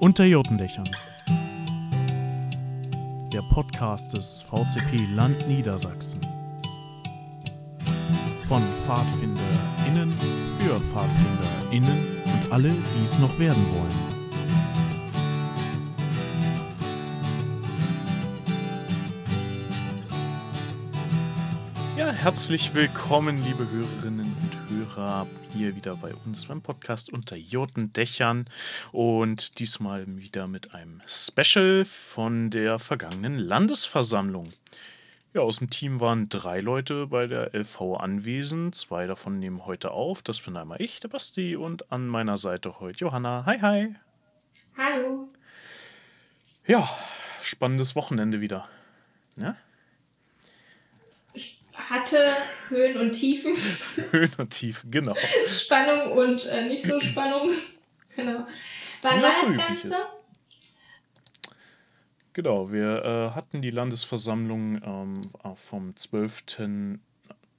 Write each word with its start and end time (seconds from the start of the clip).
Unter 0.00 0.24
Jotendächern. 0.24 0.88
Der 3.30 3.42
Podcast 3.42 4.14
des 4.14 4.40
VCP 4.40 5.04
Land 5.14 5.46
Niedersachsen. 5.46 6.22
Von 8.48 8.62
PfadfinderInnen 8.86 10.10
für 10.58 10.80
PfadfinderInnen 10.80 12.16
und 12.24 12.50
alle, 12.50 12.70
die 12.70 13.02
es 13.02 13.18
noch 13.18 13.38
werden 13.38 13.62
wollen. 13.74 14.20
Ja, 21.98 22.10
herzlich 22.10 22.72
willkommen, 22.72 23.36
liebe 23.36 23.68
Hörerinnen 23.70 24.34
und 24.40 24.59
Hörer, 24.96 25.26
hier 25.52 25.76
wieder 25.76 25.96
bei 25.96 26.14
uns 26.14 26.46
beim 26.46 26.62
Podcast 26.62 27.12
unter 27.12 27.36
Jotendächern 27.36 28.46
und 28.92 29.58
diesmal 29.58 30.06
wieder 30.18 30.48
mit 30.48 30.74
einem 30.74 31.00
Special 31.06 31.84
von 31.84 32.50
der 32.50 32.78
vergangenen 32.78 33.38
Landesversammlung. 33.38 34.48
Ja, 35.32 35.42
aus 35.42 35.58
dem 35.58 35.70
Team 35.70 36.00
waren 36.00 36.28
drei 36.28 36.60
Leute 36.60 37.06
bei 37.06 37.26
der 37.26 37.54
LV 37.54 37.98
anwesend. 37.98 38.74
Zwei 38.74 39.06
davon 39.06 39.38
nehmen 39.38 39.64
heute 39.66 39.92
auf. 39.92 40.22
Das 40.22 40.40
bin 40.40 40.56
einmal 40.56 40.80
ich, 40.82 40.98
der 41.00 41.08
Basti, 41.08 41.56
und 41.56 41.92
an 41.92 42.06
meiner 42.08 42.36
Seite 42.36 42.80
heute 42.80 43.00
Johanna. 43.00 43.44
Hi, 43.46 43.58
hi. 43.60 43.94
Hallo. 44.76 45.28
Ja, 46.66 46.88
spannendes 47.42 47.94
Wochenende 47.94 48.40
wieder. 48.40 48.68
Ja? 49.36 49.56
Hatte 51.76 52.18
Höhen 52.68 52.96
und 52.96 53.12
Tiefen. 53.12 53.54
Höhen 54.10 54.32
und 54.38 54.50
Tiefen, 54.50 54.90
genau. 54.90 55.14
Spannung 55.48 56.12
und 56.12 56.46
äh, 56.46 56.66
nicht 56.66 56.82
so 56.82 57.00
Spannung. 57.00 57.50
genau. 58.16 58.46
Wann 59.02 59.22
war 59.22 59.30
das 59.42 59.56
Ganze? 59.56 59.88
Ist. 59.88 60.06
Genau, 62.32 62.70
wir 62.70 63.04
äh, 63.04 63.34
hatten 63.34 63.60
die 63.60 63.70
Landesversammlung 63.70 64.80
ähm, 64.84 65.22
vom 65.56 65.96
12. 65.96 66.44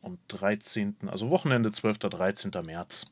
und 0.02 0.20
13., 0.30 0.96
also 1.08 1.30
Wochenende 1.30 1.72
12. 1.72 2.00
13. 2.00 2.52
März. 2.64 3.06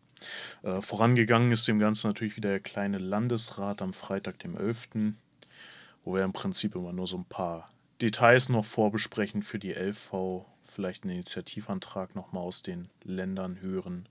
Äh, 0.63 0.81
vorangegangen 0.81 1.52
ist 1.52 1.67
dem 1.67 1.80
Ganzen 1.80 2.08
natürlich 2.08 2.38
wieder 2.38 2.50
der 2.50 2.59
kleine 2.59 2.97
Landesrat 2.97 3.81
am 3.81 3.94
Freitag, 3.94 4.39
dem 4.39 4.58
11., 4.58 4.89
wo 6.06 6.16
wir 6.16 6.23
im 6.23 6.34
Prinzip 6.34 6.75
immer 6.75 6.94
nur 6.94 7.08
so 7.08 7.17
ein 7.17 7.25
paar 7.25 7.69
Details 8.02 8.50
noch 8.50 8.66
vorbesprechen 8.66 9.44
für 9.44 9.59
die 9.59 9.73
LV 9.73 10.45
vielleicht 10.70 11.03
einen 11.03 11.14
Initiativantrag 11.14 12.16
nochmal 12.16 12.44
aus 12.44 12.64
den 12.64 12.89
Ländern 13.03 13.62
hören, 13.62 14.08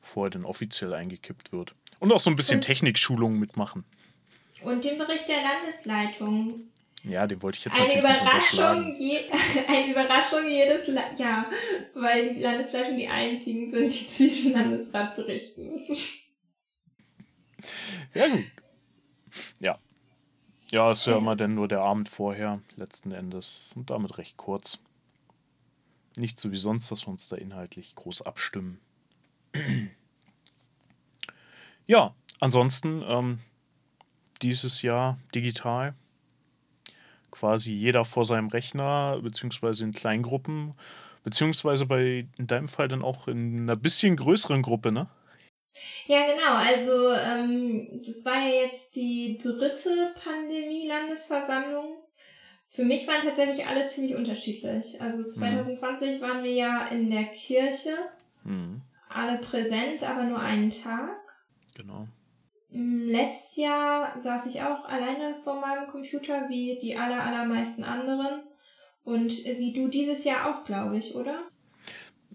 bevor 0.00 0.26
er 0.26 0.30
dann 0.30 0.44
offiziell 0.44 0.94
eingekippt 0.94 1.52
wird. 1.52 1.74
Und 1.98 2.12
auch 2.12 2.20
so 2.20 2.30
ein 2.30 2.36
bisschen 2.36 2.60
Technikschulungen 2.60 3.38
mitmachen. 3.38 3.84
Und 4.62 4.84
den 4.84 4.98
Bericht 4.98 5.28
der 5.28 5.42
Landesleitung. 5.42 6.52
Ja, 7.02 7.26
den 7.26 7.42
wollte 7.42 7.58
ich 7.58 7.64
jetzt 7.64 7.80
eine 7.80 7.98
Überraschung, 7.98 8.94
je, 8.94 9.20
eine 9.68 9.90
Überraschung 9.90 10.46
jedes 10.46 10.86
La 10.88 11.10
ja, 11.16 11.46
weil 11.94 12.34
die 12.34 12.42
Landesleitung 12.42 12.98
die 12.98 13.08
einzigen 13.08 13.66
sind, 13.66 13.84
die 13.84 14.06
zu 14.06 14.24
diesem 14.24 14.52
Landesrat 14.52 15.16
berichten 15.16 15.70
müssen. 15.70 15.96
Ja, 18.14 18.28
gut. 18.28 18.44
Ja. 19.60 19.78
Ja, 20.70 20.92
ist 20.92 21.06
ja 21.06 21.16
immer 21.16 21.36
dann 21.36 21.54
nur 21.54 21.68
der 21.68 21.80
Abend 21.80 22.08
vorher, 22.08 22.60
letzten 22.76 23.12
Endes. 23.12 23.72
Und 23.76 23.90
damit 23.90 24.18
recht 24.18 24.36
kurz. 24.36 24.82
Nicht 26.20 26.38
so 26.38 26.52
wie 26.52 26.58
sonst, 26.58 26.90
dass 26.90 27.06
wir 27.06 27.08
uns 27.08 27.28
da 27.28 27.36
inhaltlich 27.36 27.94
groß 27.94 28.20
abstimmen. 28.22 28.78
ja, 31.86 32.14
ansonsten 32.40 33.02
ähm, 33.06 33.38
dieses 34.42 34.82
Jahr 34.82 35.18
digital. 35.34 35.94
Quasi 37.30 37.72
jeder 37.72 38.04
vor 38.04 38.24
seinem 38.24 38.48
Rechner, 38.48 39.18
beziehungsweise 39.22 39.84
in 39.84 39.92
Kleingruppen, 39.92 40.74
beziehungsweise 41.24 41.86
bei 41.86 42.26
in 42.36 42.46
deinem 42.46 42.68
Fall 42.68 42.88
dann 42.88 43.00
auch 43.02 43.26
in 43.26 43.60
einer 43.60 43.76
bisschen 43.76 44.14
größeren 44.16 44.60
Gruppe, 44.60 44.92
ne? 44.92 45.08
Ja, 46.06 46.26
genau. 46.26 46.56
Also 46.56 47.12
ähm, 47.14 48.02
das 48.04 48.26
war 48.26 48.40
ja 48.46 48.62
jetzt 48.62 48.94
die 48.94 49.38
dritte 49.38 50.12
Pandemie-Landesversammlung 50.22 51.96
für 52.70 52.84
mich 52.84 53.06
waren 53.08 53.20
tatsächlich 53.20 53.66
alle 53.66 53.86
ziemlich 53.86 54.14
unterschiedlich. 54.14 55.02
Also 55.02 55.28
2020 55.28 56.16
mhm. 56.16 56.22
waren 56.22 56.44
wir 56.44 56.52
ja 56.52 56.86
in 56.86 57.10
der 57.10 57.24
Kirche, 57.24 57.90
mhm. 58.44 58.82
alle 59.08 59.38
präsent, 59.38 60.08
aber 60.08 60.22
nur 60.22 60.38
einen 60.38 60.70
Tag. 60.70 61.18
Genau. 61.76 62.06
Mm, 62.70 63.08
letztes 63.08 63.56
Jahr 63.56 64.18
saß 64.18 64.46
ich 64.46 64.62
auch 64.62 64.84
alleine 64.84 65.34
vor 65.34 65.60
meinem 65.60 65.88
Computer, 65.88 66.48
wie 66.48 66.78
die 66.80 66.96
aller, 66.96 67.24
allermeisten 67.24 67.82
anderen. 67.82 68.44
Und 69.02 69.44
wie 69.44 69.72
du 69.72 69.88
dieses 69.88 70.22
Jahr 70.22 70.48
auch, 70.48 70.64
glaube 70.64 70.96
ich, 70.96 71.16
oder? 71.16 71.48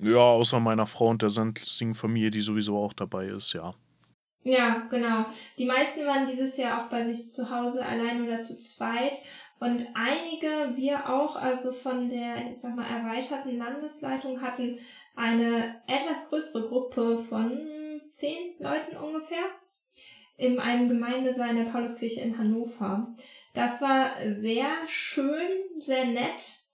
Ja, 0.01 0.17
außer 0.17 0.59
meiner 0.59 0.85
Frau 0.85 1.07
und 1.07 1.21
der 1.21 1.29
sämtlichen 1.29 1.93
Familie, 1.93 2.31
die 2.31 2.41
sowieso 2.41 2.77
auch 2.77 2.91
dabei 2.91 3.27
ist, 3.27 3.53
ja. 3.53 3.73
Ja, 4.43 4.85
genau. 4.91 5.25
Die 5.57 5.65
meisten 5.65 6.05
waren 6.05 6.25
dieses 6.25 6.57
Jahr 6.57 6.83
auch 6.83 6.89
bei 6.89 7.01
sich 7.01 7.29
zu 7.29 7.49
Hause 7.49 7.83
allein 7.83 8.21
oder 8.21 8.41
zu 8.41 8.57
zweit. 8.57 9.19
Und 9.59 9.87
einige, 9.93 10.75
wir 10.75 11.09
auch, 11.09 11.35
also 11.35 11.71
von 11.71 12.09
der, 12.09 12.51
ich 12.51 12.59
sag 12.59 12.75
mal, 12.75 12.85
erweiterten 12.85 13.57
Landesleitung 13.57 14.41
hatten 14.41 14.77
eine 15.15 15.81
etwas 15.87 16.29
größere 16.29 16.67
Gruppe 16.67 17.17
von 17.17 18.01
zehn 18.09 18.55
Leuten 18.59 18.97
ungefähr 18.97 19.45
in 20.37 20.59
einem 20.59 20.89
Gemeindesaal 20.89 21.55
der 21.55 21.63
Pauluskirche 21.63 22.19
in 22.19 22.37
Hannover. 22.37 23.15
Das 23.53 23.81
war 23.81 24.11
sehr 24.35 24.67
schön, 24.87 25.49
sehr 25.77 26.05
nett 26.05 26.64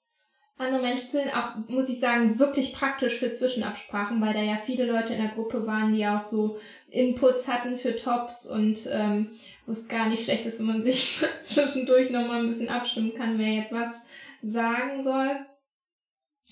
andere 0.61 0.81
Menschen 0.81 1.07
zu. 1.07 1.19
Auch, 1.35 1.55
muss 1.69 1.89
ich 1.89 1.99
sagen, 1.99 2.39
wirklich 2.39 2.73
praktisch 2.73 3.17
für 3.19 3.29
Zwischenabsprachen, 3.29 4.22
weil 4.22 4.33
da 4.33 4.41
ja 4.41 4.57
viele 4.57 4.85
Leute 4.85 5.13
in 5.13 5.22
der 5.22 5.31
Gruppe 5.31 5.66
waren, 5.67 5.91
die 5.91 6.05
auch 6.07 6.19
so 6.19 6.57
Inputs 6.89 7.47
hatten 7.47 7.75
für 7.77 7.95
Tops 7.95 8.45
und 8.45 8.88
ähm, 8.91 9.31
wo 9.66 9.72
es 9.72 9.88
gar 9.88 10.07
nicht 10.07 10.23
schlecht 10.23 10.45
ist, 10.45 10.59
wenn 10.59 10.67
man 10.67 10.81
sich 10.81 11.25
zwischendurch 11.41 12.09
nochmal 12.09 12.39
ein 12.39 12.47
bisschen 12.47 12.69
abstimmen 12.69 13.13
kann, 13.13 13.38
wer 13.38 13.49
jetzt 13.49 13.72
was 13.72 14.01
sagen 14.41 15.01
soll. 15.01 15.45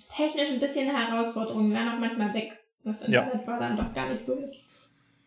Technisch 0.09 0.49
ein 0.49 0.59
bisschen 0.59 0.89
eine 0.89 0.97
Herausforderung, 0.97 1.71
wäre 1.71 1.85
noch 1.85 1.99
manchmal 1.99 2.33
weg. 2.33 2.57
Das 2.83 3.01
Internet 3.01 3.41
ja. 3.41 3.47
war 3.47 3.59
dann 3.59 3.77
doch 3.77 3.93
gar 3.93 4.09
nicht 4.09 4.25
so. 4.25 4.49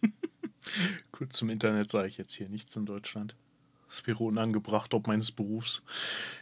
Kurz 1.12 1.36
zum 1.36 1.50
Internet 1.50 1.90
sage 1.90 2.08
ich 2.08 2.18
jetzt 2.18 2.34
hier 2.34 2.48
nichts 2.48 2.74
in 2.76 2.86
Deutschland. 2.86 3.36
Das 3.88 4.06
wäre 4.06 4.24
unangebracht, 4.24 4.94
ob 4.94 5.06
meines 5.06 5.30
Berufs. 5.30 5.84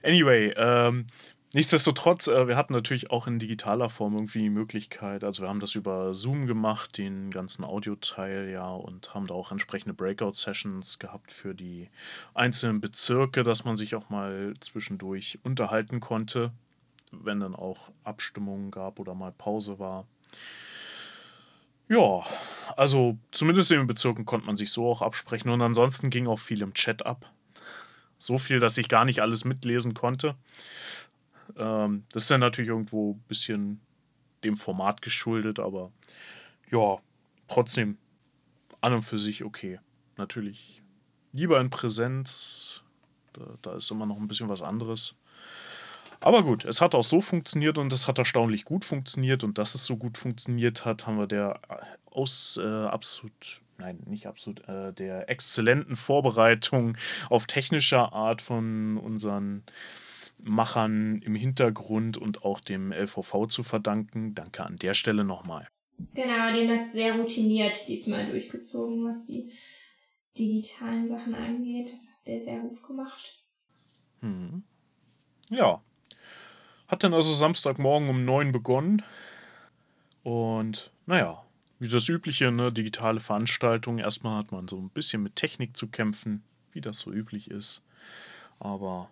Anyway, 0.05 0.55
ähm, 0.57 1.07
Nichtsdestotrotz, 1.53 2.29
äh, 2.29 2.47
wir 2.47 2.57
hatten 2.57 2.73
natürlich 2.73 3.11
auch 3.11 3.27
in 3.27 3.41
digitaler 3.41 3.89
Form 3.89 4.15
irgendwie 4.15 4.43
die 4.43 4.51
Möglichkeit, 4.51 5.25
also 5.25 5.43
wir 5.43 5.49
haben 5.49 5.59
das 5.59 5.75
über 5.75 6.15
Zoom 6.15 6.47
gemacht, 6.47 6.97
den 6.97 7.31
ganzen 7.31 7.65
Audioteil, 7.65 8.49
ja, 8.51 8.71
und 8.71 9.15
haben 9.15 9.27
da 9.27 9.35
auch 9.35 9.51
entsprechende 9.51 9.93
Breakout-Sessions 9.93 11.01
gehabt 11.01 11.33
für 11.33 11.53
die 11.55 11.89
einzelnen 12.35 12.81
Bezirke, 12.81 13.43
dass 13.43 13.65
man 13.65 13.77
sich 13.77 13.97
auch 13.97 14.11
mal 14.11 14.55
zwischendurch 14.61 15.41
unterhalten 15.43 15.99
konnte, 15.99 16.53
wenn 17.11 17.41
dann 17.41 17.57
auch 17.57 17.91
Abstimmungen 18.05 18.71
gab 18.71 19.01
oder 19.01 19.17
mal 19.17 19.33
Pause 19.33 19.81
war. 19.81 20.07
Ja, 21.89 22.23
also 22.77 23.19
zumindest 23.33 23.73
in 23.73 23.79
den 23.79 23.89
Bezirken 23.89 24.25
konnte 24.25 24.47
man 24.47 24.57
sich 24.57 24.71
so 24.71 24.89
auch 24.89 25.03
absprechen 25.03 25.51
und 25.51 25.61
ansonsten 25.61 26.11
ging 26.11 26.29
auch 26.29 26.39
viel 26.39 26.63
im 26.63 26.75
Chat 26.75 27.05
ab. 27.05 27.29
So 28.19 28.39
viel, 28.39 28.61
dass 28.61 28.79
ich 28.79 28.89
gar 28.89 29.05
nicht 29.05 29.23
alles 29.23 29.45
mitlesen 29.45 29.95
konnte. 29.95 30.37
Ähm, 31.57 32.05
das 32.13 32.25
ist 32.25 32.31
ja 32.31 32.39
natürlich 32.39 32.71
irgendwo 32.71 33.15
ein 33.15 33.25
bisschen 33.29 33.81
dem 34.45 34.57
Format 34.57 35.03
geschuldet, 35.03 35.59
aber 35.59 35.93
ja, 36.71 36.99
trotzdem 37.49 37.99
an 38.81 38.95
und 38.95 39.03
für 39.03 39.19
sich 39.19 39.45
okay. 39.45 39.79
Natürlich 40.17 40.83
lieber 41.33 41.61
in 41.61 41.71
Präsenz, 41.71 42.83
da, 43.33 43.43
da 43.63 43.75
ist 43.75 43.91
immer 43.91 44.07
noch 44.07 44.17
ein 44.17 44.29
bisschen 44.29 44.49
was 44.49 44.63
anderes. 44.63 45.17
Aber 46.21 46.43
gut, 46.43 46.67
es 46.67 46.83
hat 46.83 46.95
auch 46.95 47.03
so 47.03 47.21
funktioniert 47.23 47.79
und 47.79 47.93
es 47.93 48.07
hat 48.07 48.19
erstaunlich 48.19 48.67
gut 48.67 48.85
funktioniert 48.85 49.43
und 49.43 49.57
dass 49.57 49.75
es 49.75 49.87
so 49.87 49.97
gut 49.97 50.19
funktioniert 50.19 50.85
hat, 50.85 51.07
haben 51.07 51.19
wir 51.19 51.27
der 51.27 51.61
äh, 51.71 51.77
aus 52.11 52.61
äh, 52.63 52.67
absolut, 52.67 53.63
nein, 53.79 54.01
nicht 54.05 54.27
absolut, 54.27 54.69
äh, 54.69 54.93
der 54.93 55.31
exzellenten 55.31 55.97
Vorbereitung 55.97 56.99
auf 57.31 57.47
technischer 57.47 58.13
Art 58.13 58.43
von 58.43 58.99
unseren 58.99 59.63
Machern 60.45 61.21
im 61.23 61.35
Hintergrund 61.35 62.17
und 62.17 62.45
auch 62.45 62.61
dem 62.61 62.93
LVV 62.93 63.47
zu 63.49 63.63
verdanken. 63.63 64.35
Danke 64.35 64.65
an 64.65 64.77
der 64.77 64.95
Stelle 64.95 65.25
nochmal. 65.25 65.69
Genau, 66.15 66.53
dem 66.53 66.67
das 66.69 66.93
sehr 66.93 67.15
routiniert 67.15 67.89
diesmal 67.89 68.27
durchgezogen, 68.27 69.05
was 69.05 69.27
die 69.27 69.53
digitalen 70.39 71.09
Sachen 71.09 71.35
angeht. 71.35 71.93
Das 71.93 72.09
hat 72.09 72.27
der 72.27 72.41
sehr 72.41 72.61
gut 72.61 72.83
gemacht. 72.83 73.39
Hm. 74.21 74.63
Ja. 75.51 75.83
Hat 76.89 77.05
dann 77.05 77.15
also 77.15 77.33
Samstagmorgen 77.33 78.09
um 78.09 78.25
neun 78.25 78.53
begonnen. 78.53 79.03
Und 80.23 80.93
naja, 81.07 81.45
wie 81.79 81.89
das 81.89 82.09
übliche, 82.09 82.51
ne, 82.51 82.73
digitale 82.73 83.21
Veranstaltung. 83.21 83.99
Erstmal 83.99 84.39
hat 84.39 84.53
man 84.53 84.69
so 84.69 84.77
ein 84.77 84.91
bisschen 84.91 85.23
mit 85.23 85.37
Technik 85.37 85.77
zu 85.77 85.89
kämpfen. 85.89 86.43
wie 86.73 86.81
das 86.81 87.01
so 87.01 87.11
üblich 87.11 87.51
ist. 87.51 87.83
Aber 88.61 89.11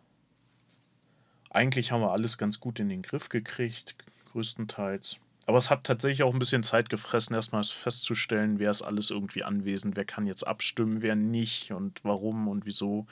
eigentlich 1.50 1.92
haben 1.92 2.00
wir 2.00 2.12
alles 2.12 2.38
ganz 2.38 2.60
gut 2.60 2.80
in 2.80 2.88
den 2.88 3.02
Griff 3.02 3.28
gekriegt, 3.28 3.94
größtenteils. 4.32 5.18
Aber 5.48 5.56
es 5.56 5.70
hat 5.70 5.84
tatsächlich 5.84 6.22
auch 6.24 6.34
ein 6.34 6.38
bisschen 6.38 6.62
Zeit 6.62 6.90
gefressen, 6.90 7.34
erstmal 7.34 7.64
festzustellen, 7.64 8.58
wer 8.58 8.70
ist 8.70 8.82
alles 8.82 9.08
irgendwie 9.08 9.44
anwesend, 9.44 9.96
wer 9.96 10.04
kann 10.04 10.26
jetzt 10.26 10.46
abstimmen, 10.46 11.00
wer 11.00 11.16
nicht 11.16 11.72
und 11.72 12.04
warum 12.04 12.48
und 12.48 12.66
wieso. 12.66 13.06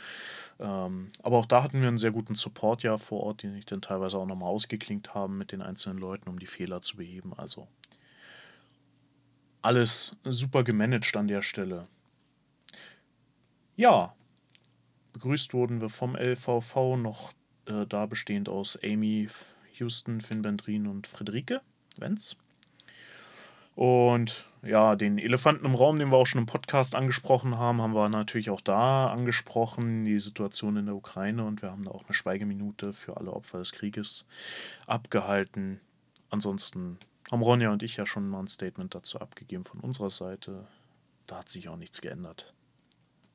Ähm, 0.60 1.10
aber 1.22 1.38
auch 1.38 1.46
da 1.46 1.62
hatten 1.62 1.80
wir 1.80 1.88
einen 1.88 1.96
sehr 1.96 2.10
guten 2.10 2.34
Support 2.34 2.82
ja 2.82 2.98
vor 2.98 3.22
Ort, 3.22 3.42
den 3.42 3.56
ich 3.56 3.64
dann 3.64 3.80
teilweise 3.80 4.18
auch 4.18 4.26
nochmal 4.26 4.50
ausgeklinkt 4.50 5.14
haben 5.14 5.38
mit 5.38 5.50
den 5.50 5.62
einzelnen 5.62 5.98
Leuten, 5.98 6.28
um 6.28 6.38
die 6.38 6.44
Fehler 6.44 6.82
zu 6.82 6.98
beheben. 6.98 7.32
Also 7.38 7.68
alles 9.62 10.14
super 10.22 10.62
gemanagt 10.62 11.16
an 11.16 11.28
der 11.28 11.40
Stelle. 11.40 11.88
Ja, 13.76 14.14
begrüßt 15.14 15.54
wurden 15.54 15.80
wir 15.80 15.88
vom 15.88 16.14
LVV 16.14 16.98
noch 16.98 17.32
äh, 17.66 17.86
da 17.86 18.06
bestehend 18.06 18.48
aus 18.48 18.78
Amy, 18.82 19.28
Houston, 19.74 20.20
Finn 20.20 20.42
Bendrin 20.42 20.86
und 20.86 21.06
Friederike. 21.06 21.60
Wenz. 21.98 22.36
Und 23.74 24.48
ja, 24.62 24.96
den 24.96 25.18
Elefanten 25.18 25.66
im 25.66 25.74
Raum, 25.74 25.98
den 25.98 26.10
wir 26.10 26.16
auch 26.16 26.26
schon 26.26 26.40
im 26.40 26.46
Podcast 26.46 26.94
angesprochen 26.94 27.58
haben, 27.58 27.82
haben 27.82 27.94
wir 27.94 28.08
natürlich 28.08 28.48
auch 28.48 28.62
da 28.62 29.08
angesprochen, 29.10 30.06
die 30.06 30.18
Situation 30.18 30.78
in 30.78 30.86
der 30.86 30.94
Ukraine. 30.94 31.44
Und 31.44 31.60
wir 31.60 31.70
haben 31.70 31.84
da 31.84 31.90
auch 31.90 32.04
eine 32.04 32.14
Schweigeminute 32.14 32.94
für 32.94 33.18
alle 33.18 33.32
Opfer 33.32 33.58
des 33.58 33.72
Krieges 33.72 34.24
abgehalten. 34.86 35.80
Ansonsten 36.30 36.98
haben 37.30 37.42
Ronja 37.42 37.70
und 37.70 37.82
ich 37.82 37.98
ja 37.98 38.06
schon 38.06 38.28
mal 38.28 38.40
ein 38.40 38.48
Statement 38.48 38.94
dazu 38.94 39.20
abgegeben 39.20 39.64
von 39.64 39.80
unserer 39.80 40.10
Seite. 40.10 40.66
Da 41.26 41.38
hat 41.38 41.50
sich 41.50 41.68
auch 41.68 41.76
nichts 41.76 42.00
geändert. 42.00 42.54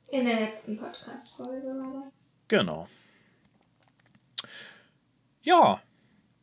In 0.10 0.25
der 0.25 0.39
letzten 0.39 0.75
Podcast-Folge 0.75 1.68
war 1.68 2.01
das. 2.01 2.13
Genau. 2.48 2.88
Ja, 5.44 5.82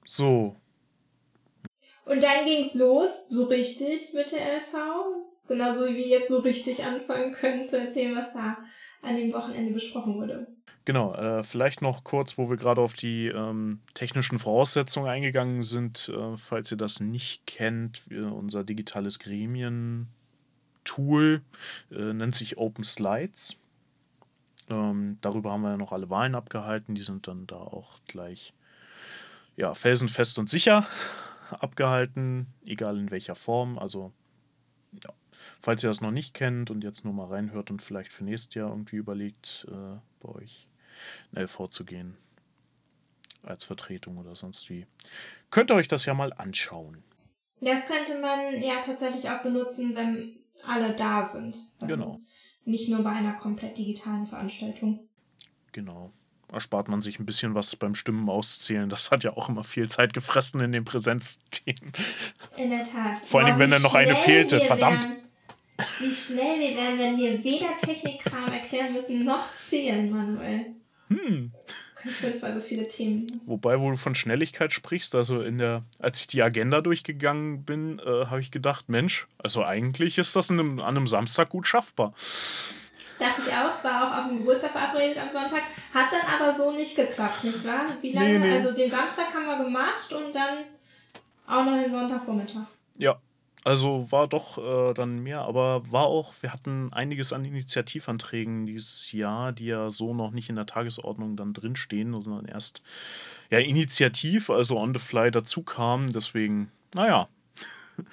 so, 0.04 0.56
und 2.08 2.22
dann 2.22 2.44
ging's 2.46 2.74
los, 2.74 3.26
so 3.28 3.44
richtig 3.44 4.14
mit 4.14 4.32
der 4.32 4.40
LV. 4.40 4.72
Genauso 5.46 5.86
wie 5.86 5.96
wir 5.96 6.08
jetzt 6.08 6.28
so 6.28 6.38
richtig 6.38 6.82
anfangen 6.84 7.32
können 7.32 7.62
zu 7.62 7.78
erzählen, 7.78 8.16
was 8.16 8.32
da 8.32 8.56
an 9.02 9.14
dem 9.14 9.30
Wochenende 9.32 9.72
besprochen 9.72 10.14
wurde. 10.14 10.46
Genau, 10.86 11.14
äh, 11.14 11.42
vielleicht 11.42 11.82
noch 11.82 12.04
kurz, 12.04 12.38
wo 12.38 12.48
wir 12.48 12.56
gerade 12.56 12.80
auf 12.80 12.94
die 12.94 13.26
ähm, 13.26 13.80
technischen 13.92 14.38
Voraussetzungen 14.38 15.10
eingegangen 15.10 15.62
sind, 15.62 16.08
äh, 16.08 16.38
falls 16.38 16.70
ihr 16.70 16.78
das 16.78 17.00
nicht 17.00 17.46
kennt, 17.46 18.08
wir, 18.08 18.32
unser 18.32 18.64
digitales 18.64 19.18
Gremien-Tool 19.18 21.42
äh, 21.92 22.14
nennt 22.14 22.36
sich 22.36 22.56
Open 22.56 22.84
Slides. 22.84 23.58
Ähm, 24.70 25.18
darüber 25.20 25.52
haben 25.52 25.60
wir 25.60 25.72
ja 25.72 25.76
noch 25.76 25.92
alle 25.92 26.08
Wahlen 26.08 26.34
abgehalten, 26.34 26.94
die 26.94 27.02
sind 27.02 27.28
dann 27.28 27.46
da 27.46 27.56
auch 27.56 27.98
gleich 28.08 28.54
ja, 29.58 29.74
felsenfest 29.74 30.38
und 30.38 30.48
sicher 30.48 30.86
abgehalten, 31.50 32.46
egal 32.64 32.96
in 32.96 33.10
welcher 33.10 33.34
Form. 33.34 33.78
Also, 33.78 34.12
ja. 35.04 35.12
falls 35.60 35.82
ihr 35.82 35.90
das 35.90 36.00
noch 36.00 36.12
nicht 36.12 36.32
kennt 36.32 36.70
und 36.70 36.84
jetzt 36.84 37.04
nur 37.04 37.12
mal 37.12 37.26
reinhört 37.26 37.70
und 37.70 37.82
vielleicht 37.82 38.12
für 38.12 38.24
nächstes 38.24 38.54
Jahr 38.54 38.70
irgendwie 38.70 38.96
überlegt, 38.96 39.66
äh, 39.68 39.98
bei 40.20 40.28
euch 40.28 40.68
in 41.32 41.42
LV 41.42 41.68
zu 41.68 41.84
gehen, 41.84 42.16
als 43.42 43.64
Vertretung 43.64 44.18
oder 44.18 44.36
sonst 44.36 44.70
wie, 44.70 44.86
könnt 45.50 45.70
ihr 45.72 45.74
euch 45.74 45.88
das 45.88 46.06
ja 46.06 46.14
mal 46.14 46.32
anschauen. 46.32 47.02
Das 47.60 47.88
könnte 47.88 48.20
man 48.20 48.62
ja 48.62 48.80
tatsächlich 48.80 49.28
auch 49.28 49.42
benutzen, 49.42 49.96
wenn 49.96 50.36
alle 50.64 50.94
da 50.94 51.24
sind. 51.24 51.58
Also 51.82 51.96
genau. 51.96 52.20
Nicht 52.64 52.88
nur 52.88 53.02
bei 53.02 53.10
einer 53.10 53.34
komplett 53.34 53.78
digitalen 53.78 54.26
Veranstaltung. 54.26 55.08
Genau 55.72 56.12
erspart 56.52 56.88
man 56.88 57.00
sich 57.00 57.18
ein 57.18 57.26
bisschen 57.26 57.54
was 57.54 57.74
beim 57.76 57.94
Stimmen 57.94 58.28
auszählen. 58.28 58.88
Das 58.88 59.10
hat 59.10 59.24
ja 59.24 59.36
auch 59.36 59.48
immer 59.48 59.64
viel 59.64 59.88
Zeit 59.88 60.14
gefressen 60.14 60.60
in 60.60 60.72
den 60.72 60.84
Präsenzthemen. 60.84 61.92
In 62.56 62.70
der 62.70 62.84
Tat. 62.84 63.18
Vor 63.18 63.42
allem, 63.42 63.58
wenn 63.58 63.70
dann 63.70 63.82
noch 63.82 63.94
eine 63.94 64.14
fehlte, 64.14 64.60
verdammt. 64.60 65.04
Wären, 65.04 65.16
wie 66.00 66.10
schnell 66.10 66.58
wir 66.58 66.76
wären, 66.76 66.98
wenn 66.98 67.16
wir 67.18 67.44
weder 67.44 67.76
Technikkram 67.76 68.52
erklären 68.52 68.92
müssen, 68.92 69.24
noch 69.24 69.52
zählen, 69.54 70.10
Manuel. 70.10 70.66
Hm. 71.08 71.52
Fünfmal 72.04 72.54
so 72.54 72.60
viele 72.60 72.86
Themen. 72.86 73.40
Wobei, 73.44 73.80
wo 73.80 73.90
du 73.90 73.96
von 73.96 74.14
Schnelligkeit 74.14 74.72
sprichst, 74.72 75.14
also 75.14 75.42
in 75.42 75.58
der, 75.58 75.84
als 75.98 76.20
ich 76.20 76.26
die 76.28 76.42
Agenda 76.42 76.80
durchgegangen 76.80 77.64
bin, 77.64 77.98
äh, 77.98 78.26
habe 78.26 78.40
ich 78.40 78.50
gedacht, 78.50 78.88
Mensch, 78.88 79.26
also 79.36 79.64
eigentlich 79.64 80.16
ist 80.18 80.36
das 80.36 80.50
einem, 80.50 80.78
an 80.78 80.96
einem 80.96 81.06
Samstag 81.06 81.50
gut 81.50 81.66
schaffbar. 81.66 82.14
Dachte 83.18 83.42
ich 83.46 83.52
auch, 83.52 83.82
war 83.82 84.04
auch 84.04 84.18
auf 84.18 84.28
dem 84.28 84.38
Geburtstag 84.38 84.72
verabredet 84.72 85.18
am 85.18 85.30
Sonntag. 85.30 85.62
Hat 85.92 86.12
dann 86.12 86.40
aber 86.40 86.54
so 86.54 86.72
nicht 86.72 86.96
geklappt, 86.96 87.44
nicht 87.44 87.64
wahr? 87.66 87.84
Wie 88.00 88.12
lange? 88.12 88.38
Nee, 88.38 88.46
nee. 88.46 88.52
Also 88.52 88.72
den 88.72 88.90
Samstag 88.90 89.26
haben 89.34 89.46
wir 89.46 89.64
gemacht 89.64 90.12
und 90.12 90.34
dann 90.34 90.64
auch 91.46 91.64
noch 91.64 91.80
den 91.80 91.90
Sonntagvormittag. 91.90 92.66
Ja, 92.96 93.20
also 93.64 94.10
war 94.10 94.28
doch 94.28 94.58
äh, 94.58 94.94
dann 94.94 95.22
mehr, 95.22 95.42
aber 95.42 95.82
war 95.90 96.04
auch, 96.04 96.32
wir 96.40 96.52
hatten 96.52 96.92
einiges 96.92 97.32
an 97.32 97.44
Initiativanträgen 97.44 98.66
dieses 98.66 99.12
Jahr, 99.12 99.52
die 99.52 99.66
ja 99.66 99.90
so 99.90 100.14
noch 100.14 100.30
nicht 100.30 100.48
in 100.48 100.56
der 100.56 100.66
Tagesordnung 100.66 101.36
dann 101.36 101.54
drinstehen, 101.54 102.12
sondern 102.22 102.46
erst 102.46 102.82
ja 103.50 103.58
initiativ, 103.58 104.48
also 104.50 104.78
on 104.78 104.94
the 104.94 105.00
fly 105.00 105.30
dazu 105.30 105.62
kamen. 105.62 106.12
Deswegen, 106.12 106.70
naja. 106.94 107.28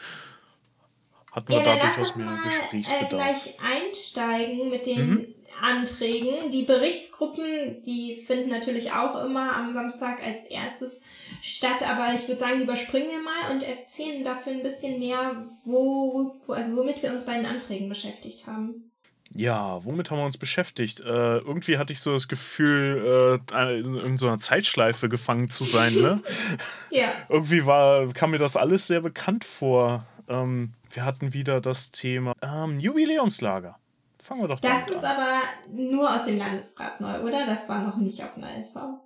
hatten 1.35 1.49
wir 1.49 1.57
ja, 1.57 1.63
da 1.63 1.75
durchaus 1.75 2.15
mehr 2.15 2.25
mal, 2.27 2.43
Gesprächsbedarf. 2.43 3.11
Äh, 3.11 3.15
gleich 3.15 3.57
einsteigen 3.59 4.69
mit 4.69 4.85
den 4.85 5.09
mhm. 5.09 5.35
Anträgen. 5.61 6.49
Die 6.49 6.63
Berichtsgruppen, 6.63 7.81
die 7.85 8.23
finden 8.25 8.49
natürlich 8.49 8.93
auch 8.93 9.23
immer 9.23 9.55
am 9.55 9.73
Samstag 9.73 10.23
als 10.23 10.43
erstes 10.43 11.01
statt, 11.41 11.87
aber 11.87 12.13
ich 12.13 12.27
würde 12.27 12.39
sagen, 12.39 12.57
die 12.57 12.63
überspringen 12.63 13.09
wir 13.09 13.21
mal 13.21 13.51
und 13.51 13.63
erzählen 13.63 14.23
dafür 14.23 14.53
ein 14.53 14.63
bisschen 14.63 14.99
mehr, 14.99 15.45
wo, 15.65 16.35
wo 16.45 16.53
also 16.53 16.75
womit 16.75 17.03
wir 17.03 17.11
uns 17.11 17.25
bei 17.25 17.35
den 17.35 17.45
Anträgen 17.45 17.89
beschäftigt 17.89 18.47
haben. 18.47 18.91
Ja, 19.33 19.83
womit 19.83 20.11
haben 20.11 20.19
wir 20.19 20.25
uns 20.25 20.37
beschäftigt? 20.37 21.01
Äh, 21.01 21.39
irgendwie 21.39 21.77
hatte 21.77 21.91
ich 21.91 21.99
so 21.99 22.13
das 22.13 22.29
Gefühl, 22.29 23.41
äh, 23.51 23.79
in 23.79 23.95
irgendeiner 23.95 24.39
Zeitschleife 24.39 25.09
gefangen 25.09 25.49
zu 25.49 25.65
sein. 25.65 25.93
Ne? 25.95 26.21
ja. 26.91 27.09
Irgendwie 27.27 27.65
war, 27.65 28.07
kam 28.13 28.31
mir 28.31 28.37
das 28.37 28.55
alles 28.55 28.87
sehr 28.87 29.01
bekannt 29.01 29.43
vor. 29.43 30.05
Ähm, 30.27 30.73
wir 30.91 31.05
hatten 31.05 31.33
wieder 31.33 31.61
das 31.61 31.91
Thema 31.91 32.33
ähm, 32.41 32.79
Jubiläumslager. 32.79 33.77
Fangen 34.21 34.41
wir 34.41 34.47
doch 34.47 34.59
Das 34.59 34.87
ist 34.87 35.03
an. 35.03 35.17
aber 35.17 35.41
nur 35.71 36.13
aus 36.13 36.25
dem 36.25 36.37
Landesrat 36.37 36.99
neu, 36.99 37.21
oder? 37.21 37.45
Das 37.45 37.69
war 37.69 37.83
noch 37.83 37.97
nicht 37.97 38.23
auf 38.23 38.35
einer 38.35 38.57
LV. 38.57 38.99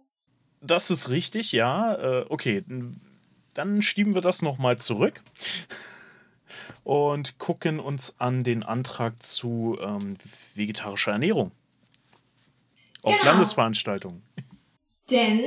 Das 0.61 0.89
ist 0.89 1.09
richtig, 1.09 1.51
ja. 1.51 1.95
Äh, 1.95 2.25
okay, 2.29 2.63
dann 3.53 3.81
schieben 3.81 4.13
wir 4.13 4.21
das 4.21 4.41
nochmal 4.41 4.77
zurück 4.77 5.21
und 6.83 7.37
gucken 7.37 7.79
uns 7.79 8.19
an 8.19 8.43
den 8.43 8.63
Antrag 8.63 9.21
zu 9.21 9.77
ähm, 9.81 10.17
vegetarischer 10.55 11.11
Ernährung 11.11 11.51
auf 13.03 13.17
genau. 13.17 13.31
Landesveranstaltungen. 13.31 14.23
Denn 15.11 15.41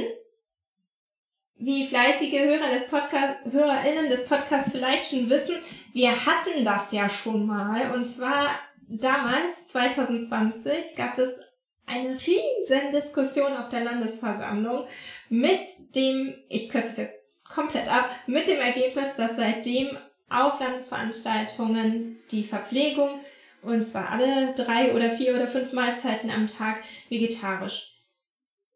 wie 1.64 1.87
fleißige 1.87 2.40
Hörer 2.40 2.71
des 2.71 2.88
Podcast, 2.88 3.38
HörerInnen 3.49 4.09
des 4.09 4.26
Podcasts 4.26 4.73
vielleicht 4.73 5.11
schon 5.11 5.31
wissen, 5.31 5.54
wir 5.92 6.11
hatten 6.11 6.64
das 6.64 6.90
ja 6.90 7.09
schon 7.09 7.47
mal. 7.47 7.92
Und 7.92 8.02
zwar 8.02 8.50
damals, 8.88 9.66
2020, 9.66 10.97
gab 10.97 11.16
es 11.19 11.38
eine 11.87 12.19
riesen 12.19 12.90
Diskussion 12.92 13.57
auf 13.57 13.69
der 13.69 13.85
Landesversammlung 13.85 14.87
mit 15.28 15.61
dem, 15.95 16.35
ich 16.49 16.69
kürze 16.69 16.88
es 16.88 16.97
jetzt 16.97 17.16
komplett 17.49 17.88
ab, 17.88 18.11
mit 18.26 18.49
dem 18.49 18.59
Ergebnis, 18.59 19.14
dass 19.14 19.37
seitdem 19.37 19.97
auf 20.28 20.59
Landesveranstaltungen 20.59 22.19
die 22.33 22.42
Verpflegung, 22.42 23.21
und 23.62 23.85
zwar 23.85 24.11
alle 24.11 24.52
drei 24.54 24.92
oder 24.95 25.11
vier 25.11 25.37
oder 25.37 25.47
fünf 25.47 25.73
Mahlzeiten 25.73 26.28
am 26.28 26.49
Tag, 26.49 26.83
vegetarisch 27.09 27.95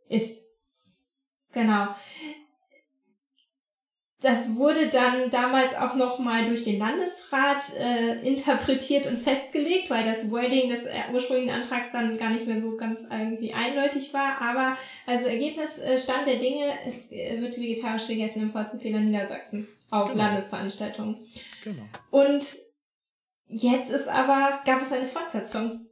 ist. 0.09 0.47
Genau 1.53 1.89
das 4.27 4.57
wurde 4.57 4.89
dann 4.89 5.31
damals 5.31 5.77
auch 5.77 5.95
nochmal 5.95 6.47
durch 6.47 6.63
den 6.63 6.81
Landesrat 6.81 7.73
äh, 7.79 8.27
interpretiert 8.27 9.07
und 9.07 9.17
festgelegt, 9.17 9.89
weil 9.89 10.05
das 10.05 10.33
Wording 10.33 10.69
des 10.69 10.85
äh, 10.85 10.95
ursprünglichen 11.13 11.55
Antrags 11.55 11.93
dann 11.93 12.19
gar 12.19 12.31
nicht 12.31 12.45
mehr 12.45 12.61
so 12.61 12.77
ganz 12.77 13.05
irgendwie 13.09 13.55
eindeutig 13.55 14.13
war. 14.13 14.43
Aber 14.43 14.77
also 15.07 15.27
Ergebnis, 15.27 15.79
äh, 15.79 15.97
Stand 15.97 16.27
der 16.27 16.41
Dinge, 16.41 16.65
es 16.85 17.13
äh, 17.13 17.41
wird 17.41 17.57
vegetarisch 17.57 18.09
gegessen 18.09 18.43
im 18.43 18.51
Vorzufehler 18.51 18.99
Niedersachsen 18.99 19.69
auf 19.91 20.11
genau. 20.11 20.25
Landesveranstaltungen. 20.25 21.19
Genau. 21.63 21.85
Und 22.11 22.45
jetzt 23.47 23.91
ist 23.91 24.09
aber, 24.09 24.59
gab 24.65 24.83
es 24.83 24.91
eine 24.91 25.07
Fortsetzung. 25.07 25.86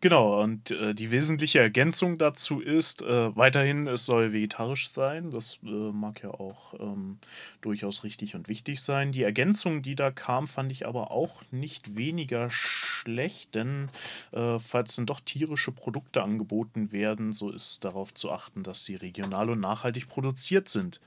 Genau, 0.00 0.42
und 0.42 0.70
äh, 0.72 0.94
die 0.94 1.10
wesentliche 1.10 1.60
Ergänzung 1.60 2.18
dazu 2.18 2.60
ist, 2.60 3.02
äh, 3.02 3.34
weiterhin, 3.36 3.86
es 3.86 4.04
soll 4.04 4.32
vegetarisch 4.32 4.90
sein. 4.90 5.30
Das 5.30 5.58
äh, 5.64 5.68
mag 5.68 6.22
ja 6.22 6.30
auch 6.30 6.74
ähm, 6.78 7.18
durchaus 7.60 8.04
richtig 8.04 8.34
und 8.34 8.48
wichtig 8.48 8.80
sein. 8.82 9.12
Die 9.12 9.22
Ergänzung, 9.22 9.82
die 9.82 9.94
da 9.94 10.10
kam, 10.10 10.46
fand 10.46 10.72
ich 10.72 10.86
aber 10.86 11.10
auch 11.10 11.42
nicht 11.50 11.96
weniger 11.96 12.50
sch 12.50 12.90
schlecht, 13.02 13.56
denn 13.56 13.90
äh, 14.30 14.60
falls 14.60 14.94
dann 14.94 15.06
doch 15.06 15.18
tierische 15.20 15.72
Produkte 15.72 16.22
angeboten 16.22 16.92
werden, 16.92 17.32
so 17.32 17.50
ist 17.50 17.84
darauf 17.84 18.14
zu 18.14 18.30
achten, 18.30 18.62
dass 18.62 18.84
sie 18.84 18.94
regional 18.94 19.50
und 19.50 19.58
nachhaltig 19.58 20.06
produziert 20.08 20.68
sind. 20.68 21.00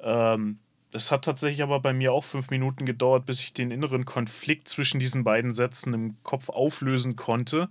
Ähm, 0.00 0.58
es 0.94 1.10
hat 1.10 1.24
tatsächlich 1.24 1.62
aber 1.62 1.80
bei 1.80 1.92
mir 1.92 2.12
auch 2.12 2.24
fünf 2.24 2.50
Minuten 2.50 2.86
gedauert, 2.86 3.26
bis 3.26 3.40
ich 3.42 3.52
den 3.52 3.72
inneren 3.72 4.04
Konflikt 4.04 4.68
zwischen 4.68 5.00
diesen 5.00 5.24
beiden 5.24 5.52
Sätzen 5.52 5.92
im 5.92 6.16
Kopf 6.22 6.48
auflösen 6.48 7.16
konnte, 7.16 7.68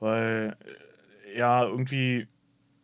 weil 0.00 0.56
äh, 1.34 1.38
ja 1.38 1.64
irgendwie 1.64 2.26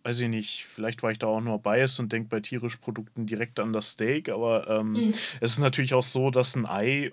weiß 0.02 0.20
ich 0.20 0.28
nicht, 0.28 0.64
vielleicht 0.64 1.02
war 1.02 1.10
ich 1.10 1.18
da 1.18 1.26
auch 1.26 1.40
nur 1.40 1.58
biased 1.58 2.00
und 2.00 2.10
denke 2.10 2.28
bei 2.30 2.40
tierischen 2.40 2.80
Produkten 2.80 3.26
direkt 3.26 3.60
an 3.60 3.72
das 3.74 3.90
Steak, 3.90 4.30
aber 4.30 4.66
ähm, 4.68 4.92
mhm. 4.92 5.14
es 5.40 5.52
ist 5.52 5.58
natürlich 5.58 5.92
auch 5.92 6.02
so, 6.02 6.30
dass 6.30 6.56
ein 6.56 6.64
Ei 6.64 7.12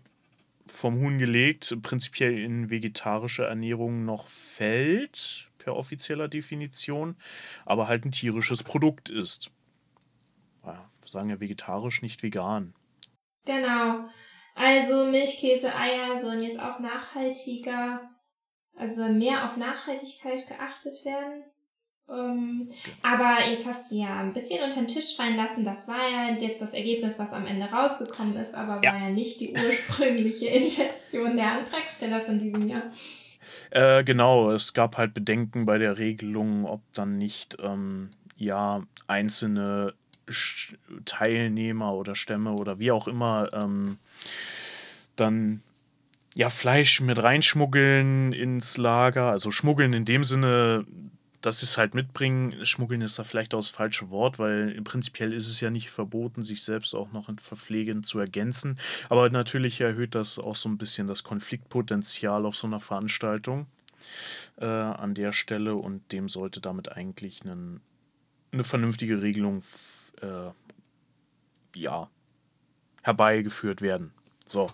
vom 0.65 0.99
Huhn 0.99 1.17
gelegt 1.17 1.75
prinzipiell 1.81 2.37
in 2.37 2.69
vegetarische 2.69 3.43
Ernährung 3.43 4.05
noch 4.05 4.27
fällt, 4.27 5.49
per 5.57 5.75
offizieller 5.75 6.27
Definition, 6.27 7.15
aber 7.65 7.87
halt 7.87 8.05
ein 8.05 8.11
tierisches 8.11 8.63
Produkt 8.63 9.09
ist. 9.09 9.51
Sagen 11.07 11.29
ja 11.29 11.39
vegetarisch, 11.39 12.01
nicht 12.01 12.23
vegan. 12.23 12.73
Genau. 13.45 14.07
Also 14.55 15.05
Milch, 15.05 15.37
Käse, 15.39 15.75
Eier 15.75 16.19
sollen 16.19 16.41
jetzt 16.41 16.59
auch 16.59 16.79
nachhaltiger, 16.79 18.01
also 18.75 19.07
mehr 19.07 19.45
auf 19.45 19.55
Nachhaltigkeit 19.55 20.47
geachtet 20.47 21.05
werden. 21.05 21.43
Ähm, 22.09 22.69
aber 23.03 23.37
jetzt 23.49 23.67
hast 23.67 23.91
du 23.91 23.95
ja 23.95 24.19
ein 24.21 24.33
bisschen 24.33 24.63
unter 24.63 24.79
den 24.79 24.87
Tisch 24.87 25.15
fallen 25.15 25.35
lassen. 25.35 25.63
Das 25.63 25.87
war 25.87 26.09
ja 26.09 26.33
jetzt 26.39 26.61
das 26.61 26.73
Ergebnis, 26.73 27.19
was 27.19 27.33
am 27.33 27.45
Ende 27.45 27.67
rausgekommen 27.67 28.35
ist, 28.37 28.55
aber 28.55 28.81
ja. 28.83 28.93
war 28.93 28.99
ja 28.99 29.09
nicht 29.09 29.41
die 29.41 29.51
ursprüngliche 29.51 30.47
Intention 30.47 31.35
der 31.35 31.51
Antragsteller 31.51 32.21
von 32.21 32.39
diesem 32.39 32.67
Jahr. 32.67 32.83
Äh, 33.71 34.03
genau, 34.03 34.51
es 34.51 34.73
gab 34.73 34.97
halt 34.97 35.13
Bedenken 35.13 35.65
bei 35.65 35.77
der 35.77 35.97
Regelung, 35.97 36.65
ob 36.65 36.81
dann 36.93 37.17
nicht 37.17 37.57
ähm, 37.61 38.09
ja 38.37 38.83
einzelne 39.07 39.93
Teilnehmer 41.05 41.93
oder 41.93 42.15
Stämme 42.15 42.53
oder 42.53 42.79
wie 42.79 42.91
auch 42.91 43.07
immer 43.07 43.49
ähm, 43.53 43.97
dann 45.15 45.61
ja 46.35 46.49
Fleisch 46.49 47.01
mit 47.01 47.21
reinschmuggeln 47.21 48.33
ins 48.33 48.77
Lager, 48.77 49.31
also 49.31 49.51
schmuggeln 49.51 49.93
in 49.93 50.05
dem 50.05 50.23
Sinne, 50.23 50.85
dass 51.41 51.59
sie 51.61 51.65
es 51.65 51.77
halt 51.77 51.93
mitbringen, 51.93 52.65
schmuggeln 52.65 53.01
ist 53.01 53.19
da 53.19 53.23
vielleicht 53.23 53.53
auch 53.53 53.59
das 53.59 53.69
falsche 53.69 54.09
Wort, 54.09 54.37
weil 54.39 54.79
prinzipiell 54.81 55.33
ist 55.33 55.47
es 55.47 55.61
ja 55.61 55.69
nicht 55.69 55.89
verboten, 55.89 56.43
sich 56.43 56.63
selbst 56.63 56.93
auch 56.93 57.11
noch 57.11 57.29
in 57.29 57.39
Verpflegen 57.39 58.03
zu 58.03 58.19
ergänzen. 58.19 58.77
Aber 59.09 59.29
natürlich 59.29 59.79
erhöht 59.81 60.15
das 60.15 60.39
auch 60.39 60.55
so 60.55 60.67
ein 60.69 60.77
bisschen 60.77 61.07
das 61.07 61.23
Konfliktpotenzial 61.23 62.45
auf 62.45 62.55
so 62.55 62.67
einer 62.67 62.79
Veranstaltung 62.79 63.67
äh, 64.57 64.65
an 64.65 65.13
der 65.13 65.31
Stelle. 65.31 65.75
Und 65.75 66.11
dem 66.11 66.27
sollte 66.27 66.59
damit 66.59 66.91
eigentlich 66.91 67.41
einen, 67.43 67.81
eine 68.51 68.63
vernünftige 68.63 69.21
Regelung 69.21 69.63
äh, 70.21 70.51
ja, 71.75 72.09
herbeigeführt 73.03 73.81
werden. 73.81 74.13
So. 74.45 74.71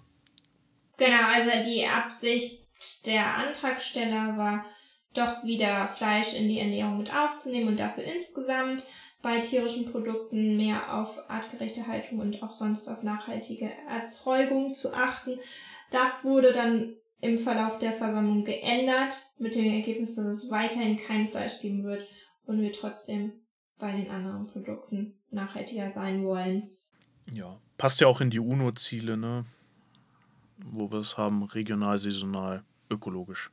Genau, 0.97 1.25
also 1.33 1.49
die 1.63 1.85
Absicht 1.87 2.63
der 3.05 3.35
Antragsteller 3.35 4.37
war, 4.37 4.65
doch 5.13 5.43
wieder 5.43 5.87
Fleisch 5.87 6.33
in 6.33 6.47
die 6.47 6.59
Ernährung 6.59 6.97
mit 6.97 7.13
aufzunehmen 7.13 7.67
und 7.69 7.79
dafür 7.79 8.03
insgesamt 8.03 8.85
bei 9.21 9.39
tierischen 9.39 9.85
Produkten 9.85 10.57
mehr 10.57 10.93
auf 10.95 11.29
artgerechte 11.29 11.87
Haltung 11.87 12.19
und 12.19 12.43
auch 12.43 12.51
sonst 12.51 12.89
auf 12.89 13.03
nachhaltige 13.03 13.71
Erzeugung 13.87 14.73
zu 14.73 14.93
achten. 14.93 15.39
Das 15.91 16.23
wurde 16.23 16.51
dann 16.51 16.95
im 17.21 17.37
Verlauf 17.37 17.77
der 17.77 17.93
Versammlung 17.93 18.43
geändert, 18.43 19.31
mit 19.37 19.55
dem 19.55 19.65
Ergebnis, 19.65 20.15
dass 20.15 20.25
es 20.25 20.51
weiterhin 20.51 20.97
kein 20.97 21.27
Fleisch 21.27 21.61
geben 21.61 21.85
wird 21.85 22.05
und 22.45 22.61
wir 22.61 22.73
trotzdem 22.73 23.42
bei 23.83 23.91
den 23.91 24.09
anderen 24.09 24.47
Produkten 24.47 25.13
nachhaltiger 25.29 25.89
sein 25.89 26.23
wollen. 26.23 26.69
Ja, 27.33 27.59
passt 27.77 27.99
ja 27.99 28.07
auch 28.07 28.21
in 28.21 28.29
die 28.29 28.39
UNO-Ziele, 28.39 29.17
ne? 29.17 29.43
Wo 30.57 30.89
wir 30.89 30.99
es 30.99 31.17
haben, 31.17 31.43
regional, 31.43 31.97
saisonal, 31.97 32.63
ökologisch. 32.89 33.51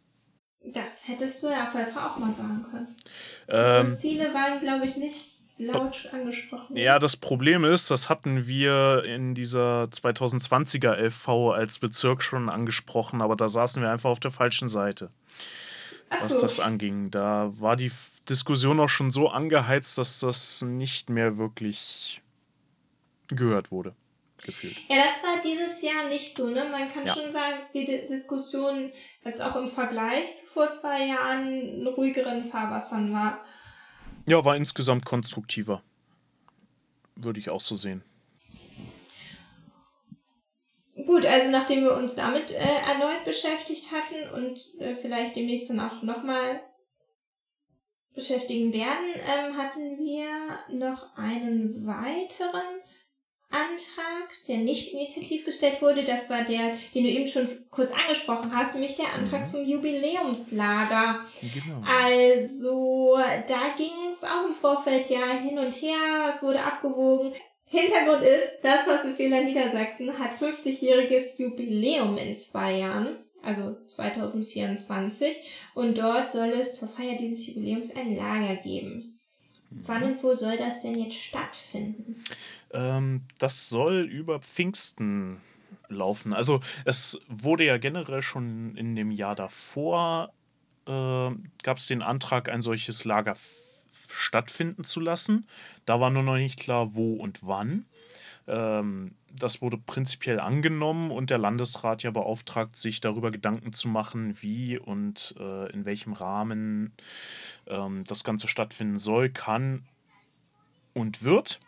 Das 0.63 1.09
hättest 1.09 1.43
du 1.43 1.49
ja 1.49 1.65
auf 1.65 1.75
jeden 1.75 1.89
Fall 1.89 2.09
auch 2.09 2.17
mal 2.19 2.31
sagen 2.31 2.63
können. 2.63 2.95
Ähm, 3.49 3.91
Ziele 3.91 4.33
waren, 4.33 4.61
glaube 4.61 4.85
ich, 4.85 4.97
nicht 4.97 5.37
laut 5.59 6.09
angesprochen. 6.13 6.77
Ja, 6.77 7.01
das 7.01 7.17
Problem 7.17 7.65
ist, 7.65 7.91
das 7.91 8.09
hatten 8.09 8.47
wir 8.47 9.03
in 9.05 9.35
dieser 9.35 9.85
2020er 9.87 10.93
LV 10.93 11.29
als 11.55 11.81
Bezirk 11.81 12.23
schon 12.23 12.49
angesprochen, 12.49 13.21
aber 13.21 13.35
da 13.35 13.49
saßen 13.49 13.83
wir 13.83 13.91
einfach 13.91 14.11
auf 14.11 14.21
der 14.21 14.31
falschen 14.31 14.69
Seite, 14.69 15.11
Ach 16.09 16.23
was 16.23 16.35
so. 16.35 16.41
das 16.41 16.61
anging. 16.61 17.11
Da 17.11 17.53
war 17.59 17.75
die 17.75 17.91
Diskussion 18.31 18.81
auch 18.81 18.89
schon 18.89 19.11
so 19.11 19.29
angeheizt, 19.29 19.99
dass 19.99 20.21
das 20.21 20.63
nicht 20.63 21.11
mehr 21.11 21.37
wirklich 21.37 22.23
gehört 23.29 23.71
wurde 23.71 23.95
gefühlt. 24.45 24.77
Ja, 24.89 24.97
das 24.97 25.23
war 25.23 25.41
dieses 25.43 25.83
Jahr 25.83 26.09
nicht 26.09 26.33
so, 26.33 26.49
ne? 26.49 26.65
Man 26.71 26.89
kann 26.89 27.05
ja. 27.05 27.15
schon 27.15 27.31
sagen, 27.31 27.55
dass 27.55 27.73
die 27.73 27.85
Diskussion 27.85 28.91
jetzt 29.25 29.43
auch 29.43 29.57
im 29.57 29.69
Vergleich 29.69 30.35
zu 30.35 30.47
vor 30.47 30.71
zwei 30.71 31.07
Jahren 31.07 31.87
ruhigeren 31.87 32.43
Fahrwassern 32.43 33.13
war. 33.13 33.45
Ja, 34.27 34.45
war 34.45 34.57
insgesamt 34.57 35.05
konstruktiver. 35.05 35.83
Würde 37.17 37.41
ich 37.41 37.51
auch 37.51 37.61
so 37.61 37.75
sehen. 37.75 38.03
Gut, 41.07 41.27
also 41.27 41.51
nachdem 41.51 41.83
wir 41.83 41.95
uns 41.97 42.15
damit 42.15 42.51
äh, 42.51 42.57
erneut 42.57 43.25
beschäftigt 43.25 43.91
hatten 43.93 44.35
und 44.35 44.81
äh, 44.81 44.95
vielleicht 44.95 45.35
demnächst 45.37 45.71
dann 45.71 45.81
auch 45.81 46.03
nochmal 46.03 46.63
beschäftigen 48.15 48.73
werden, 48.73 49.07
ähm, 49.15 49.57
hatten 49.57 49.99
wir 49.99 50.29
noch 50.69 51.17
einen 51.17 51.87
weiteren 51.87 52.81
Antrag, 53.51 54.31
der 54.47 54.59
nicht 54.59 54.93
initiativ 54.93 55.45
gestellt 55.45 55.83
wurde. 55.83 56.05
Das 56.05 56.31
war 56.31 56.45
der, 56.45 56.77
den 56.95 57.03
du 57.03 57.11
eben 57.11 57.27
schon 57.27 57.49
kurz 57.71 57.91
angesprochen 57.91 58.55
hast, 58.55 58.75
nämlich 58.75 58.95
der 58.95 59.13
Antrag 59.13 59.41
mhm. 59.41 59.47
zum 59.47 59.65
Jubiläumslager. 59.65 61.21
Genau. 61.41 61.83
Also, 61.85 63.19
da 63.49 63.75
ging 63.77 64.13
es 64.13 64.23
auch 64.23 64.47
im 64.47 64.55
Vorfeld 64.55 65.11
ja 65.11 65.33
hin 65.33 65.59
und 65.59 65.73
her. 65.83 66.31
Es 66.33 66.43
wurde 66.43 66.63
abgewogen. 66.63 67.33
Hintergrund 67.65 68.23
ist, 68.23 68.51
das 68.63 68.87
Horsefehler 68.87 69.43
Niedersachsen 69.43 70.19
hat 70.19 70.33
50-jähriges 70.33 71.39
Jubiläum 71.39 72.19
in 72.19 72.37
zwei 72.37 72.79
Jahren, 72.79 73.25
also 73.43 73.77
2024. 73.87 75.37
Und 75.75 75.99
dort 75.99 76.31
soll 76.31 76.49
es 76.49 76.79
zur 76.79 76.89
Feier 76.89 77.17
dieses 77.17 77.47
Jubiläums 77.47 77.95
ein 77.95 78.17
Lager 78.17 78.57
geben. 78.57 79.19
Mhm. 79.71 79.83
Wann 79.87 80.03
und 80.03 80.23
wo 80.23 80.35
soll 80.35 80.57
das 80.57 80.81
denn 80.81 80.95
jetzt 80.95 81.17
stattfinden? 81.17 82.23
Ähm, 82.73 83.23
das 83.39 83.69
soll 83.69 84.03
über 84.03 84.41
Pfingsten 84.41 85.41
laufen. 85.89 86.33
Also 86.33 86.61
es 86.85 87.19
wurde 87.29 87.65
ja 87.65 87.79
generell 87.79 88.23
schon 88.23 88.77
in 88.77 88.95
dem 88.95 89.11
Jahr 89.11 89.35
davor, 89.35 90.33
äh, 90.87 91.31
gab 91.63 91.77
es 91.77 91.87
den 91.87 92.03
Antrag, 92.03 92.49
ein 92.49 92.63
solches 92.63 93.05
Lager 93.05 93.37
stattfinden 94.09 94.85
zu 94.85 95.01
lassen. 95.01 95.47
Da 95.85 96.01
war 96.01 96.11
nur 96.11 96.23
noch 96.23 96.37
nicht 96.37 96.59
klar, 96.59 96.95
wo 96.95 97.15
und 97.15 97.47
wann. 97.47 97.87
Ähm, 98.51 99.15
das 99.33 99.63
wurde 99.63 99.79
prinzipiell 99.79 100.41
angenommen 100.41 101.13
und 101.13 101.31
der 101.31 101.39
Landesrat 101.39 102.03
ja 102.03 102.11
beauftragt, 102.11 102.77
sich 102.77 103.01
darüber 103.01 103.31
Gedanken 103.31 103.73
zu 103.73 103.89
machen, 103.89 104.37
wie 104.41 104.77
und 104.77 105.37
äh, 105.39 105.71
in 105.73 105.85
welchem 105.85 106.13
Rahmen 106.13 106.93
ähm, 107.69 108.03
das 108.05 108.25
Ganze 108.25 108.49
stattfinden 108.49 108.99
soll, 108.99 109.31
kann 109.31 109.85
und 110.95 111.23
wird. 111.23 111.61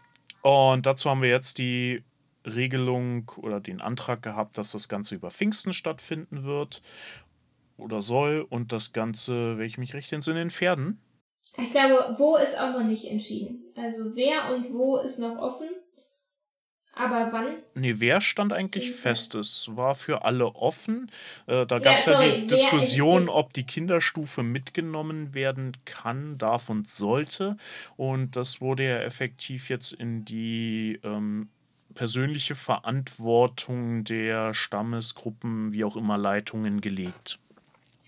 Und 0.42 0.86
dazu 0.86 1.08
haben 1.08 1.22
wir 1.22 1.28
jetzt 1.28 1.58
die 1.58 2.02
Regelung 2.44 3.30
oder 3.36 3.60
den 3.60 3.80
Antrag 3.80 4.22
gehabt, 4.22 4.58
dass 4.58 4.72
das 4.72 4.88
Ganze 4.88 5.14
über 5.14 5.30
Pfingsten 5.30 5.72
stattfinden 5.72 6.42
wird 6.42 6.82
oder 7.76 8.00
soll 8.00 8.44
und 8.48 8.72
das 8.72 8.92
Ganze, 8.92 9.56
wenn 9.56 9.66
ich 9.66 9.78
mich 9.78 9.94
recht 9.94 10.12
entsinne, 10.12 10.42
in 10.42 10.50
Pferden. 10.50 11.00
Ich 11.58 11.70
glaube, 11.70 12.18
wo 12.18 12.36
ist 12.36 12.58
auch 12.58 12.72
noch 12.72 12.84
nicht 12.84 13.04
entschieden. 13.04 13.62
Also 13.76 14.16
wer 14.16 14.52
und 14.52 14.72
wo 14.72 14.96
ist 14.96 15.18
noch 15.18 15.36
offen. 15.36 15.68
Aber 16.94 17.32
wann? 17.32 17.56
Nee, 17.74 17.94
wer 17.98 18.20
stand 18.20 18.52
eigentlich 18.52 18.90
mhm. 18.90 18.94
fest? 18.94 19.34
Es 19.34 19.74
war 19.76 19.94
für 19.94 20.24
alle 20.24 20.54
offen. 20.54 21.10
Äh, 21.46 21.64
da 21.66 21.78
gab 21.78 21.98
es 21.98 22.06
ja, 22.06 22.22
ja 22.22 22.36
die 22.36 22.46
Diskussion, 22.46 23.28
ob 23.28 23.54
die 23.54 23.64
Kinderstufe 23.64 24.42
mitgenommen 24.42 25.34
werden 25.34 25.72
kann, 25.86 26.36
darf 26.36 26.68
und 26.68 26.88
sollte. 26.88 27.56
Und 27.96 28.36
das 28.36 28.60
wurde 28.60 28.84
ja 28.84 28.98
effektiv 28.98 29.70
jetzt 29.70 29.92
in 29.92 30.26
die 30.26 31.00
ähm, 31.02 31.48
persönliche 31.94 32.54
Verantwortung 32.54 34.04
der 34.04 34.52
Stammesgruppen, 34.52 35.72
wie 35.72 35.84
auch 35.84 35.96
immer 35.96 36.18
Leitungen 36.18 36.80
gelegt. 36.82 37.38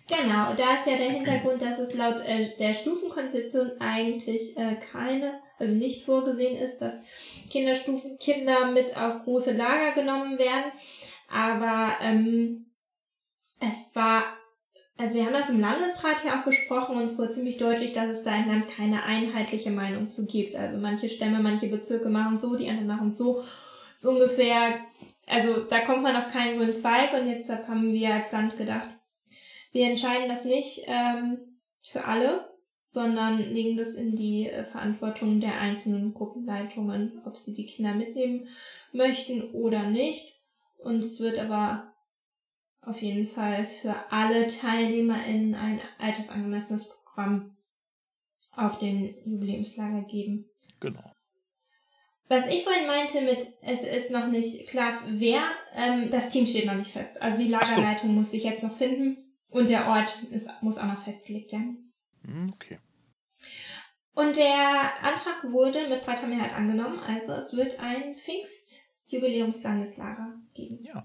Genau, 0.07 0.53
da 0.55 0.75
ist 0.75 0.87
ja 0.87 0.99
der 0.99 1.11
Hintergrund, 1.11 1.62
dass 1.62 1.79
es 1.79 1.95
laut 1.95 2.21
äh, 2.21 2.55
der 2.59 2.75
Stufenkonzeption 2.75 3.73
eigentlich 3.81 4.55
äh, 4.59 4.76
keine, 4.93 5.41
also 5.58 5.73
nicht 5.73 6.02
vorgesehen 6.02 6.56
ist, 6.56 6.78
dass 6.78 7.02
Kinderstufenkinder 7.50 8.73
mit 8.73 8.96
auf 8.96 9.23
große 9.25 9.52
Lager 9.52 9.92
genommen 9.92 10.38
werden. 10.38 10.73
Aber 11.28 11.96
ähm, 12.02 12.66
es 13.61 13.94
war 13.94 14.25
also 14.96 15.16
wir 15.16 15.26
haben 15.26 15.32
das 15.32 15.49
im 15.49 15.58
Landesrat 15.58 16.25
ja 16.25 16.38
auch 16.38 16.44
besprochen 16.44 16.96
und 16.96 17.02
es 17.02 17.18
wurde 17.18 17.30
ziemlich 17.30 17.56
deutlich, 17.56 17.92
dass 17.92 18.08
es 18.08 18.23
da 18.23 18.37
im 18.37 18.46
Land 18.46 18.68
keine 18.68 19.02
einheitliche 19.02 19.70
Meinung 19.70 20.08
zu 20.08 20.26
gibt. 20.26 20.54
Also 20.54 20.78
manche 20.78 21.08
Stämme, 21.08 21.40
manche 21.40 21.66
Bezirke 21.66 22.08
machen 22.08 22.38
so, 22.38 22.54
die 22.54 22.68
anderen 22.68 22.87
machen 22.87 23.11
so. 23.11 23.42
So 23.96 24.11
ungefähr, 24.11 24.80
also 25.26 25.62
da 25.62 25.80
kommt 25.80 26.02
man 26.02 26.16
auf 26.16 26.28
keinen 26.28 26.56
grünen 26.56 26.73
Zweig 26.73 27.12
und 27.12 27.28
jetzt 27.28 27.50
haben 27.50 27.92
wir 27.92 28.14
als 28.14 28.32
Land 28.32 28.56
gedacht, 28.56 28.88
wir 29.73 29.87
entscheiden 29.87 30.28
das 30.28 30.44
nicht 30.44 30.84
ähm, 30.87 31.58
für 31.82 32.04
alle, 32.04 32.49
sondern 32.94 33.38
legen 33.38 33.76
das 33.76 33.96
in 33.96 34.14
die 34.14 34.48
äh, 34.48 34.64
Verantwortung 34.64 35.40
der 35.40 35.60
einzelnen 35.60 36.14
Gruppenleitungen, 36.14 37.20
ob 37.26 37.36
sie 37.36 37.52
die 37.52 37.66
Kinder 37.66 37.92
mitnehmen 37.92 38.46
möchten 38.92 39.42
oder 39.50 39.82
nicht. 39.82 40.40
Und 40.78 41.04
es 41.04 41.18
wird 41.18 41.40
aber 41.40 41.92
auf 42.80 43.02
jeden 43.02 43.26
Fall 43.26 43.64
für 43.64 43.96
alle 44.10 44.46
TeilnehmerInnen 44.46 45.56
ein 45.56 45.80
altersangemessenes 45.98 46.88
Programm 46.88 47.56
auf 48.52 48.78
dem 48.78 49.14
Jubiläumslager 49.24 50.02
geben. 50.02 50.48
Genau. 50.78 51.10
Was 52.28 52.46
ich 52.46 52.62
vorhin 52.62 52.86
meinte 52.86 53.22
mit, 53.22 53.48
es 53.60 53.82
ist 53.82 54.12
noch 54.12 54.28
nicht 54.28 54.68
klar, 54.68 54.92
wer, 55.08 55.42
ähm, 55.74 56.10
das 56.10 56.28
Team 56.28 56.46
steht 56.46 56.66
noch 56.66 56.74
nicht 56.74 56.92
fest. 56.92 57.20
Also 57.20 57.42
die 57.42 57.48
Lagerleitung 57.48 58.10
so. 58.10 58.14
muss 58.14 58.30
sich 58.30 58.44
jetzt 58.44 58.62
noch 58.62 58.76
finden 58.76 59.16
und 59.50 59.68
der 59.68 59.88
Ort 59.88 60.16
ist, 60.30 60.48
muss 60.60 60.78
auch 60.78 60.86
noch 60.86 61.02
festgelegt 61.02 61.50
werden. 61.50 61.92
Hm, 62.24 62.52
okay. 62.54 62.78
Und 64.14 64.36
der 64.36 64.92
Antrag 65.02 65.42
wurde 65.44 65.88
mit 65.88 66.04
breiter 66.04 66.28
Mehrheit 66.28 66.54
angenommen, 66.54 67.00
also 67.00 67.32
es 67.32 67.56
wird 67.56 67.80
ein 67.80 68.16
Pfingst-Jubiläumslandeslager 68.16 70.34
geben. 70.54 70.84
Ja. 70.84 71.04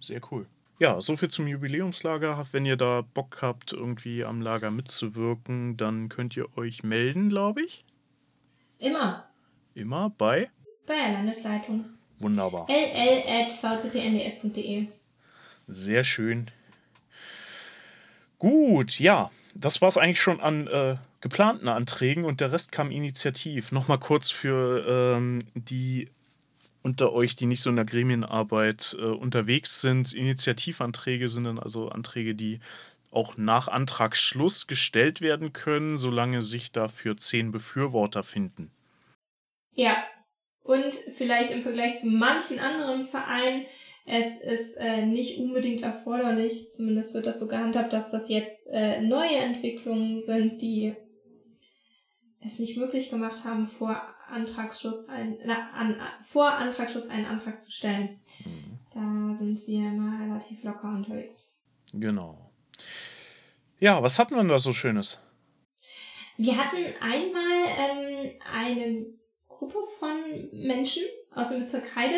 Sehr 0.00 0.20
cool. 0.30 0.46
Ja, 0.78 1.00
soviel 1.00 1.30
zum 1.30 1.48
Jubiläumslager. 1.48 2.46
Wenn 2.52 2.66
ihr 2.66 2.76
da 2.76 3.00
Bock 3.00 3.38
habt, 3.40 3.72
irgendwie 3.72 4.24
am 4.24 4.42
Lager 4.42 4.70
mitzuwirken, 4.70 5.76
dann 5.76 6.08
könnt 6.08 6.36
ihr 6.36 6.56
euch 6.56 6.84
melden, 6.84 7.30
glaube 7.30 7.62
ich. 7.62 7.84
Immer. 8.78 9.28
Immer 9.74 10.10
bei? 10.10 10.50
Bei 10.86 10.94
der 10.94 11.14
Landesleitung. 11.14 11.86
Wunderbar. 12.18 12.68
ll.vcpnds.de. 12.68 14.86
Sehr 15.66 16.04
schön. 16.04 16.52
Gut, 18.38 19.00
ja, 19.00 19.30
das 19.58 19.80
war 19.80 19.88
es 19.88 19.98
eigentlich 19.98 20.20
schon 20.20 20.40
an 20.40 20.66
äh, 20.66 20.96
geplanten 21.20 21.68
Anträgen 21.68 22.24
und 22.24 22.40
der 22.40 22.52
Rest 22.52 22.72
kam 22.72 22.90
initiativ. 22.90 23.72
Nochmal 23.72 23.98
kurz 23.98 24.30
für 24.30 24.86
ähm, 24.88 25.40
die 25.54 26.08
unter 26.82 27.12
euch, 27.12 27.34
die 27.34 27.46
nicht 27.46 27.62
so 27.62 27.70
in 27.70 27.76
der 27.76 27.84
Gremienarbeit 27.84 28.96
äh, 28.98 29.02
unterwegs 29.02 29.80
sind. 29.80 30.12
Initiativanträge 30.12 31.28
sind 31.28 31.44
dann 31.44 31.58
also 31.58 31.88
Anträge, 31.88 32.36
die 32.36 32.60
auch 33.10 33.36
nach 33.36 33.66
Antragsschluss 33.66 34.66
gestellt 34.66 35.20
werden 35.20 35.52
können, 35.52 35.96
solange 35.96 36.42
sich 36.42 36.70
dafür 36.70 37.16
zehn 37.16 37.50
Befürworter 37.50 38.22
finden. 38.22 38.70
Ja, 39.72 39.96
und 40.62 40.94
vielleicht 40.94 41.50
im 41.50 41.62
Vergleich 41.62 41.94
zu 41.94 42.06
manchen 42.06 42.60
anderen 42.60 43.04
Vereinen, 43.04 43.64
es 44.06 44.36
ist 44.36 44.76
äh, 44.76 45.04
nicht 45.04 45.38
unbedingt 45.38 45.82
erforderlich, 45.82 46.70
zumindest 46.70 47.12
wird 47.14 47.26
das 47.26 47.40
so 47.40 47.48
gehandhabt, 47.48 47.92
dass 47.92 48.12
das 48.12 48.28
jetzt 48.28 48.66
äh, 48.68 49.00
neue 49.00 49.36
Entwicklungen 49.36 50.20
sind, 50.20 50.62
die 50.62 50.94
es 52.40 52.60
nicht 52.60 52.76
möglich 52.76 53.10
gemacht 53.10 53.44
haben, 53.44 53.66
vor 53.66 54.00
Antragsschluss 54.28 55.08
ein, 55.08 55.38
na, 55.44 55.70
an, 55.72 55.96
vor 56.22 56.52
Antragsschluss 56.52 57.08
einen 57.08 57.26
Antrag 57.26 57.60
zu 57.60 57.72
stellen. 57.72 58.20
Mhm. 58.44 58.78
Da 58.94 59.34
sind 59.34 59.66
wir 59.66 59.88
immer 59.88 60.20
relativ 60.24 60.62
locker 60.62 60.88
unterwegs. 60.88 61.58
Genau. 61.92 62.52
Ja, 63.80 64.00
was 64.02 64.18
hatten 64.18 64.34
wir 64.34 64.38
denn 64.38 64.48
da 64.48 64.58
so 64.58 64.72
Schönes? 64.72 65.18
Wir 66.36 66.56
hatten 66.56 66.76
einmal 67.00 67.66
ähm, 67.78 68.32
eine 68.52 69.06
Gruppe 69.48 69.78
von 69.98 70.48
Menschen 70.52 71.02
aus 71.36 71.50
dem 71.50 71.60
Bezirk 71.60 71.94
Heide, 71.94 72.16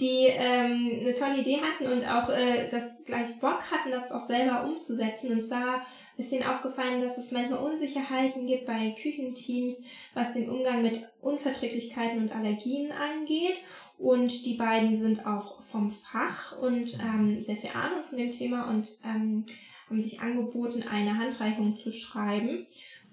die 0.00 0.26
ähm, 0.26 1.00
eine 1.00 1.14
tolle 1.14 1.38
Idee 1.38 1.60
hatten 1.62 1.90
und 1.90 2.04
auch 2.04 2.28
äh, 2.28 2.68
das 2.68 2.96
gleich 3.04 3.38
Bock 3.38 3.70
hatten, 3.70 3.90
das 3.90 4.10
auch 4.10 4.20
selber 4.20 4.64
umzusetzen. 4.64 5.30
Und 5.30 5.42
zwar 5.42 5.86
ist 6.16 6.32
denen 6.32 6.46
aufgefallen, 6.46 7.00
dass 7.00 7.16
es 7.16 7.30
manchmal 7.30 7.60
Unsicherheiten 7.60 8.46
gibt 8.46 8.66
bei 8.66 8.90
Küchenteams, 9.00 9.84
was 10.14 10.32
den 10.32 10.50
Umgang 10.50 10.82
mit 10.82 11.08
Unverträglichkeiten 11.20 12.20
und 12.20 12.34
Allergien 12.34 12.90
angeht. 12.90 13.60
Und 13.98 14.44
die 14.44 14.54
beiden 14.54 14.92
sind 14.92 15.26
auch 15.26 15.62
vom 15.62 15.90
Fach 15.90 16.60
und 16.60 16.98
ähm, 17.00 17.40
sehr 17.42 17.56
viel 17.56 17.70
Ahnung 17.70 18.02
von 18.02 18.18
dem 18.18 18.30
Thema 18.30 18.68
und 18.68 18.98
ähm, 19.04 19.46
haben 19.88 20.02
sich 20.02 20.20
angeboten, 20.20 20.82
eine 20.82 21.16
Handreichung 21.16 21.76
zu 21.76 21.92
schreiben 21.92 22.66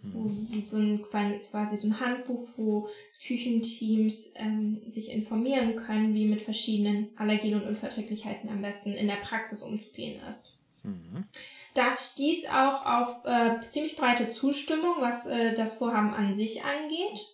wo, 0.03 0.29
wie 0.49 0.61
so 0.61 0.77
ein 0.77 1.01
quasi 1.01 1.77
so 1.77 1.87
ein 1.87 1.99
Handbuch, 1.99 2.47
wo 2.57 2.89
Küchenteams 3.25 4.33
ähm, 4.35 4.81
sich 4.87 5.09
informieren 5.09 5.75
können, 5.75 6.13
wie 6.13 6.27
mit 6.27 6.41
verschiedenen 6.41 7.09
Allergien 7.15 7.55
und 7.55 7.67
Unverträglichkeiten 7.67 8.49
am 8.49 8.61
besten 8.61 8.93
in 8.93 9.07
der 9.07 9.15
Praxis 9.15 9.61
umzugehen 9.61 10.21
ist. 10.27 10.57
Mhm. 10.83 11.25
Das 11.73 12.11
stieß 12.11 12.47
auch 12.49 12.85
auf 12.85 13.25
äh, 13.25 13.59
ziemlich 13.69 13.95
breite 13.95 14.27
Zustimmung, 14.27 14.95
was 14.99 15.25
äh, 15.25 15.53
das 15.53 15.75
Vorhaben 15.75 16.13
an 16.13 16.33
sich 16.33 16.63
angeht. 16.63 17.27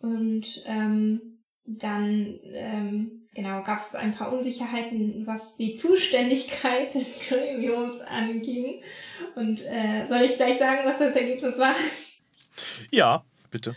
Und 0.00 0.62
ähm, 0.64 1.40
dann 1.66 2.38
ähm, 2.44 3.19
genau 3.34 3.62
gab 3.62 3.78
es 3.78 3.94
ein 3.94 4.12
paar 4.12 4.32
Unsicherheiten, 4.32 5.26
was 5.26 5.56
die 5.56 5.74
Zuständigkeit 5.74 6.94
des 6.94 7.18
Gremiums 7.20 8.00
anging. 8.00 8.82
Und 9.34 9.60
äh, 9.62 10.06
soll 10.06 10.22
ich 10.22 10.36
gleich 10.36 10.58
sagen, 10.58 10.80
was 10.84 10.98
das 10.98 11.16
Ergebnis 11.16 11.58
war? 11.58 11.74
Ja, 12.90 13.24
bitte. 13.50 13.74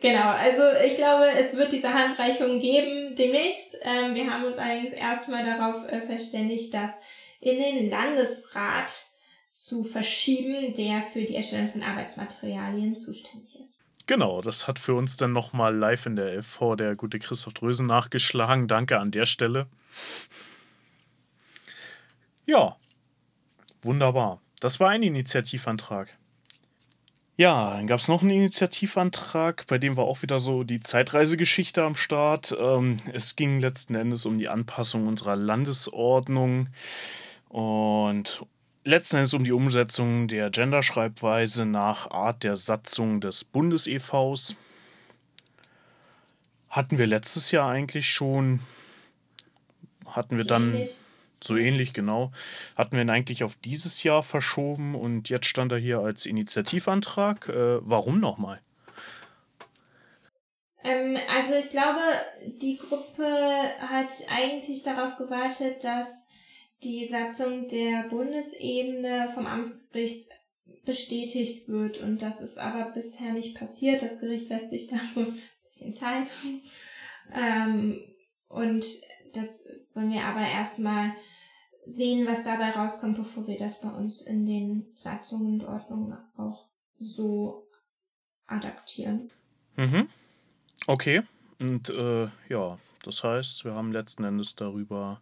Genau, 0.00 0.30
also 0.30 0.62
ich 0.84 0.96
glaube, 0.96 1.30
es 1.38 1.56
wird 1.56 1.72
diese 1.72 1.94
Handreichung 1.94 2.58
geben 2.58 3.14
demnächst. 3.14 3.76
Ähm, 3.82 4.14
wir 4.14 4.30
haben 4.30 4.44
uns 4.44 4.58
allerdings 4.58 4.92
erstmal 4.92 5.44
darauf 5.44 5.86
äh, 5.88 6.02
verständigt, 6.02 6.74
das 6.74 7.00
in 7.40 7.58
den 7.58 7.88
Landesrat 7.88 9.06
zu 9.50 9.84
verschieben, 9.84 10.74
der 10.74 11.02
für 11.02 11.24
die 11.24 11.34
Erstellung 11.34 11.70
von 11.70 11.82
Arbeitsmaterialien 11.82 12.94
zuständig 12.94 13.58
ist. 13.58 13.78
Genau, 14.10 14.40
das 14.40 14.66
hat 14.66 14.80
für 14.80 14.94
uns 14.94 15.16
dann 15.16 15.32
nochmal 15.32 15.72
live 15.72 16.06
in 16.06 16.16
der 16.16 16.34
LV 16.34 16.74
der 16.76 16.96
gute 16.96 17.20
Christoph 17.20 17.54
Drösen 17.54 17.86
nachgeschlagen. 17.86 18.66
Danke 18.66 18.98
an 18.98 19.12
der 19.12 19.24
Stelle. 19.24 19.68
Ja, 22.44 22.74
wunderbar. 23.82 24.40
Das 24.58 24.80
war 24.80 24.88
ein 24.88 25.04
Initiativantrag. 25.04 26.12
Ja, 27.36 27.70
dann 27.70 27.86
gab 27.86 28.00
es 28.00 28.08
noch 28.08 28.22
einen 28.22 28.32
Initiativantrag, 28.32 29.68
bei 29.68 29.78
dem 29.78 29.96
war 29.96 30.06
auch 30.06 30.22
wieder 30.22 30.40
so 30.40 30.64
die 30.64 30.80
Zeitreisegeschichte 30.80 31.84
am 31.84 31.94
Start. 31.94 32.52
Ähm, 32.58 32.96
es 33.12 33.36
ging 33.36 33.60
letzten 33.60 33.94
Endes 33.94 34.26
um 34.26 34.40
die 34.40 34.48
Anpassung 34.48 35.06
unserer 35.06 35.36
Landesordnung 35.36 36.66
und 37.48 38.44
letzten 38.84 39.16
Endes 39.16 39.34
um 39.34 39.44
die 39.44 39.52
Umsetzung 39.52 40.28
der 40.28 40.50
Genderschreibweise 40.50 41.66
nach 41.66 42.10
Art 42.10 42.42
der 42.42 42.56
Satzung 42.56 43.20
des 43.20 43.44
Bundes-EVs. 43.44 44.56
Hatten 46.68 46.98
wir 46.98 47.06
letztes 47.06 47.50
Jahr 47.50 47.68
eigentlich 47.70 48.10
schon, 48.10 48.60
hatten 50.06 50.36
wir 50.36 50.44
dann. 50.44 50.74
Ähnlich 50.74 50.96
so 51.42 51.56
ähnlich, 51.56 51.92
genau. 51.92 52.32
Hatten 52.76 52.92
wir 52.92 53.02
ihn 53.02 53.10
eigentlich 53.10 53.44
auf 53.44 53.56
dieses 53.56 54.02
Jahr 54.02 54.22
verschoben 54.22 54.94
und 54.94 55.28
jetzt 55.28 55.46
stand 55.46 55.72
er 55.72 55.78
hier 55.78 56.00
als 56.00 56.26
Initiativantrag. 56.26 57.48
Äh, 57.48 57.78
warum 57.80 58.20
nochmal? 58.20 58.60
Ähm, 60.84 61.18
also 61.34 61.54
ich 61.54 61.70
glaube, 61.70 62.00
die 62.60 62.78
Gruppe 62.78 63.24
hat 63.80 64.12
eigentlich 64.30 64.82
darauf 64.82 65.16
gewartet, 65.16 65.84
dass 65.84 66.26
die 66.82 67.06
Satzung 67.06 67.68
der 67.68 68.04
Bundesebene 68.08 69.28
vom 69.28 69.46
Amtsgericht 69.46 70.28
bestätigt 70.84 71.68
wird. 71.68 71.98
Und 71.98 72.22
das 72.22 72.40
ist 72.40 72.58
aber 72.58 72.90
bisher 72.90 73.32
nicht 73.32 73.56
passiert. 73.56 74.02
Das 74.02 74.20
Gericht 74.20 74.48
lässt 74.48 74.70
sich 74.70 74.86
da 74.86 74.96
ein 75.16 75.38
bisschen 75.64 75.94
Zeit. 75.94 76.28
Ähm, 77.32 78.00
und 78.48 78.84
das 79.32 79.68
wollen 79.94 80.10
wir 80.10 80.24
aber 80.24 80.40
erstmal 80.40 81.12
sehen, 81.84 82.26
was 82.26 82.44
dabei 82.44 82.70
rauskommt, 82.70 83.16
bevor 83.16 83.46
wir 83.46 83.58
das 83.58 83.80
bei 83.80 83.90
uns 83.90 84.22
in 84.22 84.46
den 84.46 84.86
Satzungen 84.94 85.60
und 85.60 85.66
Ordnungen 85.66 86.16
auch 86.36 86.68
so 86.98 87.68
adaptieren. 88.46 89.30
Mhm. 89.76 90.08
Okay. 90.86 91.22
Und 91.60 91.90
äh, 91.90 92.28
ja, 92.48 92.78
das 93.04 93.22
heißt, 93.22 93.64
wir 93.64 93.74
haben 93.74 93.92
letzten 93.92 94.24
Endes 94.24 94.56
darüber 94.56 95.20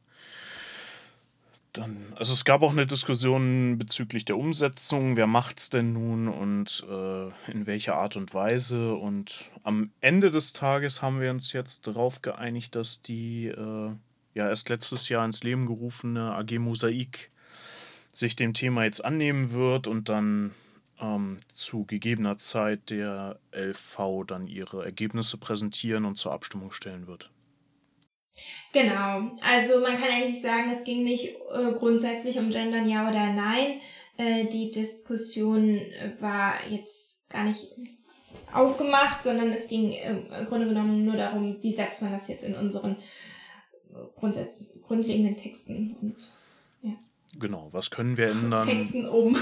dann, 1.79 2.13
also 2.17 2.33
es 2.33 2.45
gab 2.45 2.63
auch 2.63 2.73
eine 2.73 2.87
Diskussion 2.87 3.79
bezüglich 3.79 4.25
der 4.25 4.37
Umsetzung, 4.37 5.17
wer 5.17 5.27
macht 5.27 5.61
es 5.61 5.71
denn 5.71 5.93
nun 5.93 6.29
und 6.29 6.85
äh, 6.89 7.29
in 7.51 7.67
welcher 7.67 7.95
Art 7.95 8.17
und 8.17 8.35
Weise. 8.35 8.95
Und 8.95 9.51
am 9.63 9.93
Ende 10.01 10.31
des 10.31 10.53
Tages 10.53 11.03
haben 11.03 11.21
wir 11.21 11.31
uns 11.31 11.53
jetzt 11.53 11.87
darauf 11.87 12.21
geeinigt, 12.21 12.75
dass 12.75 13.03
die 13.03 13.47
äh, 13.47 13.91
ja 14.35 14.49
erst 14.49 14.69
letztes 14.69 15.09
Jahr 15.09 15.25
ins 15.25 15.45
Leben 15.45 15.67
gerufene 15.67 16.35
AG 16.35 16.59
Mosaik 16.59 17.31
sich 18.13 18.35
dem 18.35 18.55
Thema 18.55 18.85
jetzt 18.85 19.05
annehmen 19.05 19.53
wird 19.53 19.87
und 19.87 20.09
dann 20.09 20.53
ähm, 21.01 21.39
zu 21.49 21.85
gegebener 21.85 22.39
Zeit 22.39 22.91
der 22.91 23.39
LV 23.53 24.25
dann 24.27 24.49
ihre 24.49 24.85
Ergebnisse 24.85 25.39
präsentieren 25.39 26.05
und 26.05 26.17
zur 26.17 26.33
Abstimmung 26.33 26.73
stellen 26.73 27.07
wird. 27.07 27.31
Genau, 28.73 29.31
also 29.43 29.81
man 29.81 29.97
kann 29.97 30.11
eigentlich 30.11 30.41
sagen, 30.41 30.71
es 30.71 30.85
ging 30.85 31.05
nicht 31.05 31.37
äh, 31.53 31.73
grundsätzlich 31.73 32.39
um 32.39 32.51
Gendern 32.51 32.89
ja 32.89 33.09
oder 33.09 33.33
nein. 33.33 33.81
Äh, 34.17 34.47
die 34.47 34.71
Diskussion 34.71 35.81
war 36.21 36.55
jetzt 36.69 37.29
gar 37.29 37.45
nicht 37.45 37.69
aufgemacht, 38.53 39.23
sondern 39.23 39.51
es 39.51 39.69
ging 39.69 39.93
im 39.93 40.47
Grunde 40.47 40.69
genommen 40.69 41.05
nur 41.05 41.17
darum, 41.17 41.63
wie 41.63 41.75
setzt 41.75 42.03
man 42.03 42.13
das 42.13 42.29
jetzt 42.29 42.45
in 42.45 42.55
unseren 42.55 42.97
Grundsatz, 44.17 44.67
grundlegenden 44.83 45.37
Texten 45.37 45.97
und 46.01 46.17
ja. 46.83 46.93
Genau, 47.39 47.69
was 47.73 47.91
können 47.91 48.17
wir 48.17 48.31
ändern? 48.31 48.67
Texten 48.67 49.09
um. 49.09 49.37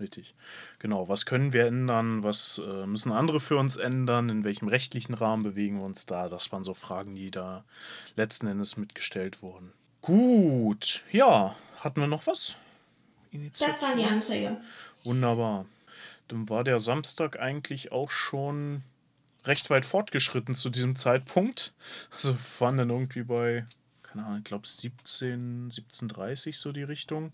Richtig. 0.00 0.34
Genau, 0.78 1.08
was 1.08 1.26
können 1.26 1.52
wir 1.52 1.66
ändern? 1.66 2.22
Was 2.22 2.62
äh, 2.64 2.86
müssen 2.86 3.10
andere 3.10 3.40
für 3.40 3.56
uns 3.56 3.76
ändern? 3.76 4.28
In 4.28 4.44
welchem 4.44 4.68
rechtlichen 4.68 5.14
Rahmen 5.14 5.42
bewegen 5.42 5.78
wir 5.78 5.84
uns 5.84 6.06
da? 6.06 6.28
Das 6.28 6.52
waren 6.52 6.62
so 6.62 6.74
Fragen, 6.74 7.14
die 7.14 7.30
da 7.30 7.64
letzten 8.14 8.46
Endes 8.46 8.76
mitgestellt 8.76 9.42
wurden. 9.42 9.72
Gut, 10.02 11.02
ja, 11.10 11.56
hatten 11.80 12.00
wir 12.00 12.06
noch 12.06 12.26
was? 12.26 12.54
Initiative? 13.32 13.70
Das 13.70 13.82
waren 13.82 13.98
die 13.98 14.04
Anträge. 14.04 14.60
Wunderbar. 15.04 15.66
Dann 16.28 16.48
war 16.48 16.62
der 16.62 16.78
Samstag 16.78 17.40
eigentlich 17.40 17.90
auch 17.90 18.10
schon 18.10 18.82
recht 19.44 19.70
weit 19.70 19.86
fortgeschritten 19.86 20.54
zu 20.54 20.70
diesem 20.70 20.94
Zeitpunkt. 20.94 21.72
Also 22.12 22.36
waren 22.58 22.76
dann 22.76 22.90
irgendwie 22.90 23.22
bei, 23.22 23.64
keine 24.02 24.24
Ahnung, 24.24 24.38
ich 24.38 24.44
glaube 24.44 24.66
17, 24.66 25.70
17.30 25.70 26.56
so 26.56 26.72
die 26.72 26.82
Richtung. 26.82 27.32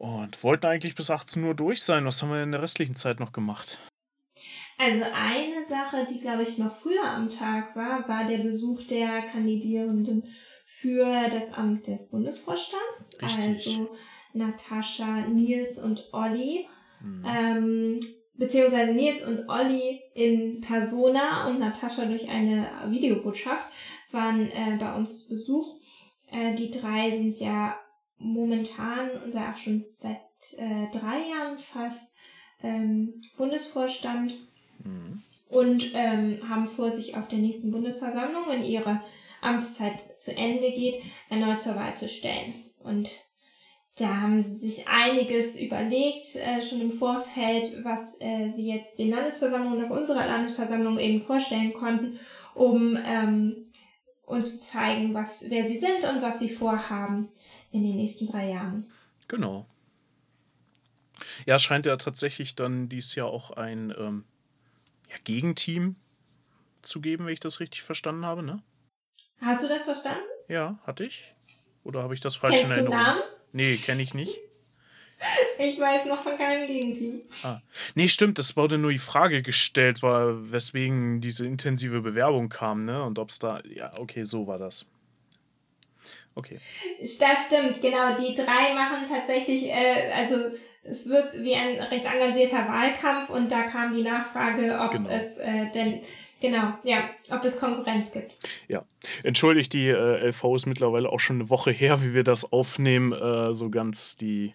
Und 0.00 0.42
wollten 0.42 0.64
eigentlich 0.64 0.94
bis 0.94 1.10
18 1.10 1.44
Uhr 1.44 1.54
durch 1.54 1.82
sein. 1.82 2.06
Was 2.06 2.22
haben 2.22 2.30
wir 2.30 2.42
in 2.42 2.52
der 2.52 2.62
restlichen 2.62 2.94
Zeit 2.94 3.20
noch 3.20 3.32
gemacht? 3.32 3.78
Also 4.78 5.02
eine 5.14 5.62
Sache, 5.62 6.06
die 6.08 6.18
glaube 6.18 6.42
ich 6.42 6.56
noch 6.56 6.72
früher 6.72 7.04
am 7.04 7.28
Tag 7.28 7.76
war, 7.76 8.08
war 8.08 8.24
der 8.24 8.38
Besuch 8.38 8.82
der 8.84 9.20
Kandidierenden 9.20 10.24
für 10.64 11.28
das 11.28 11.52
Amt 11.52 11.86
des 11.86 12.08
Bundesvorstands. 12.08 13.20
Richtig. 13.20 13.46
Also 13.46 13.90
Natascha, 14.32 15.26
Nils 15.26 15.76
und 15.76 16.08
Olli. 16.12 16.66
Mhm. 17.02 17.24
Ähm, 17.28 18.00
beziehungsweise 18.36 18.92
Nils 18.92 19.22
und 19.22 19.50
Olli 19.50 20.00
in 20.14 20.62
Persona 20.62 21.46
und 21.46 21.58
Natascha 21.58 22.06
durch 22.06 22.26
eine 22.30 22.70
Videobotschaft 22.86 23.66
waren 24.12 24.50
äh, 24.50 24.78
bei 24.78 24.94
uns 24.94 25.24
zu 25.24 25.28
Besuch. 25.28 25.78
Äh, 26.30 26.54
die 26.54 26.70
drei 26.70 27.10
sind 27.10 27.38
ja 27.38 27.76
momentan 28.20 29.10
und 29.24 29.36
auch 29.36 29.56
schon 29.56 29.84
seit 29.92 30.20
äh, 30.58 30.86
drei 30.92 31.28
Jahren 31.30 31.58
fast 31.58 32.14
ähm, 32.62 33.12
Bundesvorstand 33.36 34.38
mhm. 34.84 35.22
und 35.48 35.90
ähm, 35.94 36.38
haben 36.48 36.66
vor, 36.66 36.90
sich 36.90 37.16
auf 37.16 37.26
der 37.28 37.38
nächsten 37.38 37.72
Bundesversammlung, 37.72 38.44
wenn 38.48 38.62
ihre 38.62 39.00
Amtszeit 39.40 40.20
zu 40.20 40.36
Ende 40.36 40.70
geht, 40.70 41.02
erneut 41.30 41.60
zur 41.60 41.76
Wahl 41.76 41.96
zu 41.96 42.08
stellen. 42.08 42.52
Und 42.84 43.24
da 43.98 44.20
haben 44.20 44.38
sie 44.38 44.68
sich 44.68 44.86
einiges 44.86 45.58
überlegt, 45.60 46.36
äh, 46.36 46.60
schon 46.60 46.82
im 46.82 46.90
Vorfeld, 46.90 47.84
was 47.84 48.20
äh, 48.20 48.50
sie 48.50 48.66
jetzt 48.66 48.98
den 48.98 49.10
Landesversammlungen 49.10 49.82
und 49.82 49.90
auch 49.90 49.96
unserer 49.96 50.26
Landesversammlung 50.26 50.98
eben 50.98 51.20
vorstellen 51.20 51.72
konnten, 51.72 52.18
um 52.54 52.98
ähm, 53.02 53.66
uns 54.26 54.58
zu 54.58 54.72
zeigen, 54.72 55.14
was, 55.14 55.46
wer 55.48 55.66
sie 55.66 55.78
sind 55.78 56.04
und 56.04 56.22
was 56.22 56.38
sie 56.38 56.50
vorhaben 56.50 57.28
in 57.70 57.82
den 57.82 57.96
nächsten 57.96 58.26
drei 58.26 58.50
Jahren. 58.50 58.90
Genau. 59.28 59.66
Ja, 61.46 61.58
scheint 61.58 61.86
ja 61.86 61.96
tatsächlich 61.96 62.54
dann 62.54 62.88
dieses 62.88 63.14
Jahr 63.14 63.28
auch 63.28 63.50
ein 63.52 63.94
ähm, 63.96 64.24
ja, 65.08 65.16
Gegenteam 65.24 65.96
zu 66.82 67.00
geben, 67.00 67.26
wenn 67.26 67.32
ich 67.32 67.40
das 67.40 67.60
richtig 67.60 67.82
verstanden 67.82 68.24
habe, 68.24 68.42
ne? 68.42 68.62
Hast 69.40 69.62
du 69.62 69.68
das 69.68 69.84
verstanden? 69.84 70.22
Ja, 70.48 70.78
hatte 70.84 71.04
ich. 71.04 71.34
Oder 71.84 72.02
habe 72.02 72.14
ich 72.14 72.20
das 72.20 72.36
falsch 72.36 72.56
Kennst 72.56 72.72
in 72.72 72.78
Erinnerung? 72.78 72.98
Du 72.98 73.04
Namen? 73.04 73.22
Nee, 73.52 73.76
kenne 73.76 74.02
ich 74.02 74.14
nicht. 74.14 74.38
Ich 75.58 75.78
weiß 75.78 76.06
noch 76.06 76.22
von 76.22 76.38
keinem 76.38 76.66
Gegenteam. 76.66 77.20
Ah. 77.42 77.60
Nee, 77.94 78.08
stimmt, 78.08 78.38
es 78.38 78.56
wurde 78.56 78.78
nur 78.78 78.90
die 78.90 78.96
Frage 78.96 79.42
gestellt, 79.42 80.02
war, 80.02 80.50
weswegen 80.50 81.20
diese 81.20 81.46
intensive 81.46 82.00
Bewerbung 82.00 82.48
kam, 82.48 82.86
ne? 82.86 83.02
Und 83.02 83.18
ob 83.18 83.28
es 83.28 83.38
da. 83.38 83.60
Ja, 83.64 83.92
okay, 83.98 84.24
so 84.24 84.46
war 84.46 84.56
das. 84.56 84.86
Okay. 86.34 86.58
Das 87.18 87.46
stimmt, 87.46 87.80
genau. 87.82 88.14
Die 88.14 88.34
drei 88.34 88.74
machen 88.74 89.04
tatsächlich, 89.06 89.68
äh, 89.68 90.10
also 90.14 90.36
es 90.82 91.08
wirkt 91.08 91.42
wie 91.42 91.54
ein 91.54 91.80
recht 91.80 92.04
engagierter 92.04 92.68
Wahlkampf 92.68 93.30
und 93.30 93.50
da 93.50 93.62
kam 93.62 93.94
die 93.94 94.02
Nachfrage, 94.02 94.78
ob 94.80 94.92
genau. 94.92 95.08
es 95.10 95.36
äh, 95.38 95.70
denn 95.74 96.00
Genau, 96.40 96.72
ja, 96.84 97.10
ob 97.30 97.44
es 97.44 97.60
Konkurrenz 97.60 98.12
gibt. 98.12 98.32
Ja, 98.66 98.84
entschuldigt, 99.22 99.74
die 99.74 99.88
äh, 99.88 100.26
LV 100.28 100.54
ist 100.54 100.66
mittlerweile 100.66 101.10
auch 101.10 101.20
schon 101.20 101.36
eine 101.36 101.50
Woche 101.50 101.70
her, 101.70 102.02
wie 102.02 102.14
wir 102.14 102.24
das 102.24 102.50
aufnehmen. 102.50 103.12
Äh, 103.12 103.52
so 103.52 103.68
ganz 103.68 104.16
die 104.16 104.54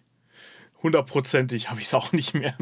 hundertprozentig 0.82 1.70
habe 1.70 1.80
ich 1.80 1.86
es 1.86 1.94
auch 1.94 2.12
nicht 2.12 2.34
mehr. 2.34 2.56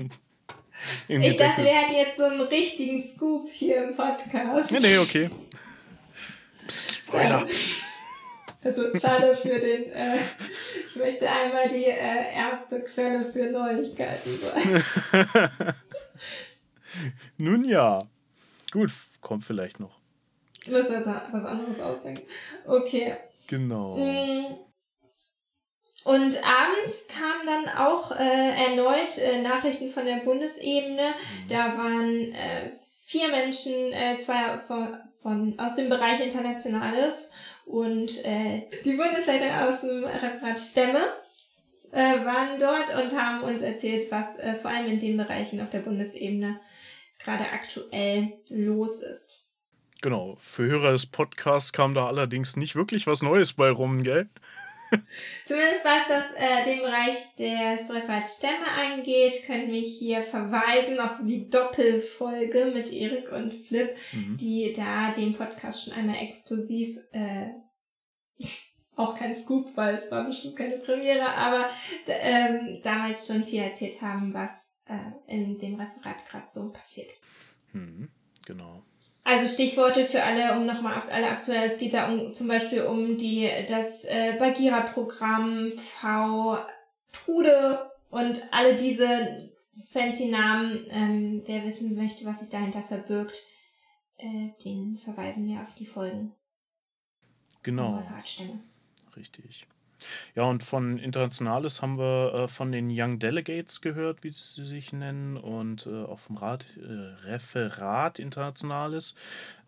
ich 1.08 1.38
dachte, 1.38 1.64
wir 1.64 1.72
hätten 1.72 1.94
jetzt 1.94 2.18
so 2.18 2.24
einen 2.24 2.42
richtigen 2.42 3.02
Scoop 3.02 3.50
hier 3.50 3.88
im 3.88 3.96
Podcast. 3.96 4.72
Nee, 4.72 4.80
nee, 4.82 4.98
okay. 4.98 5.30
Psst, 6.68 6.96
Spoiler. 6.96 7.46
Also 8.64 8.94
schade 8.98 9.36
für 9.36 9.60
den, 9.60 9.92
äh, 9.92 10.18
ich 10.88 10.96
möchte 10.96 11.30
einmal 11.30 11.68
die 11.70 11.86
äh, 11.86 12.34
erste 12.36 12.82
Quelle 12.82 13.24
für 13.24 13.52
Neuigkeiten 13.52 14.30
sein. 14.40 14.84
Nun 17.38 17.66
ja. 17.66 18.02
Gut, 18.72 18.92
kommt 19.22 19.44
vielleicht 19.44 19.80
noch. 19.80 20.00
Müssen 20.66 20.92
wir 20.92 20.98
jetzt 20.98 21.10
was 21.32 21.46
anderes 21.46 21.82
ausdenken. 21.82 22.24
Okay. 22.66 23.18
Genau. 23.48 23.98
Mm. 23.98 24.58
Und 26.06 26.38
abends 26.44 27.08
kamen 27.08 27.46
dann 27.46 27.78
auch 27.78 28.12
äh, 28.12 28.66
erneut 28.66 29.18
äh, 29.18 29.42
Nachrichten 29.42 29.90
von 29.90 30.06
der 30.06 30.18
Bundesebene. 30.18 31.10
Mhm. 31.12 31.48
Da 31.48 31.78
waren 31.78 32.34
äh, 32.34 32.72
vier 33.02 33.30
Menschen, 33.30 33.94
äh, 33.94 34.18
zwei 34.18 34.58
von, 34.58 34.98
von, 35.22 35.60
aus 35.60 35.76
dem 35.76 35.88
Bereich 35.88 36.20
Internationales 36.20 37.32
und 37.66 38.24
äh, 38.26 38.68
die 38.86 38.94
Bundesleitung 38.94 39.50
aus 39.52 39.82
dem 39.82 40.04
Referat 40.04 40.60
Stämme 40.60 41.00
äh, 41.92 42.26
waren 42.26 42.60
dort 42.60 42.96
und 42.96 43.18
haben 43.20 43.44
uns 43.44 43.62
erzählt, 43.62 44.12
was 44.12 44.38
äh, 44.40 44.56
vor 44.56 44.72
allem 44.72 44.88
in 44.88 45.00
den 45.00 45.18
Bereichen 45.18 45.62
auf 45.62 45.70
der 45.70 45.80
Bundesebene 45.80 46.60
gerade 47.20 47.50
aktuell 47.50 48.34
los 48.50 49.02
ist. 49.02 49.46
Genau, 50.02 50.36
für 50.38 50.64
Hörer 50.64 50.92
des 50.92 51.06
Podcasts 51.06 51.72
kam 51.72 51.94
da 51.94 52.08
allerdings 52.08 52.58
nicht 52.58 52.76
wirklich 52.76 53.08
was 53.08 53.22
Neues 53.22 53.54
bei 53.54 53.70
rum, 53.70 54.04
gell? 54.04 54.28
Zumindest 55.44 55.86
was 55.86 56.08
das 56.08 56.32
äh, 56.36 56.64
den 56.66 56.80
Bereich 56.80 57.36
des 57.36 57.90
Referat 57.90 58.28
Stämme 58.28 58.68
angeht, 58.80 59.44
können 59.46 59.72
wir 59.72 59.82
hier 59.82 60.24
verweisen 60.24 61.00
auf 61.00 61.20
die 61.24 61.50
Doppelfolge 61.50 62.72
mit 62.74 62.92
Erik 62.92 63.32
und 63.32 63.54
Flip, 63.54 63.96
mhm. 64.12 64.38
die 64.38 64.74
da 64.74 65.12
den 65.12 65.34
Podcast 65.34 65.84
schon 65.84 65.94
einmal 65.94 66.18
exklusiv, 66.18 66.98
äh, 67.12 67.48
auch 68.96 69.16
kein 69.16 69.36
Scoop, 69.36 69.76
weil 69.76 69.96
es 69.96 70.12
war 70.12 70.26
bestimmt 70.26 70.56
keine 70.56 70.78
Premiere, 70.78 71.30
aber 71.30 71.70
ähm, 72.08 72.80
damals 72.84 73.28
schon 73.28 73.44
viel 73.44 73.62
erzählt 73.62 74.02
haben, 74.02 74.34
was 74.34 74.70
äh, 74.86 75.34
in 75.34 75.58
dem 75.58 75.76
Referat 75.76 76.26
gerade 76.28 76.50
so 76.50 76.72
passiert. 76.72 77.10
Mhm, 77.72 78.10
genau. 78.46 78.84
Also 79.26 79.48
Stichworte 79.48 80.06
für 80.06 80.24
alle, 80.24 80.58
um 80.58 80.66
nochmal 80.66 80.98
auf 80.98 81.12
alle 81.12 81.30
aktuell. 81.30 81.66
Es 81.66 81.80
geht 81.80 81.94
da 81.94 82.12
um, 82.12 82.34
zum 82.34 82.48
Beispiel 82.48 82.82
um 82.84 83.18
die, 83.18 83.50
das 83.70 84.04
äh, 84.04 84.36
Bagira-Programm, 84.38 85.78
V, 85.78 86.58
Trude 87.14 87.90
und 88.10 88.44
alle 88.52 88.76
diese 88.76 89.50
fancy 89.86 90.26
Namen. 90.26 90.86
Ähm, 90.90 91.44
wer 91.46 91.64
wissen 91.64 91.96
möchte, 91.96 92.26
was 92.26 92.40
sich 92.40 92.50
dahinter 92.50 92.84
verbirgt, 92.84 93.44
äh, 94.18 94.50
den 94.66 94.98
verweisen 94.98 95.48
wir 95.48 95.62
auf 95.62 95.74
die 95.74 95.86
Folgen. 95.86 96.34
Genau. 97.64 98.04
Richtig. 99.16 99.68
Ja, 100.36 100.44
und 100.44 100.64
von 100.64 100.98
Internationales 100.98 101.82
haben 101.82 101.98
wir 101.98 102.34
äh, 102.34 102.48
von 102.48 102.72
den 102.72 102.90
Young 102.92 103.20
Delegates 103.20 103.82
gehört, 103.82 104.24
wie 104.24 104.32
sie 104.32 104.66
sich 104.66 104.94
nennen, 104.94 105.38
und 105.38 105.88
äh, 105.88 106.04
auch 106.04 106.20
vom 106.20 106.38
Rat, 106.38 106.66
äh, 106.78 107.28
Referat 107.28 108.20
Internationales. 108.20 109.16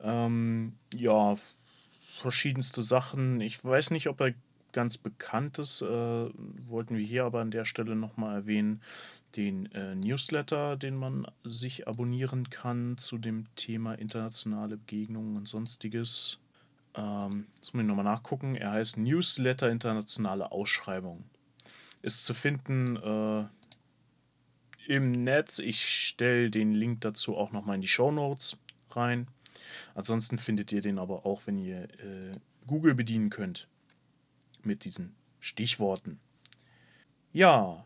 Ähm, 0.01 0.73
ja, 0.93 1.35
verschiedenste 2.21 2.81
Sachen. 2.81 3.41
Ich 3.41 3.63
weiß 3.63 3.91
nicht, 3.91 4.07
ob 4.07 4.21
er 4.21 4.33
ganz 4.75 4.97
bekannt 4.97 5.57
ist, 5.57 5.81
äh, 5.81 5.85
wollten 5.87 6.97
wir 6.97 7.05
hier 7.05 7.23
aber 7.23 7.39
an 7.39 7.49
der 7.49 7.63
Stelle 7.63 7.95
nochmal 7.95 8.35
erwähnen, 8.35 8.81
den 9.37 9.71
äh, 9.71 9.95
Newsletter, 9.95 10.75
den 10.75 10.95
man 10.95 11.25
sich 11.43 11.87
abonnieren 11.87 12.49
kann 12.49 12.97
zu 12.97 13.17
dem 13.17 13.47
Thema 13.55 13.93
internationale 13.93 14.77
Begegnungen 14.77 15.37
und 15.37 15.47
sonstiges. 15.47 16.39
Ähm, 16.95 17.47
das 17.59 17.73
muss 17.73 17.81
ich 17.81 17.87
nochmal 17.87 18.05
nachgucken. 18.05 18.55
Er 18.55 18.71
heißt 18.71 18.97
Newsletter 18.97 19.69
Internationale 19.69 20.51
Ausschreibung. 20.51 21.25
ist 22.01 22.25
zu 22.25 22.33
finden 22.33 22.97
äh, 22.97 23.45
im 24.87 25.11
Netz. 25.11 25.59
Ich 25.59 25.85
stelle 25.85 26.49
den 26.49 26.73
Link 26.73 27.01
dazu 27.01 27.35
auch 27.35 27.51
nochmal 27.51 27.75
in 27.75 27.81
die 27.81 27.87
Show 27.87 28.11
Notes 28.11 28.57
rein. 28.91 29.27
Ansonsten 29.95 30.37
findet 30.37 30.71
ihr 30.71 30.81
den 30.81 30.99
aber 30.99 31.25
auch, 31.25 31.41
wenn 31.45 31.57
ihr 31.57 31.83
äh, 31.99 32.31
Google 32.67 32.93
bedienen 32.95 33.29
könnt. 33.29 33.67
Mit 34.63 34.83
diesen 34.85 35.15
Stichworten. 35.39 36.19
Ja, 37.33 37.85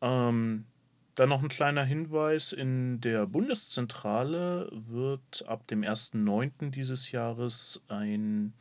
ähm, 0.00 0.66
dann 1.14 1.28
noch 1.28 1.42
ein 1.42 1.48
kleiner 1.48 1.84
Hinweis: 1.84 2.52
In 2.52 3.00
der 3.00 3.26
Bundeszentrale 3.26 4.70
wird 4.72 5.44
ab 5.46 5.66
dem 5.66 5.82
1.9. 5.82 6.70
dieses 6.70 7.10
Jahres 7.12 7.84
ein, 7.88 8.54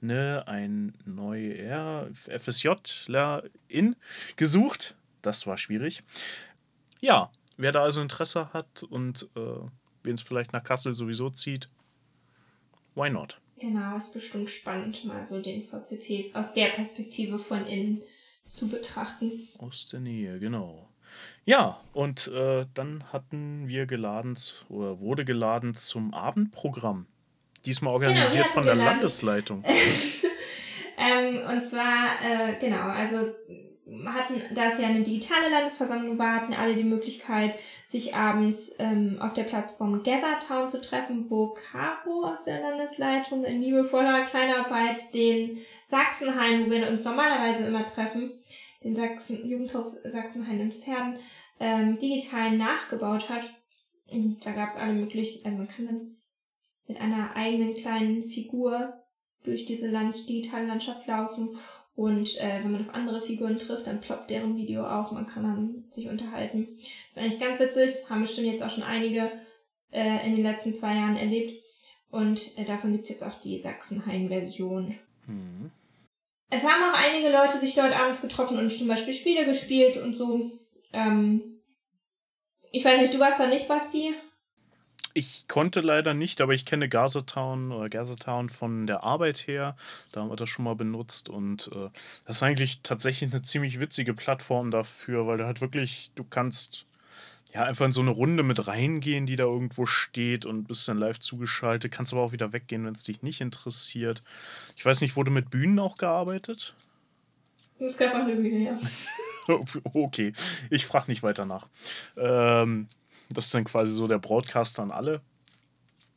ne, 0.00 0.44
ein 0.46 0.94
neuer 1.04 2.08
FSJ-Lerin 2.12 3.96
gesucht. 4.36 4.96
Das 5.22 5.46
war 5.46 5.58
schwierig. 5.58 6.02
Ja, 7.00 7.30
wer 7.56 7.72
da 7.72 7.82
also 7.82 8.00
Interesse 8.00 8.52
hat 8.52 8.82
und 8.82 9.28
äh, 9.36 9.68
wen 10.04 10.14
es 10.14 10.22
vielleicht 10.22 10.52
nach 10.52 10.64
Kassel 10.64 10.92
sowieso 10.92 11.30
zieht, 11.30 11.68
why 12.94 13.10
not? 13.10 13.40
Genau, 13.60 13.96
ist 13.96 14.12
bestimmt 14.12 14.50
spannend, 14.50 15.04
mal 15.04 15.24
so 15.24 15.40
den 15.40 15.64
VCP 15.64 16.30
aus 16.34 16.54
der 16.54 16.68
Perspektive 16.68 17.38
von 17.38 17.66
innen 17.66 18.02
zu 18.46 18.68
betrachten. 18.68 19.32
Aus 19.58 19.88
der 19.88 20.00
Nähe, 20.00 20.38
genau. 20.38 20.87
Ja, 21.44 21.80
und 21.92 22.28
äh, 22.28 22.66
dann 22.74 23.04
hatten 23.12 23.68
wir 23.68 23.86
geladen 23.86 24.38
oder 24.68 25.00
wurde 25.00 25.24
geladen 25.24 25.74
zum 25.74 26.12
Abendprogramm. 26.12 27.06
Diesmal 27.64 27.98
genau, 27.98 28.10
organisiert 28.10 28.44
genau, 28.44 28.54
von 28.54 28.64
der 28.64 28.74
geladen. 28.74 28.92
Landesleitung. 28.92 29.64
ähm, 30.98 31.40
und 31.48 31.62
zwar, 31.62 32.20
äh, 32.22 32.58
genau, 32.60 32.88
also 32.88 33.32
hatten, 34.06 34.42
da 34.54 34.66
es 34.66 34.78
ja 34.78 34.88
eine 34.88 35.02
digitale 35.02 35.48
Landesversammlung 35.50 36.18
war, 36.18 36.34
hatten 36.34 36.54
alle 36.54 36.76
die 36.76 36.84
Möglichkeit, 36.84 37.58
sich 37.86 38.14
abends 38.14 38.76
ähm, 38.78 39.18
auf 39.20 39.32
der 39.32 39.44
Plattform 39.44 40.02
GatherTown 40.02 40.68
zu 40.68 40.80
treffen, 40.80 41.30
wo 41.30 41.54
Caro 41.54 42.24
aus 42.24 42.44
der 42.44 42.60
Landesleitung 42.60 43.44
in 43.44 43.62
liebevoller 43.62 44.22
Kleinarbeit 44.22 45.14
den 45.14 45.58
Sachsenhain, 45.84 46.66
wo 46.66 46.70
wir 46.70 46.88
uns 46.88 47.04
normalerweise 47.04 47.66
immer 47.66 47.84
treffen, 47.84 48.32
den 48.82 48.94
Sachsen, 48.94 49.46
Jugendhof 49.46 49.94
Sachsenhain 50.04 50.60
in 50.60 50.72
Pferden, 50.72 51.18
ähm, 51.60 51.98
digital 51.98 52.56
nachgebaut 52.56 53.28
hat. 53.28 53.52
Und 54.10 54.44
da 54.44 54.52
gab 54.52 54.68
es 54.68 54.76
alle 54.76 54.92
möglichen, 54.92 55.44
also 55.44 55.58
man 55.58 55.68
kann 55.68 55.86
dann 55.86 56.16
mit 56.86 57.00
einer 57.00 57.36
eigenen 57.36 57.74
kleinen 57.74 58.24
Figur 58.24 58.94
durch 59.44 59.64
diese 59.64 59.88
Land 59.88 60.28
digitale 60.28 60.66
Landschaft 60.66 61.06
laufen 61.06 61.50
und 61.98 62.40
äh, 62.40 62.62
wenn 62.62 62.70
man 62.70 62.88
auf 62.88 62.94
andere 62.94 63.20
Figuren 63.20 63.58
trifft, 63.58 63.88
dann 63.88 64.00
ploppt 64.00 64.30
deren 64.30 64.56
Video 64.56 64.86
auf, 64.86 65.10
man 65.10 65.26
kann 65.26 65.42
dann 65.42 65.84
sich 65.90 66.08
unterhalten. 66.08 66.68
Das 66.76 67.16
ist 67.16 67.18
eigentlich 67.18 67.40
ganz 67.40 67.58
witzig, 67.58 68.08
haben 68.08 68.20
bestimmt 68.20 68.46
jetzt 68.46 68.62
auch 68.62 68.70
schon 68.70 68.84
einige 68.84 69.32
äh, 69.90 70.24
in 70.24 70.36
den 70.36 70.44
letzten 70.44 70.72
zwei 70.72 70.94
Jahren 70.94 71.16
erlebt. 71.16 71.60
Und 72.08 72.56
äh, 72.56 72.64
davon 72.64 72.92
gibt's 72.92 73.08
jetzt 73.08 73.24
auch 73.24 73.34
die 73.34 73.58
Sachsenhain-Version. 73.58 74.94
Mhm. 75.26 75.72
Es 76.50 76.64
haben 76.64 76.82
auch 76.82 76.98
einige 76.98 77.30
Leute 77.30 77.58
sich 77.58 77.74
dort 77.74 77.92
abends 77.92 78.22
getroffen 78.22 78.58
und 78.58 78.70
zum 78.72 78.88
Beispiel 78.88 79.12
Spiele 79.12 79.44
gespielt 79.44 79.96
und 79.98 80.16
so. 80.16 80.50
Ähm, 80.92 81.60
ich 82.72 82.84
weiß 82.84 83.00
nicht, 83.00 83.12
du 83.12 83.18
warst 83.18 83.40
da 83.40 83.46
nicht, 83.46 83.68
Basti? 83.68 84.14
Ich 85.14 85.48
konnte 85.48 85.80
leider 85.80 86.14
nicht, 86.14 86.40
aber 86.40 86.54
ich 86.54 86.64
kenne 86.64 86.88
Gazetown 86.88 87.72
oder 87.72 87.88
Gazetown 87.88 88.48
von 88.48 88.86
der 88.86 89.02
Arbeit 89.02 89.46
her. 89.46 89.74
Da 90.12 90.20
haben 90.20 90.30
wir 90.30 90.36
das 90.36 90.48
schon 90.48 90.64
mal 90.64 90.76
benutzt 90.76 91.28
und 91.28 91.70
äh, 91.74 91.88
das 92.24 92.36
ist 92.36 92.42
eigentlich 92.42 92.80
tatsächlich 92.82 93.32
eine 93.32 93.42
ziemlich 93.42 93.80
witzige 93.80 94.14
Plattform 94.14 94.70
dafür, 94.70 95.26
weil 95.26 95.38
du 95.38 95.44
halt 95.44 95.60
wirklich, 95.60 96.12
du 96.14 96.24
kannst 96.24 96.86
ja 97.54 97.64
einfach 97.64 97.86
in 97.86 97.92
so 97.92 98.00
eine 98.00 98.10
Runde 98.10 98.42
mit 98.42 98.66
reingehen, 98.66 99.26
die 99.26 99.36
da 99.36 99.44
irgendwo 99.44 99.86
steht 99.86 100.44
und 100.44 100.64
bist 100.64 100.86
dann 100.88 100.98
live 100.98 101.18
zugeschaltet. 101.18 101.92
Kannst 101.92 102.12
aber 102.12 102.22
auch 102.22 102.32
wieder 102.32 102.52
weggehen, 102.52 102.84
wenn 102.84 102.94
es 102.94 103.04
dich 103.04 103.22
nicht 103.22 103.40
interessiert. 103.40 104.22
Ich 104.76 104.84
weiß 104.84 105.00
nicht, 105.00 105.16
wurde 105.16 105.30
mit 105.30 105.50
Bühnen 105.50 105.78
auch 105.78 105.96
gearbeitet? 105.96 106.74
Es 107.78 107.96
gab 107.96 108.14
auch 108.14 108.20
eine 108.20 108.34
Bühne, 108.34 108.64
ja. 108.64 108.78
okay, 109.94 110.32
ich 110.68 110.84
frage 110.86 111.10
nicht 111.10 111.22
weiter 111.22 111.46
nach. 111.46 111.68
Ähm, 112.16 112.88
das 113.30 113.46
ist 113.46 113.54
dann 113.54 113.64
quasi 113.64 113.92
so 113.92 114.06
der 114.08 114.18
Broadcaster 114.18 114.82
an 114.82 114.90
alle. 114.90 115.22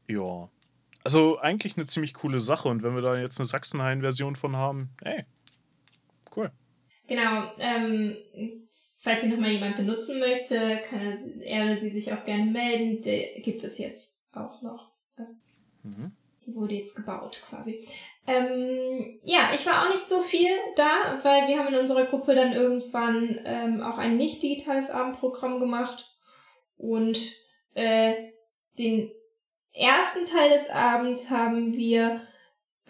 Ja. 0.08 0.50
Also 1.04 1.40
eigentlich 1.40 1.78
eine 1.78 1.88
ziemlich 1.88 2.14
coole 2.14 2.40
Sache. 2.40 2.68
Und 2.68 2.84
wenn 2.84 2.96
wir 2.96 3.02
da 3.02 3.18
jetzt 3.18 3.40
eine 3.40 3.46
Sachsenhain-Version 3.46 4.36
von 4.36 4.56
haben, 4.56 4.90
ey, 5.02 5.24
cool. 6.36 6.52
Genau. 7.08 7.52
Ähm, 7.60 8.18
falls 9.02 9.22
sich 9.22 9.32
nochmal 9.32 9.52
jemand 9.52 9.76
benutzen 9.76 10.20
möchte, 10.20 10.80
kann 10.88 11.02
er, 11.02 11.18
er 11.42 11.66
oder 11.66 11.76
sie 11.76 11.90
sich 11.90 12.14
auch 12.14 12.24
gerne 12.24 12.46
melden. 12.46 13.02
Der 13.02 13.42
gibt 13.42 13.64
es 13.64 13.80
jetzt 13.80 14.22
auch 14.32 14.62
noch. 14.62 14.92
Also, 15.18 15.34
mhm. 15.84 16.12
Die 16.46 16.56
wurde 16.56 16.76
jetzt 16.76 16.96
gebaut 16.96 17.42
quasi. 17.48 17.88
Ähm, 18.28 19.20
ja, 19.24 19.50
ich 19.56 19.66
war 19.66 19.84
auch 19.84 19.90
nicht 19.90 20.08
so 20.08 20.22
viel 20.22 20.52
da, 20.76 21.20
weil 21.24 21.48
wir 21.48 21.58
haben 21.58 21.74
in 21.74 21.80
unserer 21.80 22.06
Gruppe 22.06 22.36
dann 22.36 22.54
irgendwann 22.54 23.40
ähm, 23.44 23.82
auch 23.82 23.98
ein 23.98 24.18
nicht 24.18 24.44
digitales 24.44 24.92
Abendprogramm 24.92 25.60
gemacht 25.60 26.08
und 26.78 27.20
äh, 27.74 28.14
den 28.78 29.12
ersten 29.74 30.26
Teil 30.26 30.52
des 30.52 30.70
Abends 30.70 31.30
haben 31.32 31.74
wir, 31.74 32.22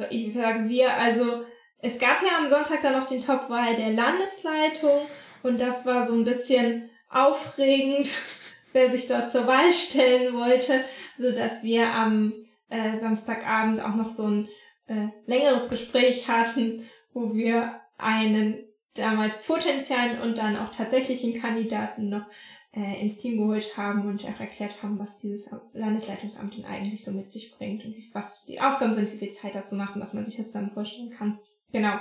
ich 0.10 0.34
sage 0.34 0.68
wir, 0.68 0.94
also 0.94 1.46
es 1.80 2.00
gab 2.00 2.22
ja 2.22 2.38
am 2.38 2.50
Sonntag 2.50 2.82
dann 2.82 2.94
noch 2.94 3.06
den 3.06 3.22
Topwahl 3.22 3.76
der 3.76 3.92
Landesleitung 3.92 5.02
und 5.44 5.60
das 5.60 5.86
war 5.86 6.06
so 6.06 6.14
ein 6.14 6.24
bisschen 6.24 6.90
aufregend, 7.10 8.18
wer 8.74 8.90
sich 8.90 9.08
dort 9.08 9.30
zur 9.30 9.48
Wahl 9.48 9.72
stellen 9.72 10.34
wollte, 10.34 10.84
so 11.18 11.32
dass 11.32 11.64
wir 11.64 11.94
am 11.94 12.34
äh, 12.70 13.00
Samstagabend 13.00 13.84
auch 13.84 13.96
noch 13.96 14.08
so 14.08 14.26
ein 14.26 14.50
äh, 14.88 15.08
längeres 15.26 15.70
Gespräch 15.70 16.28
hatten, 16.28 16.86
wo 17.14 17.34
wir 17.34 17.82
einen 17.98 18.60
damals 18.96 19.42
potenziellen 19.46 20.22
und 20.22 20.38
dann 20.38 20.58
auch 20.58 20.70
tatsächlichen 20.70 21.40
Kandidaten 21.40 22.10
noch 22.10 22.26
äh, 22.74 23.02
ins 23.02 23.18
Team 23.18 23.38
geholt 23.38 23.76
haben 23.78 24.08
und 24.08 24.24
auch 24.26 24.40
erklärt 24.40 24.82
haben, 24.82 25.00
was 25.00 25.18
dieses 25.18 25.50
Landesleitungsamt 25.74 26.58
denn 26.58 26.66
eigentlich 26.66 27.04
so 27.04 27.12
mit 27.12 27.32
sich 27.32 27.52
bringt 27.52 27.84
und 27.86 27.96
was 28.14 28.46
die 28.46 28.62
Aufgaben 28.62 28.94
sind, 28.94 29.12
wie 29.12 29.18
viel 29.18 29.32
Zeit 29.32 29.56
das 29.56 29.70
zu 29.70 29.76
machen, 29.76 30.02
ob 30.02 30.14
man 30.14 30.26
sich 30.26 30.38
das 30.38 30.52
dann 30.52 30.72
vorstellen 30.72 31.12
kann. 31.12 31.40
Genau, 31.72 32.00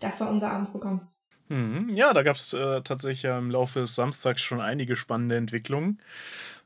das 0.00 0.20
war 0.20 0.30
unser 0.30 0.50
Abendprogramm. 0.50 1.11
Mhm. 1.48 1.90
Ja, 1.90 2.12
da 2.12 2.22
gab 2.22 2.36
es 2.36 2.52
äh, 2.52 2.82
tatsächlich 2.82 3.24
im 3.24 3.50
Laufe 3.50 3.80
des 3.80 3.94
Samstags 3.94 4.40
schon 4.40 4.60
einige 4.60 4.96
spannende 4.96 5.36
Entwicklungen, 5.36 6.00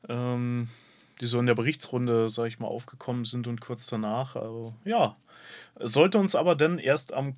ähm, 0.07 0.69
die 1.19 1.25
so 1.25 1.39
in 1.39 1.45
der 1.45 1.55
Berichtsrunde, 1.55 2.29
sag 2.29 2.47
ich 2.47 2.59
mal, 2.59 2.67
aufgekommen 2.67 3.25
sind 3.25 3.47
und 3.47 3.59
kurz 3.59 3.87
danach. 3.87 4.35
Also, 4.35 4.73
ja, 4.85 5.15
sollte 5.79 6.19
uns 6.19 6.35
aber 6.35 6.55
dann 6.55 6.79
erst 6.79 7.13
am 7.13 7.35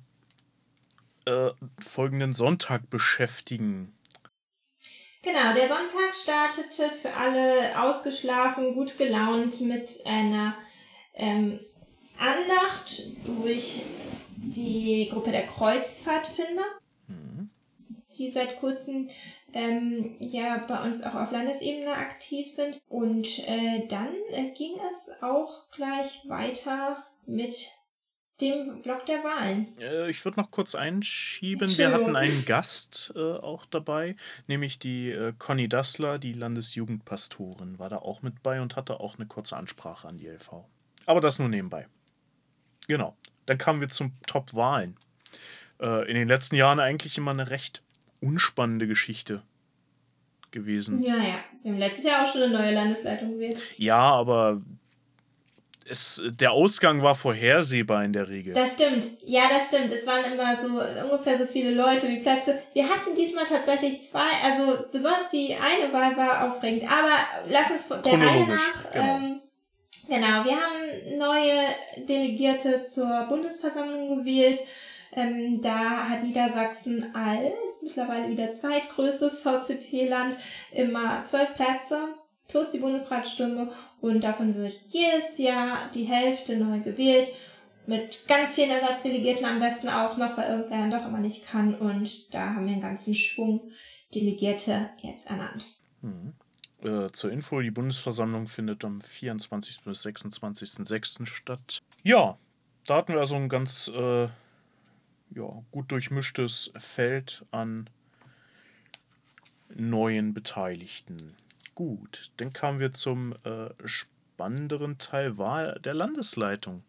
äh, 1.24 1.50
folgenden 1.78 2.32
Sonntag 2.34 2.88
beschäftigen. 2.90 3.92
Genau, 5.22 5.52
der 5.54 5.68
Sonntag 5.68 6.14
startete 6.14 6.90
für 6.90 7.12
alle 7.12 7.78
ausgeschlafen, 7.78 8.74
gut 8.74 8.96
gelaunt 8.96 9.60
mit 9.60 10.00
einer 10.06 10.56
ähm, 11.14 11.60
Andacht 12.18 13.02
durch 13.26 13.82
die 14.36 15.10
Gruppe 15.12 15.30
der 15.30 15.46
Kreuzpfadfinder. 15.46 16.64
Die 18.20 18.30
seit 18.30 18.56
kurzem 18.60 19.08
ähm, 19.52 20.16
ja 20.20 20.58
bei 20.68 20.82
uns 20.84 21.02
auch 21.02 21.14
auf 21.14 21.32
Landesebene 21.32 21.92
aktiv 21.92 22.48
sind. 22.48 22.80
Und 22.88 23.40
äh, 23.48 23.86
dann 23.88 24.14
äh, 24.30 24.52
ging 24.56 24.76
es 24.90 25.10
auch 25.22 25.68
gleich 25.70 26.28
weiter 26.28 27.04
mit 27.26 27.72
dem 28.40 28.80
Block 28.82 29.04
der 29.06 29.22
Wahlen. 29.24 29.68
Äh, 29.78 30.10
ich 30.10 30.24
würde 30.24 30.40
noch 30.40 30.50
kurz 30.50 30.74
einschieben. 30.74 31.76
Wir 31.76 31.92
hatten 31.92 32.16
einen 32.16 32.44
Gast 32.44 33.12
äh, 33.14 33.18
auch 33.18 33.66
dabei, 33.66 34.16
nämlich 34.46 34.78
die 34.78 35.10
äh, 35.10 35.32
Conny 35.38 35.68
Dassler, 35.68 36.18
die 36.18 36.32
Landesjugendpastorin, 36.32 37.78
war 37.78 37.88
da 37.88 37.96
auch 37.96 38.22
mit 38.22 38.42
bei 38.42 38.60
und 38.60 38.76
hatte 38.76 39.00
auch 39.00 39.16
eine 39.16 39.26
kurze 39.26 39.56
Ansprache 39.56 40.08
an 40.08 40.18
die 40.18 40.28
LV. 40.28 40.64
Aber 41.06 41.20
das 41.20 41.38
nur 41.38 41.48
nebenbei. 41.48 41.86
Genau. 42.86 43.16
Dann 43.46 43.58
kamen 43.58 43.80
wir 43.80 43.88
zum 43.88 44.12
Top-Wahlen. 44.26 44.96
Äh, 45.80 46.08
in 46.08 46.14
den 46.14 46.28
letzten 46.28 46.56
Jahren 46.56 46.80
eigentlich 46.80 47.18
immer 47.18 47.32
eine 47.32 47.50
recht 47.50 47.82
unspannende 48.20 48.86
Geschichte 48.86 49.42
gewesen. 50.50 51.02
Ja, 51.02 51.16
ja. 51.16 51.44
Wir 51.62 51.72
haben 51.72 51.78
letztes 51.78 52.04
Jahr 52.04 52.22
auch 52.22 52.32
schon 52.32 52.42
eine 52.42 52.52
neue 52.52 52.74
Landesleitung 52.74 53.32
gewählt. 53.32 53.62
Ja, 53.76 53.98
aber 53.98 54.58
es, 55.90 56.22
der 56.30 56.52
Ausgang 56.52 57.02
war 57.02 57.14
vorhersehbar 57.14 58.04
in 58.04 58.12
der 58.12 58.28
Regel. 58.28 58.54
Das 58.54 58.74
stimmt. 58.74 59.08
Ja, 59.24 59.48
das 59.48 59.66
stimmt. 59.66 59.90
Es 59.90 60.06
waren 60.06 60.24
immer 60.32 60.56
so 60.56 60.80
ungefähr 61.02 61.36
so 61.36 61.46
viele 61.46 61.74
Leute 61.74 62.08
wie 62.08 62.20
Plätze. 62.20 62.62
Wir 62.74 62.88
hatten 62.88 63.14
diesmal 63.16 63.44
tatsächlich 63.44 64.02
zwei, 64.02 64.28
also 64.44 64.84
besonders 64.92 65.30
die 65.30 65.54
eine 65.54 65.92
Wahl 65.92 66.16
war 66.16 66.48
aufregend. 66.48 66.84
Aber 66.84 67.12
lass 67.48 67.70
uns 67.70 67.88
der 67.88 68.12
Reihe 68.12 68.46
nach. 68.46 68.92
Genau. 68.92 69.16
Ähm, 69.16 69.40
genau, 70.08 70.44
wir 70.44 70.56
haben 70.56 71.18
neue 71.18 72.06
Delegierte 72.06 72.82
zur 72.84 73.26
Bundesversammlung 73.28 74.16
gewählt. 74.18 74.60
Ähm, 75.12 75.60
da 75.60 76.08
hat 76.08 76.22
Niedersachsen 76.22 77.14
als 77.14 77.82
mittlerweile 77.82 78.28
wieder 78.28 78.52
zweitgrößtes 78.52 79.40
VCP-Land 79.40 80.36
immer 80.72 81.24
zwölf 81.24 81.54
Plätze 81.54 82.14
plus 82.48 82.70
die 82.72 82.78
Bundesratsstimme 82.78 83.70
und 84.00 84.24
davon 84.24 84.54
wird 84.54 84.78
jedes 84.88 85.38
Jahr 85.38 85.90
die 85.94 86.04
Hälfte 86.04 86.56
neu 86.56 86.80
gewählt 86.80 87.30
mit 87.86 88.26
ganz 88.28 88.54
vielen 88.54 88.70
Ersatzdelegierten 88.70 89.44
am 89.44 89.58
besten 89.58 89.88
auch 89.88 90.16
noch, 90.16 90.36
weil 90.36 90.50
irgendwer 90.50 90.78
dann 90.78 90.90
doch 90.90 91.06
immer 91.06 91.18
nicht 91.18 91.46
kann 91.46 91.74
und 91.74 92.32
da 92.34 92.54
haben 92.54 92.66
wir 92.66 92.72
einen 92.72 92.82
ganzen 92.82 93.14
Schwung 93.14 93.72
Delegierte 94.14 94.90
jetzt 94.98 95.30
ernannt. 95.30 95.66
Mhm. 96.02 96.34
Äh, 96.82 97.10
zur 97.12 97.30
Info, 97.30 97.60
die 97.60 97.70
Bundesversammlung 97.70 98.46
findet 98.46 98.84
am 98.84 99.00
24. 99.00 99.82
bis 99.84 100.04
26.06. 100.04 101.26
statt. 101.26 101.82
Ja, 102.02 102.38
da 102.86 102.96
hatten 102.96 103.12
wir 103.12 103.20
also 103.20 103.36
ein 103.36 103.48
ganz 103.48 103.88
äh, 103.88 104.28
ja, 105.34 105.62
gut 105.70 105.90
durchmischtes 105.90 106.72
Feld 106.76 107.44
an 107.50 107.88
neuen 109.74 110.34
Beteiligten. 110.34 111.34
Gut, 111.74 112.32
dann 112.36 112.52
kamen 112.52 112.80
wir 112.80 112.92
zum 112.92 113.34
äh, 113.44 113.70
spannenderen 113.84 114.98
Teil 114.98 115.38
Wahl 115.38 115.80
der 115.84 115.94
Landesleitung. 115.94 116.82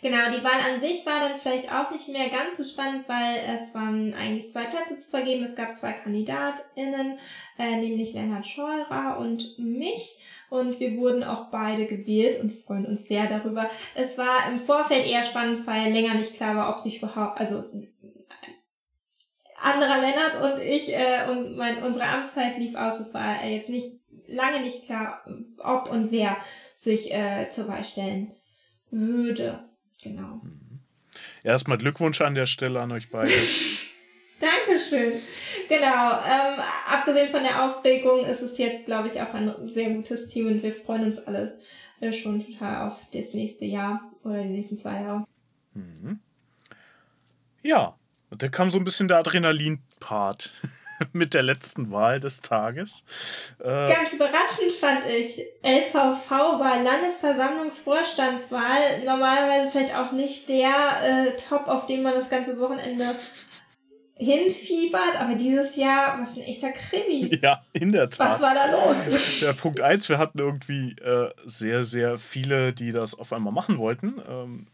Genau, 0.00 0.30
die 0.30 0.44
Wahl 0.44 0.60
an 0.70 0.78
sich 0.78 1.04
war 1.04 1.20
dann 1.20 1.36
vielleicht 1.36 1.72
auch 1.72 1.90
nicht 1.90 2.06
mehr 2.06 2.28
ganz 2.28 2.56
so 2.56 2.64
spannend, 2.64 3.08
weil 3.08 3.36
es 3.52 3.74
waren 3.74 4.14
eigentlich 4.14 4.48
zwei 4.48 4.64
Plätze 4.64 4.94
zu 4.94 5.10
vergeben. 5.10 5.42
Es 5.42 5.56
gab 5.56 5.74
zwei 5.74 5.92
KandidatInnen, 5.92 7.18
äh, 7.58 7.76
nämlich 7.76 8.12
Lennart 8.12 8.46
Scheurer 8.46 9.18
und 9.18 9.58
mich. 9.58 10.22
Und 10.50 10.78
wir 10.78 10.96
wurden 10.96 11.24
auch 11.24 11.50
beide 11.50 11.86
gewählt 11.86 12.40
und 12.40 12.52
freuen 12.52 12.86
uns 12.86 13.08
sehr 13.08 13.26
darüber. 13.26 13.68
Es 13.96 14.16
war 14.16 14.48
im 14.48 14.60
Vorfeld 14.60 15.06
eher 15.06 15.22
spannend, 15.22 15.66
weil 15.66 15.92
länger 15.92 16.14
nicht 16.14 16.34
klar 16.34 16.54
war, 16.54 16.70
ob 16.70 16.78
sich 16.78 16.98
überhaupt, 16.98 17.40
also 17.40 17.64
anderer 19.58 20.00
Lennart 20.00 20.40
und 20.42 20.62
ich 20.62 20.94
äh, 20.94 21.28
und 21.28 21.56
mein, 21.56 21.82
unsere 21.82 22.04
Amtszeit 22.04 22.58
lief 22.58 22.76
aus. 22.76 23.00
Es 23.00 23.12
war 23.14 23.44
jetzt 23.44 23.70
nicht 23.70 23.98
lange 24.28 24.60
nicht 24.60 24.84
klar, 24.84 25.24
ob 25.58 25.90
und 25.90 26.12
wer 26.12 26.36
sich 26.76 27.12
äh, 27.12 27.48
zur 27.50 27.66
Wahl 27.66 27.82
stellen 27.82 28.35
würde. 28.90 29.64
Genau. 30.02 30.40
Mhm. 30.42 30.80
Erstmal 31.42 31.78
Glückwunsch 31.78 32.20
an 32.20 32.34
der 32.34 32.46
Stelle 32.46 32.80
an 32.80 32.92
euch 32.92 33.10
beide. 33.10 33.32
Dankeschön. 34.40 35.14
Genau. 35.68 36.12
Ähm, 36.12 36.60
abgesehen 36.90 37.28
von 37.28 37.42
der 37.42 37.64
Aufregung 37.64 38.26
ist 38.26 38.42
es 38.42 38.58
jetzt, 38.58 38.86
glaube 38.86 39.08
ich, 39.08 39.20
auch 39.20 39.32
ein 39.32 39.54
sehr 39.66 39.90
gutes 39.90 40.26
Team 40.26 40.48
und 40.48 40.62
wir 40.62 40.72
freuen 40.72 41.04
uns 41.04 41.18
alle 41.18 41.58
äh, 42.00 42.12
schon 42.12 42.44
total 42.44 42.88
auf 42.88 42.98
das 43.12 43.32
nächste 43.32 43.64
Jahr 43.64 44.10
oder 44.24 44.42
die 44.42 44.50
nächsten 44.50 44.76
zwei 44.76 45.00
Jahre. 45.00 45.26
Mhm. 45.74 46.20
Ja, 47.62 47.96
und 48.30 48.42
da 48.42 48.48
kam 48.48 48.70
so 48.70 48.78
ein 48.78 48.84
bisschen 48.84 49.08
der 49.08 49.18
Adrenalin-Part. 49.18 50.52
mit 51.12 51.34
der 51.34 51.42
letzten 51.42 51.90
Wahl 51.90 52.20
des 52.20 52.40
Tages. 52.40 53.04
Äh, 53.58 53.92
Ganz 53.92 54.12
überraschend 54.12 54.72
fand 54.78 55.04
ich, 55.06 55.42
LVV-Wahl, 55.62 56.82
Landesversammlungsvorstandswahl, 56.82 59.04
normalerweise 59.04 59.70
vielleicht 59.70 59.94
auch 59.94 60.12
nicht 60.12 60.48
der 60.48 61.00
äh, 61.02 61.36
Top, 61.36 61.68
auf 61.68 61.86
den 61.86 62.02
man 62.02 62.14
das 62.14 62.30
ganze 62.30 62.58
Wochenende 62.58 63.14
hinfiebert, 64.18 65.20
aber 65.20 65.34
dieses 65.34 65.76
Jahr, 65.76 66.18
was 66.18 66.36
ein 66.36 66.42
echter 66.42 66.72
Krimi. 66.72 67.38
Ja, 67.42 67.62
in 67.72 67.92
der 67.92 68.08
Tat. 68.08 68.32
Was 68.32 68.40
war 68.40 68.54
da 68.54 68.70
los? 68.70 69.40
Der 69.42 69.52
Punkt 69.52 69.80
1, 69.80 70.08
wir 70.08 70.18
hatten 70.18 70.38
irgendwie 70.38 70.96
äh, 71.02 71.30
sehr, 71.44 71.84
sehr 71.84 72.16
viele, 72.16 72.72
die 72.72 72.92
das 72.92 73.18
auf 73.18 73.32
einmal 73.32 73.52
machen 73.52 73.78
wollten. 73.78 74.14
Ähm, 74.28 74.68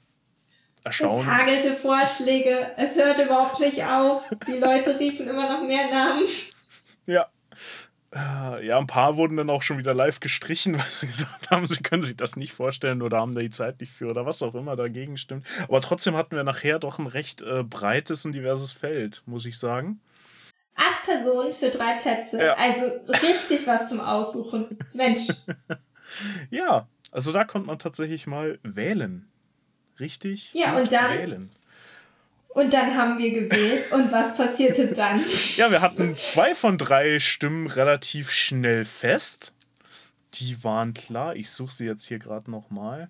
erstaunlich. 0.85 1.27
Es 1.27 1.33
hagelte 1.33 1.73
Vorschläge, 1.73 2.71
es 2.77 2.97
hörte 2.97 3.25
überhaupt 3.25 3.61
nicht 3.61 3.85
auf. 3.85 4.29
Die 4.47 4.59
Leute 4.59 4.99
riefen 4.99 5.29
immer 5.29 5.47
noch 5.47 5.63
mehr 5.67 5.91
Namen. 5.91 6.25
Ja. 7.07 7.29
Äh, 8.15 8.67
ja, 8.67 8.79
ein 8.79 8.87
paar 8.87 9.17
wurden 9.17 9.39
dann 9.39 9.49
auch 9.49 9.63
schon 9.63 9.79
wieder 9.79 9.95
live 9.95 10.21
gestrichen, 10.21 10.75
weil 10.79 10.91
sie 10.91 11.07
gesagt 11.07 11.51
haben, 11.51 11.67
sie 11.67 11.83
können 11.83 12.03
sich 12.03 12.17
das 12.17 12.37
nicht 12.37 12.53
vorstellen 12.53 13.03
oder 13.03 13.19
haben 13.19 13.35
da 13.35 13.41
die 13.41 13.51
Zeit 13.51 13.81
nicht 13.81 13.93
für 13.93 14.11
oder 14.11 14.27
was 14.27 14.43
auch 14.43 14.55
immer 14.55 14.77
dagegen 14.77 15.17
stimmt. 15.17 15.47
Aber 15.65 15.81
trotzdem 15.81 16.17
hatten 16.17 16.37
wir 16.37 16.45
nachher 16.45 16.79
doch 16.79 16.99
ein 16.99 17.07
recht 17.07 17.41
äh, 17.41 17.63
breites 17.63 18.25
und 18.27 18.33
diverses 18.33 18.73
Feld, 18.73 19.23
muss 19.27 19.47
ich 19.47 19.59
sagen. 19.59 20.01
Acht 20.75 21.03
Personen 21.05 21.53
für 21.53 21.71
drei 21.71 21.95
Plätze. 21.95 22.43
Ja. 22.43 22.55
Also 22.55 22.93
richtig 23.27 23.67
was 23.67 23.89
zum 23.89 24.01
Aussuchen. 24.01 24.79
Mensch. 24.93 25.29
ja, 26.51 26.87
also 27.11 27.33
da 27.33 27.45
konnte 27.45 27.67
man 27.67 27.79
tatsächlich 27.79 28.27
mal 28.27 28.59
wählen 28.63 29.32
richtig 30.01 30.53
ja, 30.53 30.77
und 30.77 30.93
dann, 30.93 31.19
wählen. 31.19 31.51
Und 32.49 32.75
dann 32.75 32.97
haben 32.97 33.19
wir 33.19 33.31
gewählt. 33.31 33.93
Und 33.93 34.13
was 34.13 34.37
passierte 34.37 34.89
dann? 34.89 35.25
Ja, 35.57 35.71
wir 35.71 35.81
hatten 35.81 36.17
zwei 36.17 36.55
von 36.55 36.79
drei 36.79 37.19
Stimmen 37.21 37.67
relativ 37.67 38.31
schnell 38.31 38.85
fest. 38.85 39.55
Die 40.35 40.63
waren 40.65 40.95
klar. 40.95 41.37
Ich 41.37 41.51
suche 41.51 41.73
sie 41.73 41.87
jetzt 41.87 42.07
hier 42.07 42.19
gerade 42.19 42.51
nochmal. 42.51 43.09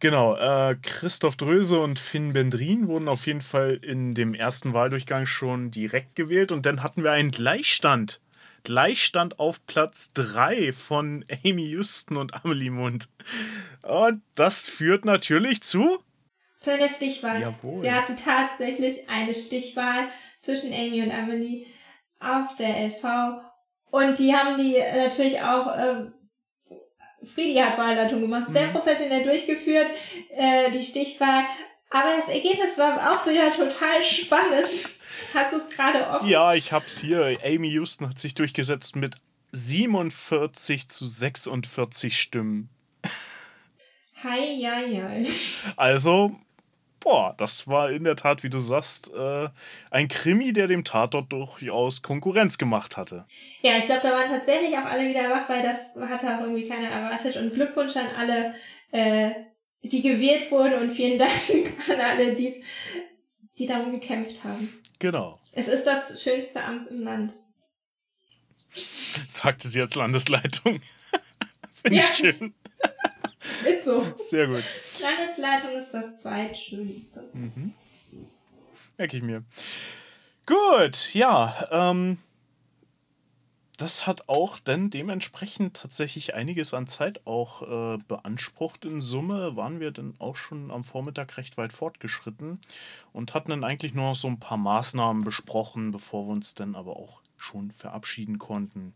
Genau, 0.00 0.36
äh, 0.36 0.76
Christoph 0.82 1.36
Dröse 1.36 1.78
und 1.78 1.98
Finn 1.98 2.32
Bendrin 2.32 2.88
wurden 2.88 3.08
auf 3.08 3.26
jeden 3.26 3.42
Fall 3.42 3.78
in 3.82 4.14
dem 4.14 4.34
ersten 4.34 4.72
Wahldurchgang 4.72 5.26
schon 5.26 5.70
direkt 5.70 6.16
gewählt 6.16 6.52
und 6.52 6.66
dann 6.66 6.82
hatten 6.82 7.04
wir 7.04 7.12
einen 7.12 7.30
Gleichstand. 7.30 8.20
Gleichstand 8.62 9.38
auf 9.38 9.64
Platz 9.66 10.12
3 10.14 10.72
von 10.72 11.24
Amy 11.44 11.66
Houston 11.70 12.16
und 12.16 12.44
Amelie 12.44 12.70
Mund. 12.70 13.08
Und 13.82 14.22
das 14.34 14.66
führt 14.66 15.04
natürlich 15.04 15.62
zu. 15.62 15.98
Zu 16.60 16.72
einer 16.72 16.88
Stichwahl. 16.88 17.40
Jawohl. 17.40 17.82
Wir 17.82 17.94
hatten 17.94 18.16
tatsächlich 18.16 19.08
eine 19.08 19.32
Stichwahl 19.34 20.08
zwischen 20.38 20.72
Amy 20.72 21.02
und 21.02 21.10
Amelie 21.10 21.66
auf 22.18 22.54
der 22.56 22.86
LV. 22.86 23.42
Und 23.90 24.18
die 24.18 24.34
haben 24.34 24.56
die 24.58 24.76
natürlich 24.96 25.40
auch. 25.42 25.76
Äh, 25.76 26.10
Friedi 27.22 27.54
hat 27.56 27.76
Wahlleitung 27.76 28.22
gemacht, 28.22 28.48
sehr 28.48 28.68
mhm. 28.68 28.72
professionell 28.72 29.22
durchgeführt, 29.22 29.88
äh, 30.34 30.70
die 30.70 30.82
Stichwahl. 30.82 31.44
Aber 31.90 32.10
das 32.16 32.28
Ergebnis 32.28 32.78
war 32.78 33.12
auch 33.12 33.26
wieder 33.26 33.50
total 33.50 34.02
spannend. 34.02 34.90
Hast 35.34 35.52
du 35.52 35.56
es 35.56 35.70
gerade 35.70 36.08
offen? 36.08 36.28
Ja, 36.28 36.54
ich 36.54 36.72
hab's 36.72 37.00
hier. 37.00 37.38
Amy 37.44 37.68
Houston 37.70 38.08
hat 38.08 38.20
sich 38.20 38.34
durchgesetzt 38.34 38.94
mit 38.94 39.16
47 39.52 40.88
zu 40.88 41.04
46 41.04 42.20
Stimmen. 42.20 42.70
Hi, 44.22 44.54
ja, 44.60 44.80
ja. 44.80 45.10
Also, 45.76 46.36
boah, 47.00 47.34
das 47.36 47.66
war 47.66 47.90
in 47.90 48.04
der 48.04 48.16
Tat, 48.16 48.44
wie 48.44 48.50
du 48.50 48.60
sagst, 48.60 49.12
äh, 49.12 49.48
ein 49.90 50.08
Krimi, 50.08 50.52
der 50.52 50.68
dem 50.68 50.84
Tatort 50.84 51.32
durchaus 51.32 52.02
Konkurrenz 52.02 52.58
gemacht 52.58 52.96
hatte. 52.96 53.24
Ja, 53.62 53.78
ich 53.78 53.86
glaube, 53.86 54.02
da 54.02 54.12
waren 54.12 54.28
tatsächlich 54.28 54.76
auch 54.76 54.84
alle 54.84 55.08
wieder 55.08 55.28
wach, 55.30 55.48
weil 55.48 55.62
das 55.62 55.96
hatte 56.08 56.36
auch 56.36 56.42
irgendwie 56.42 56.68
keiner 56.68 56.88
erwartet. 56.88 57.36
Und 57.36 57.54
Glückwunsch 57.54 57.96
an 57.96 58.08
alle, 58.16 58.54
äh, 58.92 59.32
die 59.82 60.02
gewählt 60.02 60.50
wurden 60.50 60.80
und 60.80 60.90
vielen 60.90 61.18
Dank 61.18 61.30
an 61.90 62.00
alle, 62.00 62.34
die's, 62.34 62.64
die 63.58 63.66
darum 63.66 63.92
gekämpft 63.92 64.44
haben. 64.44 64.68
Genau. 64.98 65.38
Es 65.52 65.68
ist 65.68 65.84
das 65.84 66.22
schönste 66.22 66.62
Amt 66.62 66.86
im 66.88 67.02
Land. 67.02 67.34
Sagte 69.26 69.68
sie 69.68 69.80
als 69.80 69.94
Landesleitung. 69.94 70.80
Finde 71.82 71.98
ja. 71.98 72.04
ich 72.04 72.16
schön. 72.16 72.54
Ist 73.64 73.84
so. 73.84 74.00
Sehr 74.16 74.46
gut. 74.46 74.62
Landesleitung 75.00 75.70
ist 75.70 75.92
das 75.92 76.20
zweitschönste. 76.20 77.30
Mhm. 77.32 77.72
Merke 78.98 79.16
ich 79.16 79.22
mir. 79.22 79.44
Gut, 80.44 81.14
ja. 81.14 81.68
Ähm, 81.70 82.18
das 83.80 84.06
hat 84.06 84.28
auch 84.28 84.58
dann 84.58 84.90
dementsprechend 84.90 85.74
tatsächlich 85.74 86.34
einiges 86.34 86.74
an 86.74 86.86
Zeit 86.86 87.26
auch 87.26 87.62
äh, 87.62 87.98
beansprucht. 88.06 88.84
In 88.84 89.00
Summe 89.00 89.56
waren 89.56 89.80
wir 89.80 89.90
dann 89.90 90.14
auch 90.18 90.36
schon 90.36 90.70
am 90.70 90.84
Vormittag 90.84 91.38
recht 91.38 91.56
weit 91.56 91.72
fortgeschritten 91.72 92.58
und 93.14 93.32
hatten 93.32 93.50
dann 93.50 93.64
eigentlich 93.64 93.94
nur 93.94 94.10
noch 94.10 94.16
so 94.16 94.28
ein 94.28 94.38
paar 94.38 94.58
Maßnahmen 94.58 95.24
besprochen, 95.24 95.92
bevor 95.92 96.26
wir 96.26 96.32
uns 96.32 96.54
dann 96.54 96.74
aber 96.74 96.96
auch 96.96 97.22
schon 97.38 97.70
verabschieden 97.70 98.38
konnten. 98.38 98.92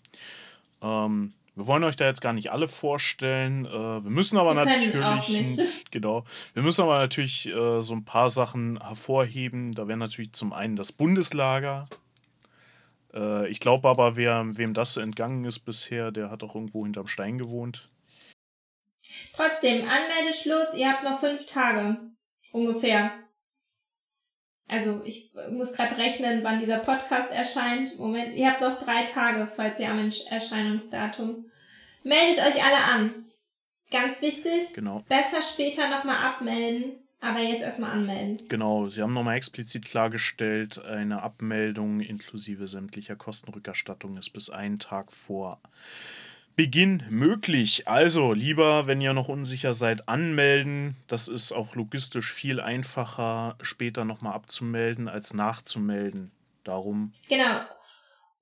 Ähm, 0.82 1.32
wir 1.57 1.66
wollen 1.66 1.85
euch 1.85 1.97
da 1.97 2.05
jetzt 2.05 2.20
gar 2.20 2.35
nicht 2.35 2.53
alle 2.53 2.68
vorstellen. 2.68 3.64
Äh, 3.64 3.70
wir 3.72 4.11
müssen 4.11 4.37
aber 4.37 4.55
wir 4.55 4.66
natürlich, 4.66 5.59
genau, 5.91 6.24
wir 6.53 6.62
müssen 6.62 6.82
aber 6.82 6.99
natürlich 6.99 7.47
äh, 7.47 7.80
so 7.82 7.95
ein 7.95 8.05
paar 8.05 8.28
Sachen 8.28 8.78
hervorheben. 8.82 9.72
Da 9.72 9.89
wäre 9.89 9.97
natürlich 9.99 10.32
zum 10.32 10.53
einen 10.53 10.76
das 10.76 10.93
Bundeslager, 10.93 11.89
äh, 13.15 13.49
ich 13.49 13.61
glaube 13.61 13.89
aber, 13.89 14.17
wer, 14.17 14.45
wem 14.57 14.75
das 14.75 14.97
entgangen 14.97 15.45
ist 15.45 15.61
bisher, 15.61 16.11
der 16.11 16.31
hat 16.31 16.43
auch 16.43 16.55
irgendwo 16.55 16.83
hinterm 16.83 17.07
Stein 17.07 17.39
gewohnt. 17.39 17.89
Trotzdem, 19.33 19.89
Anmeldeschluss, 19.89 20.75
ihr 20.75 20.91
habt 20.91 21.05
noch 21.05 21.21
fünf 21.21 21.47
Tage. 21.47 21.99
Ungefähr. 22.53 23.12
Also 24.69 25.03
ich 25.05 25.33
muss 25.51 25.75
gerade 25.75 25.97
rechnen, 25.99 26.43
wann 26.43 26.59
dieser 26.59 26.79
Podcast 26.79 27.31
erscheint. 27.31 27.99
Moment, 27.99 28.33
ihr 28.33 28.51
habt 28.51 28.62
noch 28.62 28.79
drei 28.79 29.05
Tage, 29.05 29.47
falls 29.47 29.79
ihr 29.79 29.91
am 29.91 30.11
Erscheinungsdatum. 30.31 31.51
Meldet 32.03 32.45
euch 32.47 32.65
alle 32.65 32.85
an. 32.85 33.15
Ganz 33.91 34.23
wichtig. 34.23 34.73
Genau. 34.75 35.05
Besser 35.09 35.43
später 35.43 35.89
nochmal 35.89 36.17
abmelden 36.17 37.03
Aber 37.25 37.41
jetzt 37.41 37.62
erstmal 37.62 37.93
anmelden. 37.93 38.47
Genau, 38.49 38.91
Sie 38.91 39.01
haben 39.01 39.14
nochmal 39.14 39.37
explizit 39.37 39.87
klargestellt, 39.87 40.85
eine 40.85 41.22
Abmeldung 41.22 42.01
inklusive 42.01 42.68
sämtlicher 42.68 43.16
Kostenrückerstattung 43.16 44.18
ist 44.18 44.29
bis 44.31 44.51
einen 44.51 44.79
Tag 44.79 45.11
vor 45.11 45.59
Beginn 46.55 47.03
möglich. 47.09 47.89
Also 47.89 48.35
lieber, 48.35 48.87
wenn 48.87 49.01
ihr 49.01 49.14
noch 49.14 49.31
unsicher 49.31 49.72
seid, 49.72 50.07
anmelden. 50.07 50.97
Das 51.09 51.29
ist 51.29 51.53
auch 51.53 51.75
logistisch 51.75 52.31
viel 52.31 52.61
einfacher, 52.61 53.57
später 53.62 54.05
nochmal 54.05 54.35
abzumelden, 54.35 55.09
als 55.09 55.33
nachzumelden. 55.33 56.31
Darum. 56.62 57.14
Genau. 57.31 57.62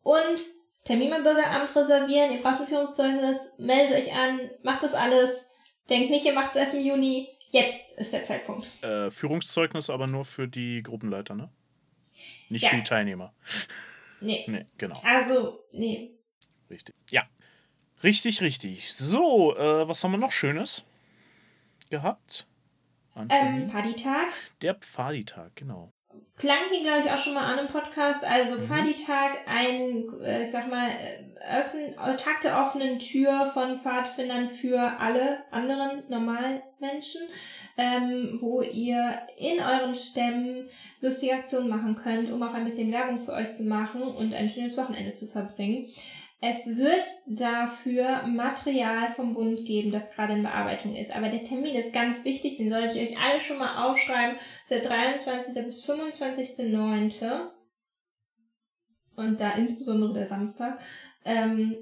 Und 0.03 0.45
Termin 0.85 1.11
beim 1.11 1.23
Bürgeramt 1.23 1.75
reservieren, 1.77 2.33
ihr 2.33 2.43
braucht 2.43 2.61
ein 2.61 2.67
Führungszeugnis, 2.67 3.53
meldet 3.59 3.97
euch 3.97 4.13
an, 4.13 4.41
macht 4.65 4.83
das 4.83 4.93
alles. 4.93 5.45
Denkt 5.89 6.11
nicht, 6.11 6.27
ihr 6.27 6.35
macht 6.35 6.51
es 6.51 6.57
erst 6.57 6.75
im 6.75 6.81
Juni. 6.81 7.29
Jetzt 7.53 7.93
ist 7.93 8.13
der 8.13 8.25
Zeitpunkt. 8.25 8.71
Äh, 8.83 9.11
Führungszeugnis 9.11 9.91
aber 9.91 10.07
nur 10.07 10.25
für 10.25 10.49
die 10.49 10.83
Gruppenleiter, 10.83 11.35
ne? 11.35 11.51
Nicht 12.49 12.63
ja. 12.63 12.71
für 12.71 12.77
die 12.77 12.83
Teilnehmer. 12.83 13.33
Nee. 14.21 14.45
Nee, 14.49 14.67
genau. 14.79 15.01
Also, 15.03 15.65
nee. 15.73 16.13
Richtig. 16.71 16.95
Ja. 17.11 17.29
Richtig, 18.05 18.41
richtig. 18.41 18.93
So, 18.93 19.57
äh, 19.57 19.89
was 19.89 20.03
haben 20.03 20.13
wir 20.13 20.19
noch 20.19 20.31
Schönes 20.31 20.85
gehabt? 21.91 22.47
Ähm, 23.17 23.69
Pfaditag. 23.69 24.29
Der 24.63 24.75
Pfaditag, 24.75 25.51
genau. 25.57 25.93
Klang 26.43 26.57
hier, 26.73 26.83
glaube 26.83 27.03
ich, 27.05 27.13
auch 27.13 27.19
schon 27.19 27.35
mal 27.35 27.45
an 27.45 27.61
im 27.61 27.69
Podcast. 27.69 28.25
Also 28.25 28.57
mhm. 28.57 28.63
Pfaditag, 28.63 29.47
ein, 29.47 30.07
äh, 30.25 30.43
ich 30.43 30.51
sag 30.51 30.69
mal, 30.69 30.89
öffn, 31.57 31.95
Tag 32.17 32.41
der 32.43 32.61
offenen 32.61 32.99
Tür 32.99 33.47
von 33.55 33.77
Pfadfindern 33.77 34.49
für 34.49 34.81
alle 34.99 35.45
anderen 35.53 36.03
Normalmenschen, 36.09 37.21
ähm, 37.79 38.39
wo 38.41 38.61
ihr 38.61 39.19
in 39.39 39.61
euren 39.61 39.95
Stämmen 39.95 40.69
lustige 41.01 41.35
Aktionen 41.35 41.69
machen 41.69 41.95
könnt, 41.95 42.33
um 42.33 42.43
auch 42.43 42.55
ein 42.55 42.65
bisschen 42.65 42.91
Werbung 42.91 43.25
für 43.25 43.35
euch 43.35 43.53
zu 43.53 43.63
machen 43.63 44.03
und 44.03 44.35
ein 44.35 44.49
schönes 44.49 44.77
Wochenende 44.77 45.13
zu 45.13 45.29
verbringen. 45.29 45.87
Es 46.45 46.77
wird 46.77 47.05
dafür 47.29 48.27
Material 48.27 49.07
vom 49.07 49.33
Bund 49.33 49.65
geben, 49.65 49.93
das 49.93 50.11
gerade 50.11 50.33
in 50.33 50.43
Bearbeitung 50.43 50.97
ist. 50.97 51.15
Aber 51.15 51.29
der 51.29 51.45
Termin 51.45 51.77
ist 51.77 51.93
ganz 51.93 52.25
wichtig, 52.25 52.57
den 52.57 52.69
solltet 52.69 52.97
ihr 52.97 53.03
euch 53.03 53.17
alle 53.17 53.39
schon 53.39 53.59
mal 53.59 53.89
aufschreiben. 53.89 54.37
Es 54.61 54.73
ist 54.73 54.85
der 54.85 54.91
23. 54.91 55.65
bis 55.65 55.85
25.09. 55.89 57.49
Und 59.15 59.41
da 59.41 59.53
insbesondere 59.53 60.13
der 60.15 60.27
Samstag. 60.27 60.81
Ähm, 61.25 61.77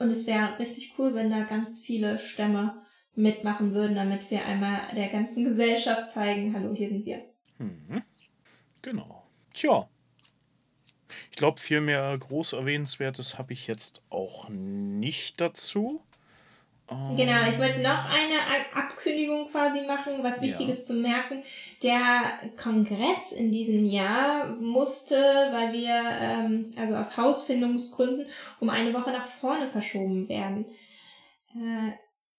und 0.00 0.08
es 0.08 0.26
wäre 0.26 0.58
richtig 0.58 0.94
cool, 0.98 1.14
wenn 1.14 1.30
da 1.30 1.44
ganz 1.44 1.80
viele 1.80 2.18
Stämme 2.18 2.82
mitmachen 3.14 3.74
würden, 3.74 3.94
damit 3.94 4.28
wir 4.28 4.44
einmal 4.44 4.92
der 4.96 5.08
ganzen 5.08 5.44
Gesellschaft 5.44 6.08
zeigen, 6.08 6.52
hallo, 6.52 6.74
hier 6.74 6.88
sind 6.88 7.06
wir. 7.06 7.24
Mhm. 7.58 8.02
Genau. 8.82 9.22
Tja, 9.54 9.88
glaube, 11.36 11.60
viel 11.60 11.80
mehr 11.80 12.16
groß 12.18 12.54
erwähnenswertes 12.54 13.38
habe 13.38 13.52
ich 13.52 13.66
jetzt 13.66 14.02
auch 14.10 14.48
nicht 14.48 15.40
dazu. 15.40 16.02
Genau, 16.88 17.48
ich 17.48 17.58
wollte 17.58 17.80
noch 17.80 18.04
eine 18.04 18.36
Abkündigung 18.72 19.50
quasi 19.50 19.80
machen, 19.86 20.22
was 20.22 20.40
wichtig 20.40 20.68
ist 20.68 20.88
ja. 20.88 20.94
zu 20.94 21.00
merken. 21.00 21.42
Der 21.82 22.38
Kongress 22.56 23.32
in 23.32 23.50
diesem 23.50 23.86
Jahr 23.86 24.46
musste, 24.46 25.16
weil 25.16 25.72
wir, 25.72 26.00
ähm, 26.20 26.70
also 26.78 26.94
aus 26.94 27.16
Hausfindungsgründen, 27.16 28.26
um 28.60 28.70
eine 28.70 28.94
Woche 28.94 29.10
nach 29.10 29.24
vorne 29.24 29.66
verschoben 29.66 30.28
werden. 30.28 30.64
Äh, 31.56 31.92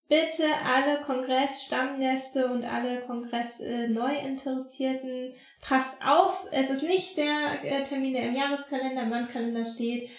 bitte 0.08 0.46
alle 0.64 1.02
Kongress-Stammgäste 1.02 2.48
und 2.48 2.64
alle 2.64 3.02
Kongress-Neuinteressierten, 3.02 5.34
passt 5.62 6.02
auf, 6.02 6.46
es 6.52 6.70
ist 6.70 6.84
nicht 6.84 7.18
der 7.18 7.60
äh, 7.64 7.84
Termin, 7.84 8.14
der 8.14 8.30
im 8.30 8.36
Jahreskalender, 8.36 9.04
im 9.04 9.12
Wandkalender 9.12 9.66
steht. 9.66 10.10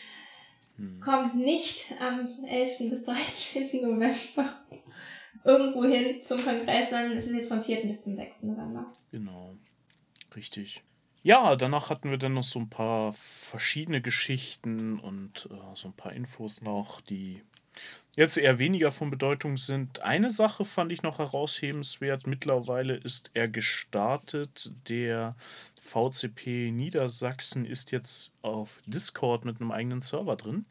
Hm. 0.76 1.00
Kommt 1.00 1.36
nicht 1.36 1.94
am 2.00 2.44
11. 2.44 2.90
bis 2.90 3.04
13. 3.04 3.80
November 3.82 4.44
irgendwo 5.44 5.84
hin 5.84 6.20
zum 6.22 6.42
Kongress, 6.42 6.90
sondern 6.90 7.12
es 7.12 7.26
ist 7.26 7.34
jetzt 7.34 7.48
vom 7.48 7.62
4. 7.62 7.86
bis 7.86 8.02
zum 8.02 8.14
6. 8.14 8.42
November. 8.44 8.92
Genau, 9.10 9.56
richtig. 10.36 10.82
Ja, 11.22 11.56
danach 11.56 11.90
hatten 11.90 12.10
wir 12.10 12.18
dann 12.18 12.34
noch 12.34 12.44
so 12.44 12.60
ein 12.60 12.70
paar 12.70 13.12
verschiedene 13.12 14.00
Geschichten 14.00 15.00
und 15.00 15.48
äh, 15.50 15.56
so 15.74 15.88
ein 15.88 15.94
paar 15.94 16.12
Infos 16.12 16.62
noch, 16.62 17.00
die 17.00 17.42
jetzt 18.18 18.36
eher 18.36 18.58
weniger 18.58 18.90
von 18.90 19.10
Bedeutung 19.10 19.56
sind. 19.56 20.02
Eine 20.02 20.32
Sache 20.32 20.64
fand 20.64 20.90
ich 20.90 21.02
noch 21.02 21.20
heraushebenswert. 21.20 22.26
Mittlerweile 22.26 22.96
ist 22.96 23.30
er 23.34 23.46
gestartet. 23.46 24.72
Der 24.88 25.36
VCP 25.80 26.72
Niedersachsen 26.72 27.64
ist 27.64 27.92
jetzt 27.92 28.32
auf 28.42 28.80
Discord 28.86 29.44
mit 29.44 29.60
einem 29.60 29.70
eigenen 29.70 30.00
Server 30.00 30.34
drin. 30.34 30.66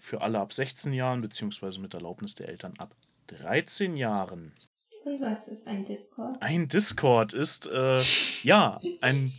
Für 0.00 0.22
alle 0.22 0.40
ab 0.40 0.52
16 0.52 0.92
Jahren, 0.92 1.20
beziehungsweise 1.20 1.80
mit 1.80 1.94
Erlaubnis 1.94 2.34
der 2.34 2.48
Eltern 2.48 2.74
ab 2.78 2.90
13 3.28 3.96
Jahren. 3.96 4.52
Und 5.04 5.20
was 5.20 5.46
ist 5.46 5.68
ein 5.68 5.84
Discord? 5.84 6.42
Ein 6.42 6.66
Discord 6.66 7.32
ist, 7.32 7.68
äh, 7.68 8.02
ja, 8.42 8.80
ein 9.00 9.32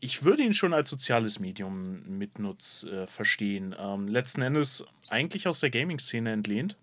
ich 0.00 0.24
würde 0.24 0.42
ihn 0.42 0.54
schon 0.54 0.72
als 0.72 0.90
soziales 0.90 1.40
Medium 1.40 2.02
mitnutz 2.18 2.84
äh, 2.84 3.06
verstehen. 3.06 3.74
Ähm, 3.78 4.08
letzten 4.08 4.42
Endes 4.42 4.86
eigentlich 5.08 5.46
aus 5.48 5.60
der 5.60 5.70
Gaming-Szene 5.70 6.32
entlehnt. 6.32 6.76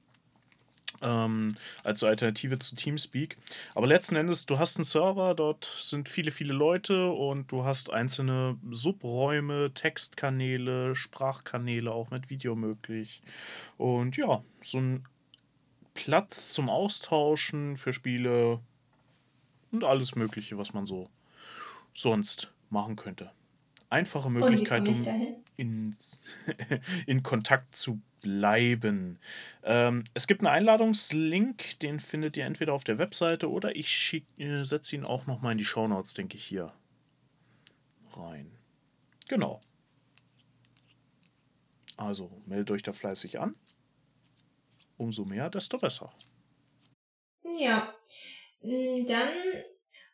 Ähm, 1.01 1.57
als 1.83 2.03
Alternative 2.03 2.57
zu 2.57 2.75
Teamspeak. 2.75 3.35
Aber 3.73 3.85
letzten 3.85 4.15
Endes, 4.15 4.45
du 4.45 4.59
hast 4.59 4.77
einen 4.77 4.85
Server, 4.85 5.35
dort 5.35 5.65
sind 5.65 6.07
viele, 6.07 6.31
viele 6.31 6.53
Leute 6.53 7.11
und 7.11 7.51
du 7.51 7.65
hast 7.65 7.91
einzelne 7.91 8.57
Subräume, 8.71 9.71
Textkanäle, 9.73 10.95
Sprachkanäle 10.95 11.91
auch 11.91 12.11
mit 12.11 12.29
Video 12.29 12.55
möglich. 12.55 13.21
Und 13.77 14.15
ja, 14.15 14.41
so 14.61 14.79
ein 14.79 15.05
Platz 15.95 16.53
zum 16.53 16.69
Austauschen 16.69 17.75
für 17.75 17.91
Spiele 17.91 18.61
und 19.71 19.83
alles 19.83 20.15
Mögliche, 20.15 20.57
was 20.57 20.73
man 20.73 20.85
so 20.85 21.09
sonst 21.93 22.54
machen 22.75 22.95
könnte. 22.95 23.31
Einfache 23.89 24.29
Möglichkeit, 24.29 24.87
um 24.87 25.43
in, 25.57 25.95
in 27.07 27.23
Kontakt 27.23 27.75
zu 27.75 28.01
bleiben. 28.21 29.19
Ähm, 29.63 30.03
es 30.13 30.27
gibt 30.27 30.41
einen 30.41 30.53
Einladungslink, 30.53 31.79
den 31.79 31.99
findet 31.99 32.35
ihr 32.37 32.45
entweder 32.45 32.73
auf 32.73 32.83
der 32.83 32.97
Webseite 32.97 33.49
oder 33.49 33.75
ich 33.75 34.25
äh, 34.37 34.63
setze 34.63 34.95
ihn 34.95 35.05
auch 35.05 35.25
nochmal 35.27 35.53
in 35.53 35.57
die 35.57 35.65
Shownotes, 35.65 36.13
denke 36.13 36.37
ich, 36.37 36.43
hier 36.43 36.73
rein. 38.13 38.51
Genau. 39.27 39.61
Also 41.97 42.29
meldet 42.45 42.71
euch 42.71 42.83
da 42.83 42.91
fleißig 42.91 43.39
an. 43.39 43.55
Umso 44.97 45.23
mehr, 45.23 45.49
desto 45.49 45.77
besser. 45.77 46.11
Ja. 47.57 47.93
Hm, 48.61 49.05
dann 49.05 49.29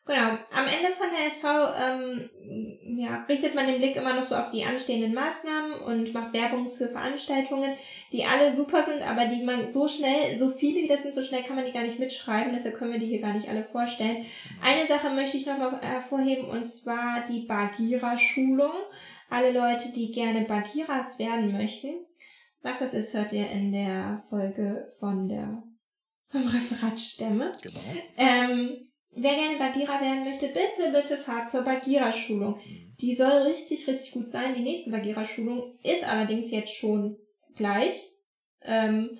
Genau, 0.04 0.36
am 0.50 0.66
Ende 0.66 0.90
von 0.90 1.06
der 1.10 1.28
LV 1.28 1.74
ähm, 1.80 2.98
ja, 2.98 3.24
richtet 3.28 3.54
man 3.54 3.68
den 3.68 3.78
Blick 3.78 3.94
immer 3.94 4.14
noch 4.14 4.24
so 4.24 4.34
auf 4.34 4.50
die 4.50 4.64
anstehenden 4.64 5.14
Maßnahmen 5.14 5.74
und 5.74 6.12
macht 6.12 6.32
Werbung 6.32 6.68
für 6.68 6.88
Veranstaltungen, 6.88 7.76
die 8.12 8.24
alle 8.24 8.52
super 8.52 8.82
sind, 8.82 9.02
aber 9.02 9.26
die 9.26 9.44
man 9.44 9.70
so 9.70 9.86
schnell, 9.86 10.36
so 10.38 10.48
viele 10.48 10.82
wie 10.82 10.88
das 10.88 11.02
sind, 11.02 11.14
so 11.14 11.22
schnell 11.22 11.44
kann 11.44 11.54
man 11.54 11.64
die 11.64 11.72
gar 11.72 11.82
nicht 11.82 12.00
mitschreiben, 12.00 12.52
deshalb 12.52 12.76
können 12.76 12.92
wir 12.92 12.98
die 12.98 13.06
hier 13.06 13.20
gar 13.20 13.32
nicht 13.32 13.48
alle 13.48 13.64
vorstellen. 13.64 14.26
Eine 14.60 14.86
Sache 14.86 15.08
möchte 15.10 15.36
ich 15.36 15.46
nochmal 15.46 15.80
hervorheben 15.80 16.46
und 16.46 16.64
zwar 16.64 17.24
die 17.24 17.46
Bagira-Schulung. 17.46 18.72
Alle 19.30 19.52
Leute, 19.52 19.92
die 19.92 20.10
gerne 20.10 20.42
Bagiras 20.42 21.20
werden 21.20 21.52
möchten. 21.52 22.04
Was 22.60 22.80
das 22.80 22.92
ist, 22.92 23.14
hört 23.14 23.32
ihr 23.32 23.48
in 23.50 23.72
der 23.72 24.20
Folge 24.28 24.92
von 24.98 25.28
der 25.28 25.62
vom 26.28 26.46
Referat 26.46 26.98
Stämme. 26.98 27.52
Genau. 27.62 27.80
Ähm, 28.16 28.82
Wer 29.14 29.34
gerne 29.34 29.58
Bagira 29.58 30.00
werden 30.00 30.24
möchte, 30.24 30.48
bitte, 30.48 30.90
bitte 30.90 31.16
fahrt 31.18 31.50
zur 31.50 31.62
Bagira-Schulung. 31.62 32.56
Mhm. 32.56 32.96
Die 33.00 33.14
soll 33.14 33.42
richtig, 33.42 33.86
richtig 33.86 34.12
gut 34.12 34.28
sein. 34.28 34.54
Die 34.54 34.62
nächste 34.62 34.90
Bagira-Schulung 34.90 35.78
ist 35.82 36.08
allerdings 36.08 36.50
jetzt 36.50 36.74
schon 36.74 37.18
gleich. 37.54 38.08
Ähm, 38.62 39.18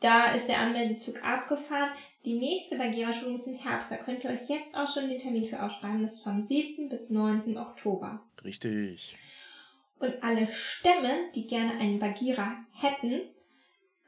da 0.00 0.32
ist 0.32 0.48
der 0.48 0.58
Anmeldezug 0.58 1.22
abgefahren. 1.24 1.90
Die 2.24 2.38
nächste 2.38 2.76
Bagira-Schulung 2.78 3.34
ist 3.34 3.48
im 3.48 3.56
Herbst. 3.56 3.90
Da 3.90 3.96
könnt 3.96 4.24
ihr 4.24 4.30
euch 4.30 4.48
jetzt 4.48 4.76
auch 4.76 4.86
schon 4.86 5.08
den 5.08 5.18
Termin 5.18 5.44
für 5.44 5.62
aufschreiben. 5.62 6.02
Das 6.02 6.14
ist 6.14 6.22
vom 6.22 6.40
7. 6.40 6.88
bis 6.88 7.10
9. 7.10 7.58
Oktober. 7.58 8.22
Richtig. 8.44 9.16
Und 9.98 10.22
alle 10.22 10.48
Stämme, 10.48 11.30
die 11.34 11.46
gerne 11.46 11.72
einen 11.72 11.98
Bagira 11.98 12.64
hätten, 12.72 13.20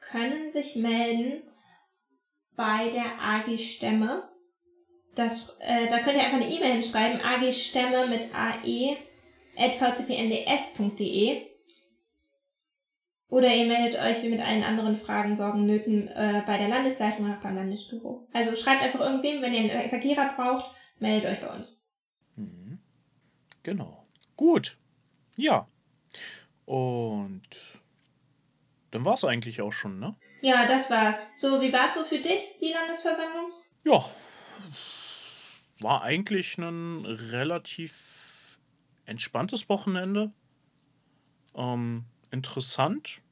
können 0.00 0.50
sich 0.50 0.76
melden 0.76 1.42
bei 2.56 2.88
der 2.90 3.20
AG 3.20 3.58
Stämme 3.58 4.31
das, 5.14 5.56
äh, 5.60 5.88
da 5.88 5.98
könnt 5.98 6.16
ihr 6.16 6.24
einfach 6.24 6.40
eine 6.40 6.50
E-Mail 6.50 6.72
hinschreiben, 6.72 7.20
agstämme 7.20 8.06
mit 8.06 8.28
ae.vcpnds.de 8.34 8.96
Oder 13.28 13.54
ihr 13.54 13.66
meldet 13.66 14.00
euch 14.00 14.22
wie 14.22 14.30
mit 14.30 14.40
allen 14.40 14.62
anderen 14.62 14.96
Fragen, 14.96 15.36
Sorgen, 15.36 15.66
Nöten 15.66 16.08
äh, 16.08 16.42
bei 16.46 16.56
der 16.56 16.68
Landesleitung 16.68 17.26
oder 17.26 17.38
beim 17.42 17.56
Landesbüro. 17.56 18.26
Also 18.32 18.54
schreibt 18.56 18.82
einfach 18.82 19.00
irgendwem, 19.00 19.42
wenn 19.42 19.52
ihr 19.52 19.78
einen 19.78 19.90
Verkehrer 19.90 20.32
braucht, 20.34 20.70
meldet 20.98 21.30
euch 21.30 21.40
bei 21.40 21.54
uns. 21.54 21.82
Mhm. 22.36 22.78
Genau. 23.62 24.04
Gut. 24.36 24.78
Ja. 25.36 25.68
Und 26.64 27.42
dann 28.90 29.04
war 29.04 29.14
es 29.14 29.24
eigentlich 29.24 29.60
auch 29.60 29.72
schon, 29.72 29.98
ne? 29.98 30.14
Ja, 30.42 30.66
das 30.66 30.90
war's. 30.90 31.26
So, 31.36 31.60
wie 31.60 31.72
war 31.72 31.86
es 31.86 31.94
so 31.94 32.02
für 32.02 32.18
dich, 32.18 32.58
die 32.60 32.72
Landesversammlung? 32.72 33.52
Ja. 33.84 34.04
War 35.82 36.02
eigentlich 36.02 36.58
ein 36.58 37.04
relativ 37.04 38.60
entspanntes 39.04 39.68
Wochenende. 39.68 40.32
Ähm, 41.54 42.04
interessant. 42.30 43.22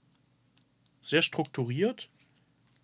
Sehr 1.01 1.23
strukturiert. 1.23 2.11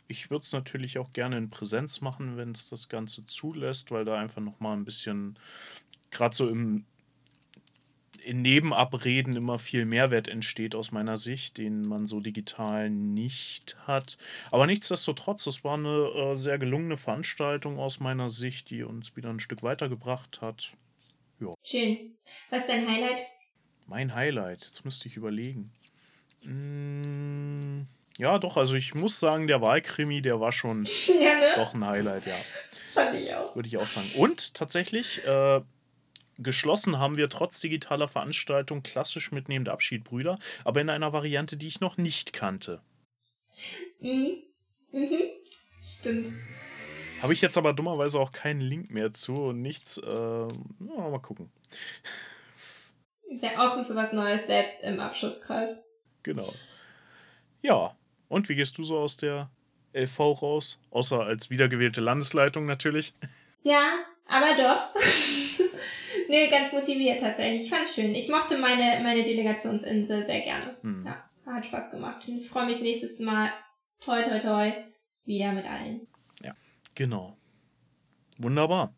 Ich 0.08 0.30
würde 0.30 0.44
es 0.44 0.52
natürlich 0.52 0.98
auch 0.98 1.12
gerne 1.12 1.36
in 1.36 1.50
Präsenz 1.50 2.00
machen, 2.00 2.36
wenn 2.36 2.52
es 2.52 2.68
das 2.68 2.88
Ganze 2.88 3.24
zulässt, 3.24 3.90
weil 3.90 4.04
da 4.04 4.18
einfach 4.18 4.40
nochmal 4.40 4.76
ein 4.76 4.84
bisschen, 4.84 5.38
gerade 6.10 6.34
so 6.34 6.48
im 6.48 6.86
in 8.26 8.42
Nebenabreden 8.42 9.36
immer 9.36 9.58
viel 9.58 9.84
Mehrwert 9.84 10.26
entsteht 10.26 10.74
aus 10.74 10.90
meiner 10.90 11.16
Sicht, 11.16 11.58
den 11.58 11.82
man 11.82 12.06
so 12.06 12.20
digital 12.20 12.90
nicht 12.90 13.76
hat. 13.86 14.18
Aber 14.50 14.66
nichtsdestotrotz, 14.66 15.46
es 15.46 15.62
war 15.62 15.74
eine 15.74 16.32
äh, 16.32 16.36
sehr 16.36 16.58
gelungene 16.58 16.96
Veranstaltung 16.96 17.78
aus 17.78 18.00
meiner 18.00 18.28
Sicht, 18.28 18.70
die 18.70 18.82
uns 18.82 19.16
wieder 19.16 19.30
ein 19.30 19.40
Stück 19.40 19.62
weitergebracht 19.62 20.40
hat. 20.40 20.72
Ja. 21.40 21.54
Schön. 21.62 22.16
Was 22.50 22.62
ist 22.62 22.68
dein 22.68 22.88
Highlight? 22.88 23.22
Mein 23.86 24.14
Highlight, 24.14 24.64
jetzt 24.64 24.84
müsste 24.84 25.06
ich 25.06 25.16
überlegen. 25.16 25.70
Mm, 26.42 27.82
ja, 28.18 28.38
doch, 28.38 28.56
also 28.56 28.74
ich 28.74 28.94
muss 28.94 29.20
sagen, 29.20 29.46
der 29.46 29.60
Wahlkrimi, 29.60 30.20
der 30.20 30.40
war 30.40 30.50
schon 30.50 30.84
ja, 31.20 31.38
ne? 31.38 31.52
doch 31.54 31.74
ein 31.74 31.84
Highlight, 31.84 32.26
ja. 32.26 32.34
Fand 32.92 33.14
ich 33.14 33.32
auch. 33.32 33.54
Würde 33.54 33.68
ich 33.68 33.76
auch 33.76 33.86
sagen. 33.86 34.08
Und 34.16 34.54
tatsächlich, 34.54 35.24
äh, 35.24 35.60
Geschlossen 36.38 36.98
haben 36.98 37.16
wir 37.16 37.28
trotz 37.28 37.60
digitaler 37.60 38.08
Veranstaltung 38.08 38.82
klassisch 38.82 39.32
mitnehmende 39.32 39.72
Abschied 39.72 40.04
Brüder, 40.04 40.38
aber 40.64 40.80
in 40.80 40.90
einer 40.90 41.12
Variante, 41.12 41.56
die 41.56 41.66
ich 41.66 41.80
noch 41.80 41.96
nicht 41.96 42.32
kannte. 42.32 42.80
Mhm. 44.00 44.42
Mhm. 44.92 45.22
Stimmt. 45.82 46.32
Habe 47.22 47.32
ich 47.32 47.40
jetzt 47.40 47.56
aber 47.56 47.72
dummerweise 47.72 48.20
auch 48.20 48.32
keinen 48.32 48.60
Link 48.60 48.90
mehr 48.90 49.12
zu 49.12 49.32
und 49.32 49.62
nichts. 49.62 49.98
Äh, 49.98 50.08
mal 50.78 51.18
gucken. 51.20 51.50
Sehr 53.32 53.58
offen 53.58 53.84
für 53.84 53.94
was 53.94 54.12
Neues, 54.12 54.46
selbst 54.46 54.82
im 54.82 55.00
Abschlusskreis. 55.00 55.76
Genau. 56.22 56.52
Ja. 57.62 57.96
Und 58.28 58.48
wie 58.48 58.56
gehst 58.56 58.76
du 58.78 58.84
so 58.84 58.98
aus 58.98 59.16
der 59.16 59.50
LV 59.92 60.18
raus? 60.42 60.78
Außer 60.90 61.20
als 61.20 61.50
wiedergewählte 61.50 62.00
Landesleitung 62.00 62.66
natürlich. 62.66 63.14
Ja, 63.62 63.98
aber 64.26 64.54
doch. 64.56 65.02
Nee, 66.28 66.48
ganz 66.48 66.72
motiviert 66.72 67.20
tatsächlich. 67.20 67.62
Ich 67.62 67.70
fand's 67.70 67.94
schön. 67.94 68.14
Ich 68.14 68.28
mochte 68.28 68.58
meine, 68.58 69.02
meine 69.02 69.22
Delegationsinsel 69.22 70.24
sehr 70.24 70.40
gerne. 70.40 70.76
Hm. 70.82 71.04
Ja, 71.06 71.30
hat 71.46 71.66
Spaß 71.66 71.90
gemacht. 71.90 72.26
Ich 72.28 72.48
freue 72.48 72.66
mich 72.66 72.80
nächstes 72.80 73.18
Mal, 73.18 73.52
toi, 74.00 74.22
toi, 74.22 74.38
toi, 74.38 74.72
wieder 75.24 75.52
mit 75.52 75.64
allen. 75.66 76.06
Ja, 76.42 76.54
genau. 76.94 77.36
Wunderbar. 78.38 78.94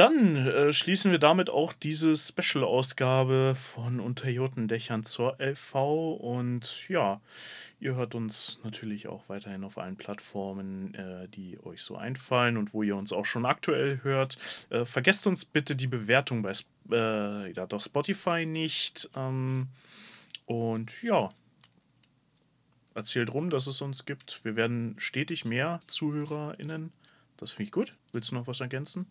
Dann 0.00 0.46
äh, 0.46 0.72
schließen 0.72 1.10
wir 1.10 1.18
damit 1.18 1.50
auch 1.50 1.74
diese 1.74 2.16
Special-Ausgabe 2.16 3.54
von 3.54 4.00
Unterjoten 4.00 4.66
Dächern 4.66 5.04
zur 5.04 5.38
LV. 5.38 5.74
Und 6.18 6.88
ja, 6.88 7.20
Ihr 7.80 7.96
hört 7.96 8.14
uns 8.14 8.60
natürlich 8.64 9.08
auch 9.08 9.28
weiterhin 9.28 9.62
auf 9.62 9.76
allen 9.76 9.96
Plattformen, 9.96 10.94
äh, 10.94 11.28
die 11.28 11.58
euch 11.64 11.82
so 11.82 11.96
einfallen 11.96 12.56
und 12.56 12.72
wo 12.72 12.82
ihr 12.82 12.96
uns 12.96 13.12
auch 13.12 13.26
schon 13.26 13.44
aktuell 13.44 14.00
hört. 14.02 14.38
Äh, 14.70 14.86
vergesst 14.86 15.26
uns 15.26 15.44
bitte 15.44 15.76
die 15.76 15.86
Bewertung 15.86 16.40
bei 16.40 16.52
äh, 16.90 17.52
ja, 17.52 17.66
doch 17.66 17.82
Spotify 17.82 18.46
nicht. 18.46 19.10
Ähm, 19.14 19.68
und 20.46 21.02
ja, 21.02 21.28
erzählt 22.94 23.34
rum, 23.34 23.50
dass 23.50 23.66
es 23.66 23.82
uns 23.82 24.06
gibt. 24.06 24.46
Wir 24.46 24.56
werden 24.56 24.94
stetig 24.96 25.44
mehr 25.44 25.80
ZuhörerInnen. 25.88 26.90
Das 27.36 27.50
finde 27.50 27.64
ich 27.64 27.72
gut. 27.72 27.96
Willst 28.12 28.30
du 28.30 28.34
noch 28.36 28.46
was 28.46 28.60
ergänzen? 28.60 29.06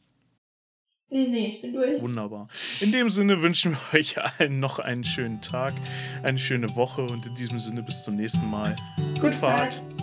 Nee, 1.12 1.28
nee, 1.28 1.48
ich 1.48 1.62
bin 1.62 1.74
durch. 1.74 2.02
Wunderbar. 2.02 2.48
In 2.82 2.92
dem 2.92 3.10
Sinne 3.10 3.42
wünschen 3.42 3.74
wir 3.92 4.00
euch 4.00 4.18
allen 4.18 4.60
noch 4.60 4.80
einen 4.80 5.04
schönen 5.04 5.42
Tag, 5.42 5.74
eine 6.22 6.38
schöne 6.38 6.76
Woche 6.76 7.02
und 7.02 7.26
in 7.26 7.34
diesem 7.34 7.60
Sinne 7.60 7.82
bis 7.82 8.04
zum 8.04 8.16
nächsten 8.16 8.48
Mal. 8.50 8.76
Gut 9.20 9.34
Fahrt. 9.34 9.74
Fahrt. 9.74 9.99